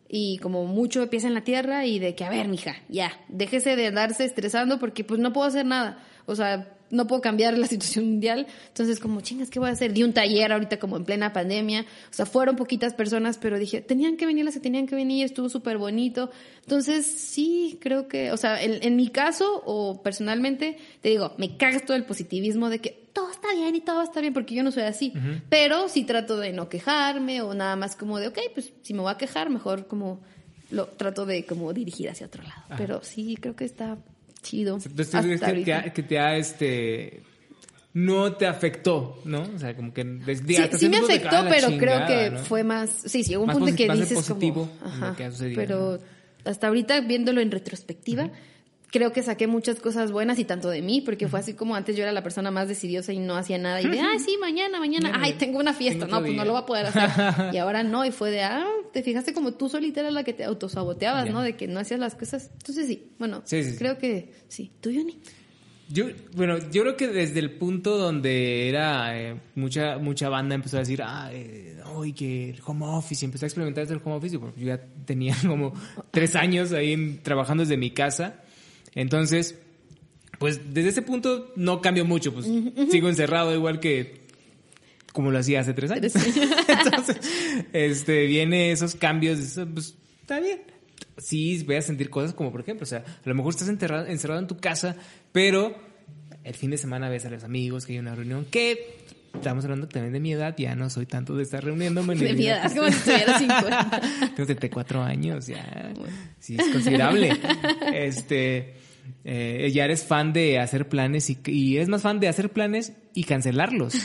y 0.08 0.38
como 0.38 0.64
mucho 0.64 1.00
de 1.00 1.08
pies 1.08 1.24
en 1.24 1.34
la 1.34 1.42
tierra 1.42 1.84
y 1.86 1.98
de 1.98 2.14
que, 2.14 2.24
a 2.24 2.30
ver, 2.30 2.46
mija, 2.48 2.76
ya, 2.88 3.12
déjese 3.28 3.74
de 3.76 3.88
andarse 3.88 4.24
estresando 4.24 4.78
porque 4.78 5.02
pues 5.04 5.18
no 5.20 5.32
puedo 5.32 5.46
hacer 5.48 5.66
nada. 5.66 6.02
O 6.28 6.36
sea, 6.36 6.74
no 6.90 7.06
puedo 7.06 7.20
cambiar 7.20 7.56
la 7.58 7.66
situación 7.68 8.06
mundial. 8.06 8.46
Entonces, 8.68 9.00
como, 9.00 9.20
chingas, 9.20 9.50
¿qué 9.50 9.58
voy 9.58 9.68
a 9.68 9.72
hacer? 9.72 9.92
Di 9.92 10.02
un 10.02 10.12
taller 10.12 10.52
ahorita 10.52 10.78
como 10.78 10.96
en 10.96 11.04
plena 11.04 11.32
pandemia. 11.32 11.82
O 11.82 12.12
sea, 12.12 12.26
fueron 12.26 12.56
poquitas 12.56 12.94
personas, 12.94 13.38
pero 13.38 13.58
dije, 13.58 13.80
tenían 13.80 14.16
que 14.16 14.26
venir 14.26 14.44
las 14.44 14.54
que 14.54 14.60
tenían 14.60 14.86
que 14.86 14.94
venir, 14.94 15.24
estuvo 15.24 15.48
súper 15.48 15.78
bonito. 15.78 16.30
Entonces, 16.62 17.06
sí, 17.06 17.78
creo 17.80 18.08
que, 18.08 18.32
o 18.32 18.36
sea, 18.36 18.62
en, 18.62 18.78
en 18.82 18.96
mi 18.96 19.08
caso 19.08 19.62
o 19.64 20.02
personalmente, 20.02 20.78
te 21.00 21.10
digo, 21.10 21.34
me 21.38 21.56
cagas 21.56 21.84
todo 21.84 21.96
el 21.96 22.04
positivismo 22.04 22.70
de 22.70 22.80
que 22.80 23.08
todo 23.12 23.30
está 23.30 23.52
bien 23.52 23.74
y 23.74 23.80
todo 23.80 23.96
va 23.96 24.02
a 24.02 24.04
estar 24.04 24.22
bien, 24.22 24.32
porque 24.32 24.54
yo 24.54 24.62
no 24.62 24.70
soy 24.70 24.84
así. 24.84 25.12
Pero 25.48 25.88
sí 25.88 26.04
trato 26.04 26.38
de 26.38 26.52
no 26.52 26.68
quejarme 26.68 27.42
o 27.42 27.52
nada 27.54 27.74
más 27.74 27.96
como 27.96 28.18
de, 28.18 28.28
ok, 28.28 28.38
pues 28.54 28.72
si 28.82 28.94
me 28.94 29.00
voy 29.00 29.10
a 29.10 29.16
quejar, 29.16 29.50
mejor 29.50 29.86
como 29.88 30.20
lo 30.70 30.86
trato 30.86 31.26
de 31.26 31.44
como 31.44 31.72
dirigir 31.72 32.08
hacia 32.10 32.26
otro 32.26 32.42
lado. 32.42 32.62
Pero 32.76 33.02
sí, 33.02 33.36
creo 33.40 33.56
que 33.56 33.64
está 33.64 33.98
chido. 34.42 34.74
Entonces, 34.76 35.14
hasta 35.14 35.22
¿crees 35.52 35.64
que 35.64 35.72
te, 35.82 35.92
que 35.92 36.02
te 36.02 36.18
ha, 36.18 36.36
este, 36.36 37.22
no 37.94 38.34
te 38.34 38.46
afectó, 38.46 39.18
¿no? 39.24 39.42
O 39.54 39.58
sea, 39.58 39.74
como 39.74 39.92
que... 39.92 40.04
desde- 40.04 40.46
Sí, 40.46 40.56
hasta 40.56 40.78
sí 40.78 40.88
me 40.88 40.98
afectó, 40.98 41.44
pero 41.48 41.68
chingada, 41.68 42.06
creo 42.06 42.06
que 42.06 42.30
¿no? 42.36 42.38
fue 42.44 42.62
más, 42.64 42.90
sí, 43.06 43.24
sí, 43.24 43.34
un 43.36 43.46
Más 43.46 43.56
punto 43.56 43.74
que 43.76 43.88
dices 43.90 44.12
positivo 44.12 44.68
como, 44.80 44.94
en 44.94 45.00
lo 45.00 45.06
ajá, 45.06 45.16
que 45.16 45.24
ha 45.24 45.30
sucedido, 45.30 45.56
pero 45.60 45.98
hasta 46.44 46.68
ahorita 46.68 47.00
viéndolo 47.00 47.40
en 47.40 47.50
retrospectiva, 47.50 48.30
creo 48.90 49.12
que 49.12 49.22
saqué 49.22 49.46
muchas 49.46 49.80
cosas 49.80 50.10
buenas 50.12 50.38
y 50.38 50.44
tanto 50.44 50.68
de 50.70 50.80
mí, 50.82 51.00
porque 51.00 51.28
fue 51.28 51.40
así 51.40 51.54
como 51.54 51.74
antes 51.74 51.96
yo 51.96 52.02
era 52.02 52.12
la 52.12 52.22
persona 52.22 52.50
más 52.50 52.68
decidiosa 52.68 53.12
y 53.12 53.18
no 53.18 53.36
hacía 53.36 53.58
nada 53.58 53.80
y 53.82 53.88
de, 53.88 54.00
ay, 54.00 54.18
sí, 54.18 54.36
mañana, 54.40 54.78
mañana, 54.80 55.12
ay, 55.20 55.34
tengo 55.34 55.58
una 55.58 55.74
fiesta, 55.74 56.06
tengo 56.06 56.18
no, 56.20 56.24
pues 56.26 56.36
no 56.36 56.44
lo 56.44 56.52
voy 56.52 56.62
a 56.62 56.66
poder 56.66 56.86
hacer. 56.86 57.10
y 57.54 57.58
ahora 57.58 57.82
no, 57.82 58.04
y 58.04 58.10
fue 58.10 58.30
de, 58.30 58.42
ah, 58.42 58.66
te 58.92 59.02
fijaste 59.02 59.32
como 59.34 59.52
tú 59.54 59.68
solita 59.68 60.00
eras 60.00 60.12
la 60.14 60.24
que 60.24 60.32
te 60.32 60.44
autosaboteabas, 60.44 61.26
Ya. 61.26 61.32
¿no? 61.32 61.42
De 61.42 61.56
que 61.56 61.66
no 61.68 61.80
hacías 61.80 62.00
las 62.00 62.14
cosas. 62.14 62.50
Entonces 62.54 62.86
sí, 62.86 63.10
bueno, 63.18 63.42
Sí, 63.44 63.62
sí, 63.62 63.72
sí. 63.72 63.76
creo 63.78 63.98
que 63.98 64.32
sí. 64.48 64.72
¿Tú, 64.80 64.90
Yoni? 64.90 65.18
Yo, 65.90 66.04
bueno, 66.34 66.58
yo 66.70 66.82
creo 66.82 66.96
que 66.98 67.08
desde 67.08 67.38
el 67.40 67.52
punto 67.52 67.96
donde 67.96 68.68
era 68.68 69.18
eh, 69.18 69.40
mucha 69.54 69.96
mucha 69.96 70.28
banda 70.28 70.54
empezó 70.54 70.76
a 70.76 70.80
decir, 70.80 71.00
ah, 71.02 71.30
eh, 71.32 71.78
hoy 71.94 72.12
que 72.12 72.50
el 72.50 72.60
home 72.66 72.84
office, 72.86 73.24
y 73.24 73.26
empecé 73.26 73.46
a 73.46 73.48
experimentar 73.48 73.84
desde 73.84 73.94
el 73.94 74.02
home 74.04 74.16
office, 74.16 74.38
porque 74.38 74.60
yo 74.60 74.66
ya 74.66 74.80
tenía 75.06 75.34
como 75.46 75.72
tres 76.10 76.36
años 76.36 76.72
ahí 76.72 76.92
en- 76.92 77.22
trabajando 77.22 77.62
desde 77.62 77.76
mi 77.78 77.90
casa. 77.90 78.42
Entonces, 78.98 79.54
pues 80.40 80.74
desde 80.74 80.88
ese 80.88 81.02
punto 81.02 81.52
no 81.54 81.80
cambió 81.80 82.04
mucho, 82.04 82.34
pues 82.34 82.46
sigo 82.90 83.08
encerrado 83.08 83.54
igual 83.54 83.78
que 83.78 84.26
como 85.12 85.30
lo 85.30 85.38
hacía 85.38 85.60
hace 85.60 85.72
tres 85.72 85.92
años. 85.92 86.12
Entonces, 86.68 87.18
este, 87.72 88.26
viene 88.26 88.72
esos 88.72 88.96
cambios, 88.96 89.38
pues 89.72 89.94
está 90.20 90.40
bien. 90.40 90.62
Sí, 91.16 91.62
voy 91.64 91.76
a 91.76 91.82
sentir 91.82 92.10
cosas 92.10 92.34
como, 92.34 92.50
por 92.50 92.60
ejemplo, 92.60 92.82
o 92.82 92.86
sea, 92.86 92.98
a 92.98 93.28
lo 93.28 93.36
mejor 93.36 93.54
estás 93.54 93.68
enterrado, 93.68 94.06
encerrado 94.06 94.40
en 94.40 94.48
tu 94.48 94.56
casa, 94.56 94.96
pero 95.30 95.76
el 96.42 96.54
fin 96.54 96.70
de 96.70 96.76
semana 96.76 97.08
ves 97.08 97.24
a 97.24 97.30
los 97.30 97.44
amigos 97.44 97.86
que 97.86 97.92
hay 97.92 97.98
una 98.00 98.16
reunión 98.16 98.46
que 98.50 98.96
estamos 99.32 99.62
hablando 99.64 99.86
también 99.86 100.12
de 100.12 100.18
mi 100.18 100.32
edad, 100.32 100.56
ya 100.58 100.74
no 100.74 100.90
soy 100.90 101.06
tanto 101.06 101.36
de 101.36 101.44
estar 101.44 101.62
reuniéndome. 101.62 102.16
ni 102.16 102.24
De 102.24 102.32
mi 102.32 102.46
edad, 102.48 102.74
como 102.74 102.90
si 102.90 102.98
tuviera 102.98 103.38
50. 103.38 104.00
Tengo 104.34 104.46
34 104.46 105.02
años, 105.04 105.46
ya. 105.46 105.92
Sí, 106.40 106.56
es 106.58 106.66
considerable. 106.72 107.32
Este, 107.94 108.74
eh, 109.24 109.70
ya 109.72 109.84
eres 109.84 110.04
fan 110.04 110.32
de 110.32 110.58
hacer 110.58 110.88
planes 110.88 111.30
y, 111.30 111.38
y 111.46 111.76
eres 111.76 111.88
más 111.88 112.02
fan 112.02 112.20
de 112.20 112.28
hacer 112.28 112.50
planes 112.50 112.92
y 113.14 113.24
cancelarlos. 113.24 113.94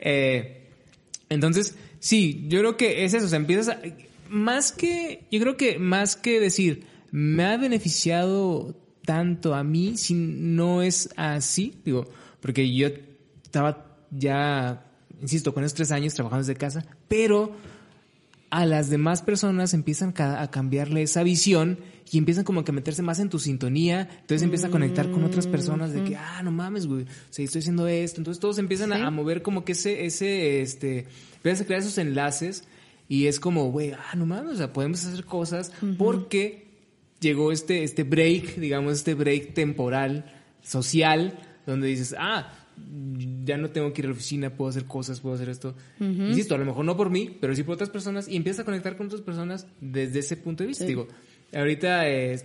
Eh, 0.00 0.66
entonces, 1.28 1.76
sí, 2.00 2.46
yo 2.48 2.58
creo 2.58 2.76
que 2.76 3.04
es 3.04 3.14
eso, 3.14 3.26
o 3.26 3.28
sea, 3.28 3.38
empiezas 3.38 3.68
a, 3.68 3.80
más 4.28 4.72
que, 4.72 5.26
yo 5.30 5.40
creo 5.40 5.56
que 5.56 5.78
más 5.78 6.16
que 6.16 6.40
decir, 6.40 6.84
me 7.10 7.44
ha 7.44 7.56
beneficiado 7.56 8.74
tanto 9.04 9.54
a 9.54 9.64
mí, 9.64 9.96
si 9.96 10.14
no 10.14 10.82
es 10.82 11.10
así, 11.16 11.74
digo, 11.84 12.06
porque 12.40 12.74
yo 12.74 12.88
estaba 13.42 13.96
ya, 14.10 14.84
insisto, 15.20 15.54
con 15.54 15.64
esos 15.64 15.74
tres 15.74 15.92
años 15.92 16.14
trabajando 16.14 16.46
desde 16.46 16.58
casa, 16.58 16.84
pero 17.08 17.52
a 18.50 18.64
las 18.66 18.88
demás 18.88 19.22
personas 19.22 19.74
empiezan 19.74 20.14
a 20.18 20.50
cambiarle 20.50 21.02
esa 21.02 21.22
visión 21.22 21.78
y 22.10 22.16
empiezan 22.16 22.44
como 22.44 22.64
que 22.64 22.70
a 22.70 22.74
meterse 22.74 23.02
más 23.02 23.18
en 23.18 23.28
tu 23.28 23.38
sintonía, 23.38 24.08
entonces 24.20 24.42
empiezas 24.42 24.68
a 24.68 24.70
conectar 24.70 25.10
con 25.10 25.22
otras 25.24 25.46
personas 25.46 25.92
de 25.92 26.02
que, 26.04 26.16
ah, 26.16 26.42
no 26.42 26.50
mames, 26.50 26.86
güey, 26.86 27.02
o 27.02 27.06
sea, 27.28 27.44
estoy 27.44 27.58
haciendo 27.60 27.86
esto, 27.86 28.20
entonces 28.20 28.40
todos 28.40 28.56
empiezan 28.58 28.90
Sí. 28.92 28.96
a, 29.00 29.06
a 29.08 29.10
mover 29.10 29.42
como 29.42 29.64
que 29.66 29.72
ese, 29.72 30.06
ese, 30.06 30.62
este, 30.62 31.06
empiezas 31.36 31.60
a 31.62 31.66
crear 31.66 31.80
esos 31.82 31.98
enlaces 31.98 32.64
y 33.10 33.26
es 33.26 33.38
como, 33.38 33.70
güey, 33.70 33.92
ah, 33.92 34.14
no 34.16 34.24
mames, 34.24 34.54
o 34.54 34.56
sea, 34.56 34.72
podemos 34.72 35.04
hacer 35.04 35.24
cosas 35.26 35.70
porque 35.98 36.68
llegó 37.20 37.52
este, 37.52 37.82
este 37.82 38.04
break, 38.04 38.56
digamos, 38.56 38.94
este 38.94 39.12
break 39.12 39.52
temporal, 39.52 40.24
social, 40.62 41.38
donde 41.66 41.88
dices, 41.88 42.14
ah, 42.18 42.50
ya 43.44 43.56
no 43.56 43.70
tengo 43.70 43.92
que 43.92 44.02
ir 44.02 44.06
a 44.06 44.08
la 44.10 44.14
oficina, 44.14 44.50
puedo 44.50 44.68
hacer 44.68 44.84
cosas, 44.84 45.20
puedo 45.20 45.34
hacer 45.34 45.48
esto. 45.48 45.74
Insisto, 46.00 46.54
a 46.54 46.58
lo 46.58 46.64
mejor 46.64 46.84
no 46.84 46.96
por 46.96 47.10
mí, 47.10 47.36
pero 47.40 47.54
sí 47.54 47.62
por 47.62 47.74
otras 47.74 47.90
personas 47.90 48.28
y 48.28 48.36
empiezas 48.36 48.60
a 48.60 48.64
conectar 48.64 48.96
con 48.96 49.06
otras 49.06 49.22
personas 49.22 49.66
desde 49.80 50.20
ese 50.20 50.36
punto 50.36 50.62
de 50.62 50.68
vista. 50.68 50.84
Digo, 50.84 51.08
ahorita 51.54 52.08
eh, 52.08 52.38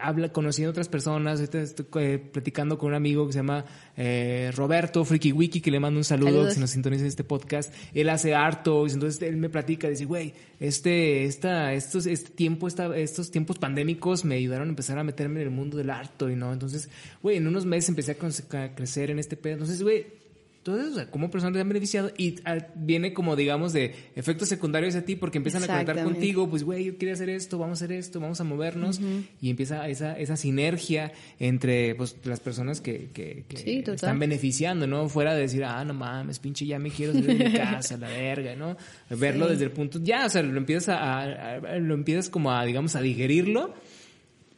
habla, 0.00 0.28
conociendo 0.30 0.70
otras 0.70 0.88
personas, 0.88 1.40
ahorita 1.40 1.60
estoy 1.60 1.86
eh, 2.00 2.18
platicando 2.18 2.76
con 2.76 2.88
un 2.88 2.94
amigo 2.94 3.26
que 3.26 3.32
se 3.32 3.38
llama 3.38 3.64
eh, 3.96 4.50
Roberto 4.54 5.04
Friki 5.04 5.32
Wiki, 5.32 5.60
que 5.60 5.70
le 5.70 5.80
mando 5.80 5.98
un 5.98 6.04
saludo 6.04 6.30
Saludos. 6.30 6.54
si 6.54 6.60
nos 6.60 6.70
sintoniza 6.70 7.02
en 7.02 7.08
este 7.08 7.24
podcast. 7.24 7.72
Él 7.94 8.08
hace 8.10 8.34
harto, 8.34 8.86
entonces 8.86 9.20
él 9.22 9.36
me 9.36 9.48
platica, 9.48 9.88
dice, 9.88 10.04
güey, 10.04 10.34
este, 10.60 11.24
esta, 11.24 11.72
estos, 11.72 12.06
este 12.06 12.30
tiempo, 12.30 12.68
esta, 12.68 12.94
estos 12.96 13.30
tiempos 13.30 13.58
pandémicos 13.58 14.24
me 14.24 14.36
ayudaron 14.36 14.68
a 14.68 14.70
empezar 14.70 14.98
a 14.98 15.04
meterme 15.04 15.40
en 15.40 15.48
el 15.48 15.52
mundo 15.52 15.76
del 15.76 15.90
harto 15.90 16.28
y 16.30 16.36
no. 16.36 16.52
Entonces, 16.52 16.90
güey, 17.22 17.36
en 17.38 17.46
unos 17.46 17.64
meses 17.64 17.88
empecé 17.88 18.12
a 18.12 18.74
crecer 18.74 19.10
en 19.10 19.18
este 19.18 19.36
pedo. 19.36 19.54
Entonces, 19.54 19.82
güey, 19.82 20.25
eso, 20.74 20.90
o 20.90 20.94
sea, 20.94 21.10
como 21.10 21.30
personas 21.30 21.54
te 21.54 21.60
han 21.60 21.68
beneficiado 21.68 22.10
y 22.16 22.36
ah, 22.44 22.56
viene 22.74 23.12
como, 23.12 23.36
digamos, 23.36 23.72
de 23.72 23.94
efectos 24.16 24.48
secundarios 24.48 24.96
a 24.96 25.02
ti 25.04 25.14
porque 25.14 25.38
empiezan 25.38 25.62
a 25.62 25.66
conectar 25.68 25.96
contigo, 26.04 26.48
pues, 26.50 26.64
güey, 26.64 26.84
yo 26.86 26.98
quería 26.98 27.14
hacer 27.14 27.28
esto, 27.30 27.58
vamos 27.58 27.80
a 27.80 27.84
hacer 27.84 27.96
esto, 27.96 28.18
vamos 28.18 28.40
a 28.40 28.44
movernos 28.44 29.00
y 29.40 29.50
empieza 29.50 29.88
esa, 29.88 30.18
esa 30.18 30.36
sinergia 30.36 31.12
entre, 31.38 31.94
pues, 31.94 32.16
las 32.24 32.40
personas 32.40 32.80
que, 32.80 33.10
que, 33.12 33.44
que 33.46 33.56
Sí, 33.58 33.78
total. 33.80 33.94
están 33.94 34.18
beneficiando, 34.18 34.86
¿no? 34.88 35.08
Fuera 35.08 35.34
de 35.34 35.42
decir, 35.42 35.62
ah, 35.64 35.84
no 35.84 35.94
mames, 35.94 36.38
pinche, 36.40 36.66
ya 36.66 36.78
me 36.80 36.90
quiero 36.90 37.12
salir 37.12 37.36
de 37.38 37.44
mi 37.44 37.52
casa, 37.52 37.96
la 37.96 38.08
verga, 38.08 38.56
¿no? 38.56 38.76
Verlo 39.10 39.46
desde 39.48 39.64
el 39.64 39.70
punto, 39.70 40.00
ya, 40.02 40.26
o 40.26 40.28
sea, 40.28 40.42
lo 40.42 40.56
empiezas 40.58 40.88
a, 40.88 41.20
a- 41.20 41.54
a- 41.56 41.78
lo 41.78 41.94
empiezas 41.94 42.28
como 42.28 42.50
a, 42.50 42.64
digamos, 42.64 42.96
a 42.96 43.00
digerirlo 43.02 43.74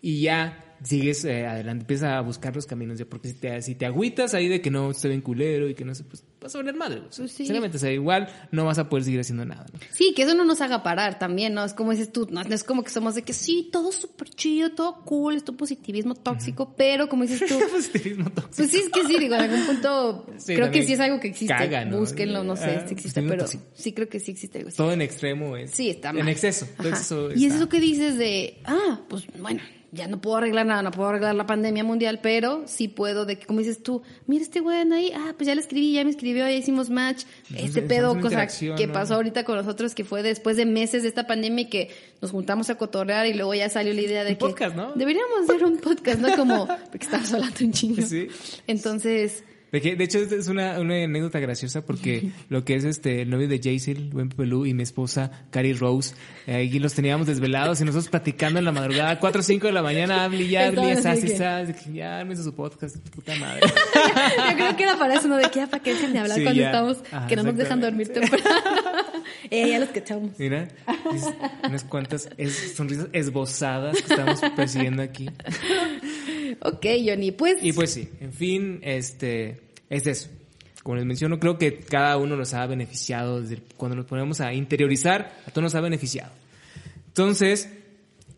y 0.01 0.21
ya 0.23 0.65
sigues 0.83 1.24
eh, 1.24 1.47
adelante, 1.47 1.83
empiezas 1.83 2.11
a 2.12 2.20
buscar 2.20 2.55
los 2.55 2.66
caminos, 2.66 2.99
ya, 2.99 3.05
porque 3.07 3.29
si 3.29 3.35
te, 3.35 3.62
si 3.62 3.74
te 3.74 3.87
agüitas 3.87 4.35
ahí 4.35 4.49
de 4.49 4.61
que 4.61 4.70
no, 4.70 4.91
estoy 4.91 5.11
bien 5.11 5.20
culero 5.22 5.68
y 5.68 5.74
que 5.74 5.85
no 5.85 5.95
sé, 5.95 6.05
pues 6.05 6.24
vas 6.41 6.55
a 6.55 6.59
valer 6.59 6.74
madre. 6.76 7.01
Pues 7.03 7.14
sí. 7.33 7.39
Sinceramente, 7.39 7.76
o 7.76 7.81
sea, 7.81 7.93
igual 7.93 8.29
no 8.53 8.64
vas 8.64 8.79
a 8.79 8.89
poder 8.89 9.05
seguir 9.05 9.20
haciendo 9.20 9.45
nada. 9.45 9.66
¿no? 9.72 9.79
Sí, 9.93 10.12
que 10.14 10.22
eso 10.22 10.35
no 10.35 10.45
nos 10.45 10.61
haga 10.61 10.83
parar 10.83 11.18
también, 11.18 11.55
¿no? 11.55 11.64
Es 11.64 11.74
como 11.74 11.91
dices 11.93 12.12
tú, 12.12 12.29
no, 12.31 12.41
es 12.43 12.64
como 12.64 12.83
que 12.85 12.91
somos 12.91 13.14
de 13.14 13.22
que 13.22 13.33
sí, 13.33 13.68
todo 13.72 13.93
súper 13.93 14.29
chido, 14.31 14.72
todo 14.72 15.03
cool, 15.05 15.37
esto 15.37 15.57
positivismo 15.57 16.14
tóxico, 16.14 16.74
pero 16.76 17.09
como 17.09 17.24
dices 17.24 17.49
tú, 17.49 17.59
Positivismo 17.72 18.31
tóxico. 18.31 18.57
pues 18.57 18.70
sí, 18.70 18.79
es 18.79 18.89
que 18.91 19.05
sí, 19.07 19.18
digo, 19.18 19.35
en 19.35 19.41
algún 19.43 19.66
punto 19.66 20.26
Sí, 20.39 20.55
creo 20.55 20.70
que 20.70 20.83
sí 20.85 20.93
es 20.93 21.01
algo 21.01 21.18
que 21.20 21.29
existe. 21.29 21.55
caga, 21.55 21.85
¿no? 21.85 21.99
Búsquenlo, 21.99 22.45
no 22.45 22.57
sé 22.57 22.64
Ah, 22.79 22.85
si 22.87 22.95
existe, 22.95 23.22
pero 23.22 23.43
tóxico. 23.45 23.64
sí 23.74 23.93
creo 23.93 24.09
que 24.09 24.20
sí 24.20 24.31
existe 24.31 24.59
algo 24.59 24.68
así. 24.68 24.76
Todo 24.76 24.93
en 24.93 25.03
extremo 25.03 25.57
es. 25.57 25.72
Sí, 25.72 25.91
está 25.91 26.12
mal. 26.12 26.22
En 26.22 26.29
exceso. 26.29 26.66
todo 26.76 27.35
Y 27.35 27.47
es 27.47 27.55
eso 27.55 27.68
que 27.68 27.81
dices 27.81 28.16
de, 28.18 28.59
ah, 28.64 29.01
pues 29.09 29.24
bueno, 29.39 29.61
ya 29.91 30.07
no 30.07 30.20
puedo 30.20 30.36
arreglar 30.36 30.66
nada, 30.66 30.82
no 30.82 30.91
puedo 30.91 31.09
arreglar 31.09 31.34
la 31.34 31.47
pandemia 31.47 31.82
mundial, 31.82 32.20
pero 32.22 32.64
sí 32.66 32.89
puedo 32.89 33.24
de 33.24 33.39
que, 33.39 33.47
como 33.47 33.61
dices 33.61 33.82
tú, 33.82 34.03
mira 34.26 34.43
este 34.43 34.61
güey 34.61 34.78
ahí, 34.93 35.12
ah, 35.14 35.32
pues 35.36 35.47
ya 35.47 35.55
le 35.55 35.61
escribí, 35.61 35.93
ya 35.95 36.05
me 36.05 36.11
escribió, 36.11 36.45
ya 36.45 36.53
hicimos 36.53 36.91
match, 36.91 37.24
este 37.55 37.80
pedo, 37.82 38.20
cosa 38.20 38.47
que 38.47 38.86
¿no? 38.86 38.93
pasó 38.93 39.14
ahorita 39.14 39.45
con 39.45 39.57
nosotros, 39.57 39.95
que 39.95 40.05
fue 40.05 40.22
después 40.22 40.57
de 40.57 40.66
meses 40.66 41.03
de 41.03 41.09
esta 41.09 41.26
pandemia 41.26 41.62
y 41.62 41.68
que 41.70 41.91
nos 42.20 42.32
juntamos 42.32 42.68
a 42.68 42.76
cotorrear 42.76 43.26
y 43.26 43.34
luego 43.34 43.55
ya 43.55 43.68
salió 43.70 43.95
la 43.95 44.01
idea 44.03 44.24
de 44.24 44.30
Un 44.30 44.36
que 44.36 44.41
podcast, 44.41 44.76
¿no? 44.76 44.93
deberíamos 44.95 45.49
hacer 45.49 45.64
un 45.64 45.78
podcast, 45.78 46.20
¿no? 46.20 46.36
Como, 46.36 46.66
porque 46.66 47.05
estábamos 47.05 47.32
hablando 47.34 47.57
un 47.64 47.72
chingo. 47.72 48.03
Sí. 48.03 48.28
Entonces, 48.66 49.43
De, 49.71 49.81
que, 49.81 49.97
de 49.97 50.05
hecho, 50.05 50.19
es 50.19 50.49
una, 50.49 50.79
una 50.81 50.95
anécdota 51.05 51.39
graciosa 51.41 51.85
porque 51.85 52.31
lo 52.49 52.64
que 52.64 52.75
es 52.75 52.85
este 52.85 53.23
el 53.23 53.31
novio 53.31 53.49
de 53.49 53.59
Jaycel, 53.62 54.11
Buen 54.11 54.29
Pelú, 54.31 54.64
y 54.66 54.73
mi 54.75 54.83
esposa, 54.83 55.31
Cari 55.51 55.73
Rose, 55.75 56.14
eh, 56.47 56.55
ahí 56.55 56.79
los 56.79 56.95
teníamos 56.95 57.27
desvelados 57.27 57.81
y 57.81 57.85
nosotros 57.85 58.09
platicando 58.09 58.59
en 58.59 58.64
la 58.64 58.73
madrugada, 58.73 59.19
4 59.19 59.41
o 59.41 59.45
5 59.45 59.66
de 59.66 59.73
la 59.73 59.83
mañana, 59.83 60.25
hable 60.25 60.43
y 60.45 60.57
hable, 60.57 60.89
y 60.89 60.91
Estaban 60.93 61.19
así 61.19 61.93
ya 61.95 62.19
armes 62.21 62.43
su 62.43 62.55
podcast, 62.55 62.97
puta 63.11 63.35
madre. 63.37 63.61
yo 64.51 64.57
creo 64.57 64.77
que 64.77 64.83
era 64.85 64.99
para 64.99 65.14
eso, 65.14 65.29
¿no? 65.29 65.37
De 65.37 65.51
que 65.51 65.61
ya 65.61 65.66
para 65.66 65.83
que 65.83 65.95
dejen 65.95 66.12
de 66.12 66.19
hablar 66.21 66.37
Sí, 66.39 66.45
cuando 66.45 66.61
ya. 66.61 66.66
estamos, 66.66 66.99
Ajá, 67.11 67.27
que 67.27 67.37
no 67.37 67.43
nos 67.43 67.57
dejan 67.57 67.81
dormir 67.81 68.09
temprano. 68.12 68.45
eh, 69.51 69.69
ya 69.71 69.79
los 69.81 69.89
cachamos. 69.91 70.31
Mira, 70.39 70.69
es- 71.14 71.29
unas 71.64 71.85
cuantas 71.85 72.29
es- 72.39 72.75
sonrisas 72.75 73.09
esbozadas 73.12 73.97
que 73.97 74.14
estamos 74.14 74.41
persiguiendo 74.57 75.03
aquí. 75.03 75.29
Ok, 76.61 76.87
Johnny, 77.07 77.33
pues... 77.33 77.63
Y 77.63 77.73
pues 77.73 77.93
sí, 77.93 78.09
en 78.21 78.33
fin, 78.33 78.81
este, 78.83 79.61
es 79.91 80.07
eso. 80.07 80.29
Como 80.83 80.97
les 80.97 81.05
menciono, 81.05 81.39
creo 81.39 81.59
que 81.59 81.81
cada 81.81 82.17
uno 82.17 82.37
nos 82.37 82.55
ha 82.55 82.67
beneficiado 82.67 83.43
desde 83.43 83.63
cuando 83.77 83.97
nos 83.97 84.07
ponemos 84.07 84.41
a 84.41 84.55
interiorizar, 84.55 85.33
a 85.47 85.51
todos 85.51 85.65
nos 85.65 85.75
ha 85.75 85.81
beneficiado. 85.81 86.33
Entonces, 87.09 87.69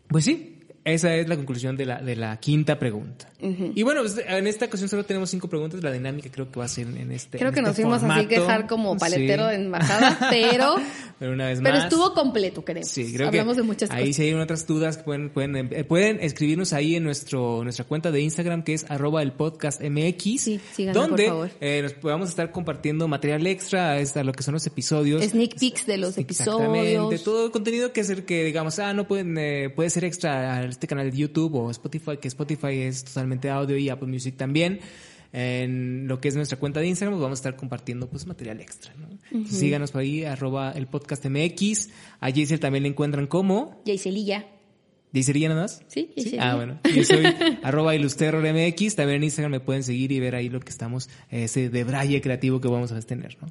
pues 0.07 0.25
sí, 0.25 0.50
esa 0.83 1.15
es 1.15 1.27
la 1.29 1.35
conclusión 1.35 1.77
de 1.77 1.85
la, 1.85 2.01
de 2.01 2.15
la 2.15 2.37
quinta 2.39 2.79
pregunta. 2.79 3.27
Y 3.73 3.81
bueno, 3.81 4.01
pues, 4.01 4.19
en 4.27 4.45
esta 4.45 4.65
ocasión 4.65 4.87
solo 4.87 5.03
tenemos 5.03 5.31
cinco 5.31 5.49
preguntas. 5.49 5.81
La 5.81 5.91
dinámica 5.91 6.29
creo 6.31 6.51
que 6.51 6.59
va 6.59 6.65
a 6.65 6.67
ser 6.67 6.85
en 6.87 7.11
este. 7.11 7.39
Creo 7.39 7.49
en 7.49 7.55
que 7.55 7.61
nos 7.61 7.71
este 7.71 7.81
fuimos 7.81 7.97
así 8.03 8.05
formato. 8.07 8.27
quejar 8.29 8.67
como 8.67 8.97
paletero 8.97 9.49
Sí. 9.49 9.55
en 9.55 9.61
embajada, 9.65 10.27
pero, 10.29 10.75
Pero 11.19 11.33
una 11.33 11.47
vez 11.47 11.59
pero 11.61 11.75
más. 11.75 11.83
estuvo 11.85 12.13
completo, 12.13 12.63
creo. 12.63 12.83
Sí, 12.83 13.11
creo 13.13 13.27
Hablamos 13.29 13.55
que 13.55 13.61
de 13.61 13.67
muchas 13.67 13.89
ahí 13.89 14.01
cosas. 14.09 14.15
si 14.15 14.21
hay 14.23 14.33
otras 14.35 14.67
dudas 14.67 14.97
pueden, 14.99 15.29
pueden, 15.31 15.55
eh, 15.55 15.83
pueden 15.83 16.19
escribirnos 16.21 16.71
ahí 16.73 16.95
en 16.95 17.03
nuestro, 17.03 17.63
nuestra 17.63 17.85
cuenta 17.85 18.11
de 18.11 18.21
Instagram 18.21 18.63
que 18.63 18.73
es 18.75 18.85
arroba 18.89 19.23
el 19.23 19.31
podcast 19.33 19.81
MX. 19.81 20.41
Sí, 20.41 20.59
síganos, 20.73 21.01
donde 21.07 21.23
por 21.23 21.31
favor. 21.33 21.51
eh, 21.61 21.81
nos 21.81 21.93
podamos 21.93 22.29
estar 22.29 22.51
compartiendo 22.51 23.07
material 23.07 23.45
extra 23.47 23.91
a, 23.91 23.97
esta- 23.99 24.19
a 24.21 24.23
lo 24.23 24.33
que 24.33 24.43
son 24.43 24.53
los 24.53 24.67
episodios. 24.67 25.23
Sneak 25.23 25.59
peeks 25.59 25.85
de 25.87 25.97
los 25.97 26.15
Exactamente, 26.19 26.91
episodios. 26.93 27.23
todo 27.23 27.45
el 27.45 27.51
contenido 27.51 27.91
que 27.91 28.01
es 28.01 28.09
el 28.11 28.23
que 28.25 28.43
digamos, 28.43 28.77
ah, 28.77 28.93
no 28.93 29.07
pueden, 29.07 29.35
eh, 29.39 29.69
puede 29.75 29.89
ser 29.89 30.05
extra 30.05 30.57
a 30.57 30.61
este 30.71 30.87
canal 30.87 31.11
de 31.11 31.17
YouTube 31.17 31.55
o 31.55 31.71
Spotify, 31.71 32.17
que 32.17 32.27
Spotify 32.27 32.79
es 32.79 33.03
totalmente 33.03 33.49
audio 33.49 33.77
y 33.77 33.89
Apple 33.89 34.07
Music 34.07 34.35
también. 34.37 34.79
En 35.33 36.07
lo 36.07 36.19
que 36.19 36.27
es 36.27 36.35
nuestra 36.35 36.59
cuenta 36.59 36.81
de 36.81 36.87
Instagram, 36.87 37.13
pues 37.13 37.23
vamos 37.23 37.39
a 37.39 37.41
estar 37.41 37.55
compartiendo 37.55 38.09
pues 38.09 38.27
material 38.27 38.59
extra, 38.59 38.93
¿no? 38.95 39.07
Entonces, 39.31 39.59
Síganos 39.59 39.91
por 39.91 40.01
ahí, 40.01 40.25
arroba 40.25 40.71
el 40.73 40.87
podcast 40.87 41.25
MX. 41.25 41.89
A 42.19 42.31
Jaisel 42.31 42.59
también 42.59 42.83
le 42.83 42.89
encuentran 42.89 43.27
como. 43.27 43.81
¿Jaiselilla 45.13 45.49
nada 45.49 45.61
más? 45.61 45.83
Sí, 45.87 46.09
Yaiselilla. 46.15 46.51
Ah, 46.51 46.55
bueno. 46.55 46.79
Yo 46.95 47.03
soy 47.03 47.23
arroba 47.63 47.95
ilusterrormx. 47.95 48.95
También 48.95 49.17
en 49.17 49.23
Instagram 49.23 49.51
me 49.51 49.59
pueden 49.59 49.83
seguir 49.83 50.11
y 50.11 50.19
ver 50.19 50.35
ahí 50.35 50.49
lo 50.49 50.59
que 50.59 50.69
estamos, 50.69 51.09
eh, 51.29 51.45
ese 51.45 51.69
debraye 51.69 52.21
creativo 52.21 52.59
que 52.59 52.67
vamos 52.67 52.91
a 52.91 53.01
tener, 53.01 53.37
¿no? 53.41 53.49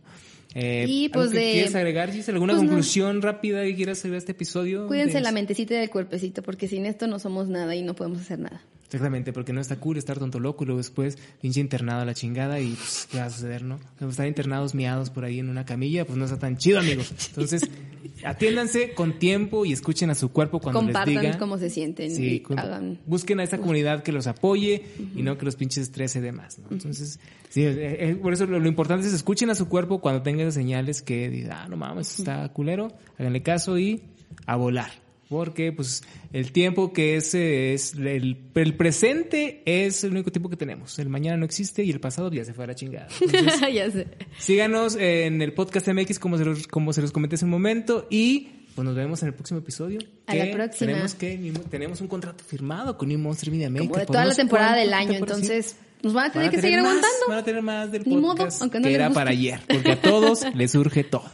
Eh, 0.55 0.87
Y, 0.89 1.05
¿algo 1.07 1.15
pues, 1.15 1.31
de- 1.31 1.53
¿Quieres 1.53 1.75
agregar, 1.75 2.11
Giselle? 2.13 2.35
¿Alguna 2.37 2.55
pues, 2.55 2.63
no. 2.65 2.69
conclusión 2.69 3.23
rápida 3.23 3.63
que 3.63 3.75
quieras 3.77 3.99
hacer 3.99 4.11
de 4.11 4.17
este 4.19 4.33
episodio? 4.33 4.87
Cuídense 4.89 5.15
De- 5.19 5.21
la 5.21 5.31
mentecita 5.33 5.75
y 5.75 5.79
del 5.79 5.91
cuerpecito, 5.91 6.43
porque 6.43 6.67
sin 6.69 6.87
esto 6.87 7.07
no 7.07 7.19
somos 7.19 7.49
nada 7.49 7.75
y 7.77 7.83
no 7.83 7.95
podemos 7.95 8.21
hacer 8.21 8.39
nada. 8.41 8.61
Exactamente, 8.91 9.33
porque 9.33 9.53
no 9.53 9.61
está 9.61 9.77
cool 9.77 9.99
estar 9.99 10.19
tonto 10.19 10.41
loco 10.41 10.65
y 10.65 10.67
luego 10.67 10.79
después 10.79 11.17
pinche 11.41 11.61
internado 11.61 12.01
a 12.01 12.05
la 12.05 12.13
chingada 12.13 12.59
y 12.59 12.71
pues, 12.71 13.07
¿qué 13.09 13.19
va 13.19 13.27
a 13.27 13.31
suceder, 13.31 13.63
no? 13.63 13.79
Estar 14.01 14.27
internados 14.27 14.75
miados 14.75 15.11
por 15.11 15.25
ahí 15.25 15.39
en 15.39 15.49
una 15.49 15.65
camilla, 15.65 16.05
pues 16.05 16.19
no 16.19 16.25
está 16.25 16.41
tan 16.41 16.57
chido, 16.57 16.81
amigos. 16.81 17.13
Entonces, 17.29 17.71
atiéndanse 18.25 18.93
con 18.95 19.21
tiempo 19.21 19.65
y 19.65 19.73
escuchen 19.73 20.11
a 20.11 20.17
su 20.17 20.33
cuerpo 20.33 20.59
cuando 20.59 20.81
Compartan 20.81 21.15
les 21.15 21.23
diga. 21.23 21.39
cómo 21.39 21.57
se 21.57 21.71
sienten 21.71 22.11
Sí, 22.11 22.43
y 22.49 22.53
hagan... 22.59 22.99
busquen 23.07 23.39
a 23.39 23.45
esa 23.45 23.59
comunidad 23.59 24.03
que 24.03 24.11
los 24.11 24.27
apoye 24.27 24.83
y 25.15 25.23
no 25.23 25.39
que 25.39 25.45
los 25.45 25.55
pinches 25.55 25.85
estrese 25.85 26.21
de 26.21 26.33
más, 26.33 26.59
¿no? 26.59 26.67
Entonces, 26.73 27.21
sí, 27.49 27.63
eh, 27.63 28.11
eh, 28.11 28.17
por 28.21 28.33
eso 28.33 28.47
lo, 28.47 28.59
lo 28.59 28.69
importante 28.69 29.07
es 29.07 29.13
escuchen 29.13 29.51
a 29.51 29.55
su 29.55 29.69
cuerpo 29.69 30.01
cuando 30.01 30.23
tengan 30.23 30.51
señales 30.51 31.01
que 31.01 31.31
digan, 31.31 31.53
ah, 31.53 31.69
no 31.69 31.77
mames, 31.77 32.19
está 32.19 32.49
culero, 32.49 32.89
háganle 33.19 33.43
caso 33.43 33.79
y 33.79 34.03
a 34.47 34.57
volar. 34.57 34.91
Porque, 35.31 35.71
pues, 35.71 36.03
el 36.33 36.51
tiempo 36.51 36.93
que 36.93 37.15
es, 37.15 37.37
es 37.37 37.95
el, 37.95 38.37
el 38.53 38.75
presente 38.75 39.63
es 39.65 40.03
el 40.03 40.11
único 40.11 40.33
tiempo 40.33 40.51
que 40.51 40.57
tenemos. 40.57 40.99
El 40.99 41.09
mañana 41.09 41.37
no 41.37 41.45
existe 41.45 41.85
y 41.85 41.91
el 41.93 42.01
pasado 42.01 42.33
ya 42.33 42.45
se 42.45 42.53
fue 42.53 42.65
a 42.65 42.67
la 42.67 42.75
chingada. 42.75 43.07
Entonces, 43.21 43.61
ya 43.73 43.89
sé. 43.93 44.09
síganos 44.39 44.97
en 44.97 45.41
el 45.41 45.53
podcast 45.53 45.87
MX 45.87 46.19
como 46.19 46.37
se 46.37 46.45
los, 46.45 46.67
como 46.67 46.93
se 46.93 47.01
los 47.01 47.13
comenté 47.13 47.37
hace 47.37 47.45
un 47.45 47.53
momento 47.53 48.09
y 48.11 48.49
pues 48.75 48.85
nos 48.85 48.97
vemos 48.97 49.23
en 49.23 49.29
el 49.29 49.35
próximo 49.35 49.61
episodio. 49.61 50.01
A 50.27 50.35
la 50.35 50.51
próxima. 50.51 50.91
Tenemos, 50.91 51.15
que, 51.15 51.53
tenemos 51.71 52.01
un 52.01 52.09
contrato 52.09 52.43
firmado 52.43 52.99
con 52.99 53.09
New 53.09 53.21
Monster 53.21 53.53
Media 53.53 53.71
Maker. 53.71 53.87
Como 53.87 54.01
de 54.01 54.07
toda 54.07 54.25
la 54.25 54.35
temporada 54.35 54.75
del 54.75 54.93
año, 54.93 55.13
entonces 55.13 55.77
nos 56.03 56.13
van 56.13 56.25
a 56.25 56.27
Van 56.27 56.33
tener 56.33 56.51
que 56.51 56.57
tener 56.57 56.73
seguir 56.73 56.83
más, 56.83 56.91
aguantando. 56.91 57.27
Van 57.29 57.39
a 57.39 57.45
tener 57.45 57.63
más 57.63 57.93
del 57.93 58.03
Ni 58.05 58.17
modo, 58.17 58.35
podcast 58.35 58.63
aunque 58.63 58.79
no 58.81 58.83
que 58.83 58.91
les 58.91 58.97
era 58.97 59.11
para 59.11 59.31
ayer, 59.31 59.61
porque 59.69 59.93
a 59.93 60.01
todos 60.01 60.45
les 60.57 60.73
surge 60.73 61.05
todo. 61.05 61.31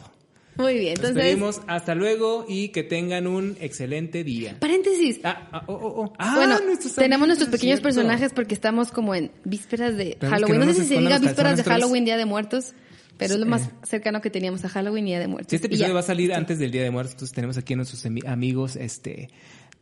Muy 0.63 0.73
bien, 0.77 0.93
Nos 0.95 1.09
entonces, 1.09 1.15
despedimos, 1.15 1.61
hasta 1.67 1.95
luego 1.95 2.45
y 2.47 2.69
que 2.69 2.83
tengan 2.83 3.27
un 3.27 3.57
excelente 3.59 4.23
día. 4.23 4.57
paréntesis. 4.59 5.19
Ah, 5.23 5.47
ah, 5.51 5.63
oh, 5.67 5.73
oh, 5.73 6.01
oh. 6.05 6.13
Ah, 6.17 6.33
bueno, 6.37 6.59
nuestros 6.65 6.95
tenemos 6.95 7.27
nuestros 7.27 7.49
es 7.49 7.51
pequeños 7.51 7.79
cierto. 7.79 7.95
personajes 7.95 8.33
porque 8.33 8.53
estamos 8.53 8.91
como 8.91 9.13
en 9.15 9.31
vísperas 9.43 9.95
de 9.97 10.15
Tenemos 10.19 10.29
Halloween. 10.39 10.59
no 10.59 10.65
No 10.65 10.73
sé 10.73 10.79
nos 10.79 10.87
si 10.87 10.93
se 10.95 10.99
diga 10.99 11.19
vísperas 11.19 11.57
de 11.57 11.63
Halloween, 11.63 12.05
Día 12.05 12.17
de 12.17 12.25
Muertos, 12.25 12.73
pero 13.17 13.33
es 13.35 13.39
lo 13.39 13.45
más 13.45 13.69
cercano 13.83 14.21
que 14.21 14.29
teníamos 14.29 14.63
a 14.65 14.69
Halloween 14.69 15.07
y 15.07 15.11
Día 15.11 15.19
de 15.19 15.27
Muertos. 15.27 15.49
Sí, 15.49 15.55
este 15.55 15.67
episodio 15.67 15.93
va 15.93 16.01
a 16.01 16.03
salir 16.03 16.33
antes 16.33 16.59
del 16.59 16.71
Día 16.71 16.83
de 16.83 16.91
Muertos. 16.91 17.13
Entonces 17.13 17.33
tenemos 17.35 17.57
aquí 17.57 17.73
a 17.73 17.77
nuestros 17.77 18.05
ami- 18.05 18.27
amigos, 18.27 18.75
este, 18.75 19.29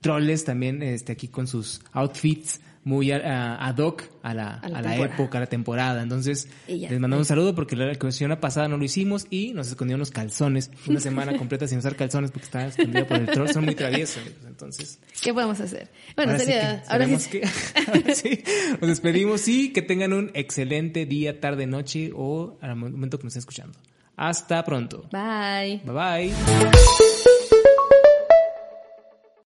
troles 0.02 0.44
también, 0.46 0.82
este, 0.84 1.12
aquí 1.12 1.28
con 1.28 1.48
sus 1.48 1.82
outfits 1.94 2.60
muy 2.86 3.12
a- 3.12 3.18
a- 3.58 3.68
ad 3.68 3.78
hoc 3.80 4.04
a 4.24 4.34
la, 4.34 4.54
A 4.60 4.70
la 4.70 4.78
a 4.78 4.82
la 4.82 4.96
época, 4.98 5.40
a 5.40 5.42
la 5.42 5.48
temporada. 5.48 6.02
Entonces, 6.02 6.48
les 6.68 6.92
mandamos 7.00 7.24
un 7.24 7.26
saludo 7.26 7.54
porque 7.56 7.76
la 7.76 7.92
ocasión 7.92 8.34
pasada 8.40 8.68
no 8.70 8.78
lo 8.78 8.86
hicimos 8.86 9.26
y 9.30 9.54
nos 9.54 9.68
escondieron 9.68 10.00
los 10.00 10.12
calzones. 10.12 10.72
Una 10.88 11.00
semana 11.00 11.36
completa 11.38 11.68
sin 11.68 11.80
usar 11.80 11.96
calzones 11.98 12.32
porque 12.32 12.46
estaba 12.46 12.66
escondido 12.66 13.06
por 13.08 13.18
el 13.18 13.26
troll. 13.26 13.50
Son 13.50 13.66
muy 13.66 13.76
traviesos. 13.76 14.24
Entonces, 14.48 15.00
¿Qué 15.22 15.34
podemos 15.34 15.60
hacer? 15.60 15.90
Bueno, 16.16 16.32
ahora 16.34 16.44
sí 16.46 16.52
sería, 16.52 16.82
que, 16.84 16.92
ahora 16.92 17.20
sí. 17.20 17.30
que- 17.30 17.44
ahora 17.88 18.16
sí, 18.16 18.44
nos 18.80 18.90
despedimos 18.90 19.48
y 19.48 19.74
que 19.74 19.82
tengan 19.82 20.14
un 20.14 20.32
excelente 20.36 21.06
día, 21.06 21.42
tarde, 21.42 21.66
noche 21.68 22.12
o 22.16 22.58
al 22.62 22.76
momento 22.78 23.18
que 23.18 23.24
nos 23.26 23.32
estén 23.36 23.40
escuchando. 23.42 23.78
Hasta 24.16 24.64
pronto. 24.64 25.10
Bye. 25.12 25.82
Bye 25.84 26.32
bye. 26.32 27.35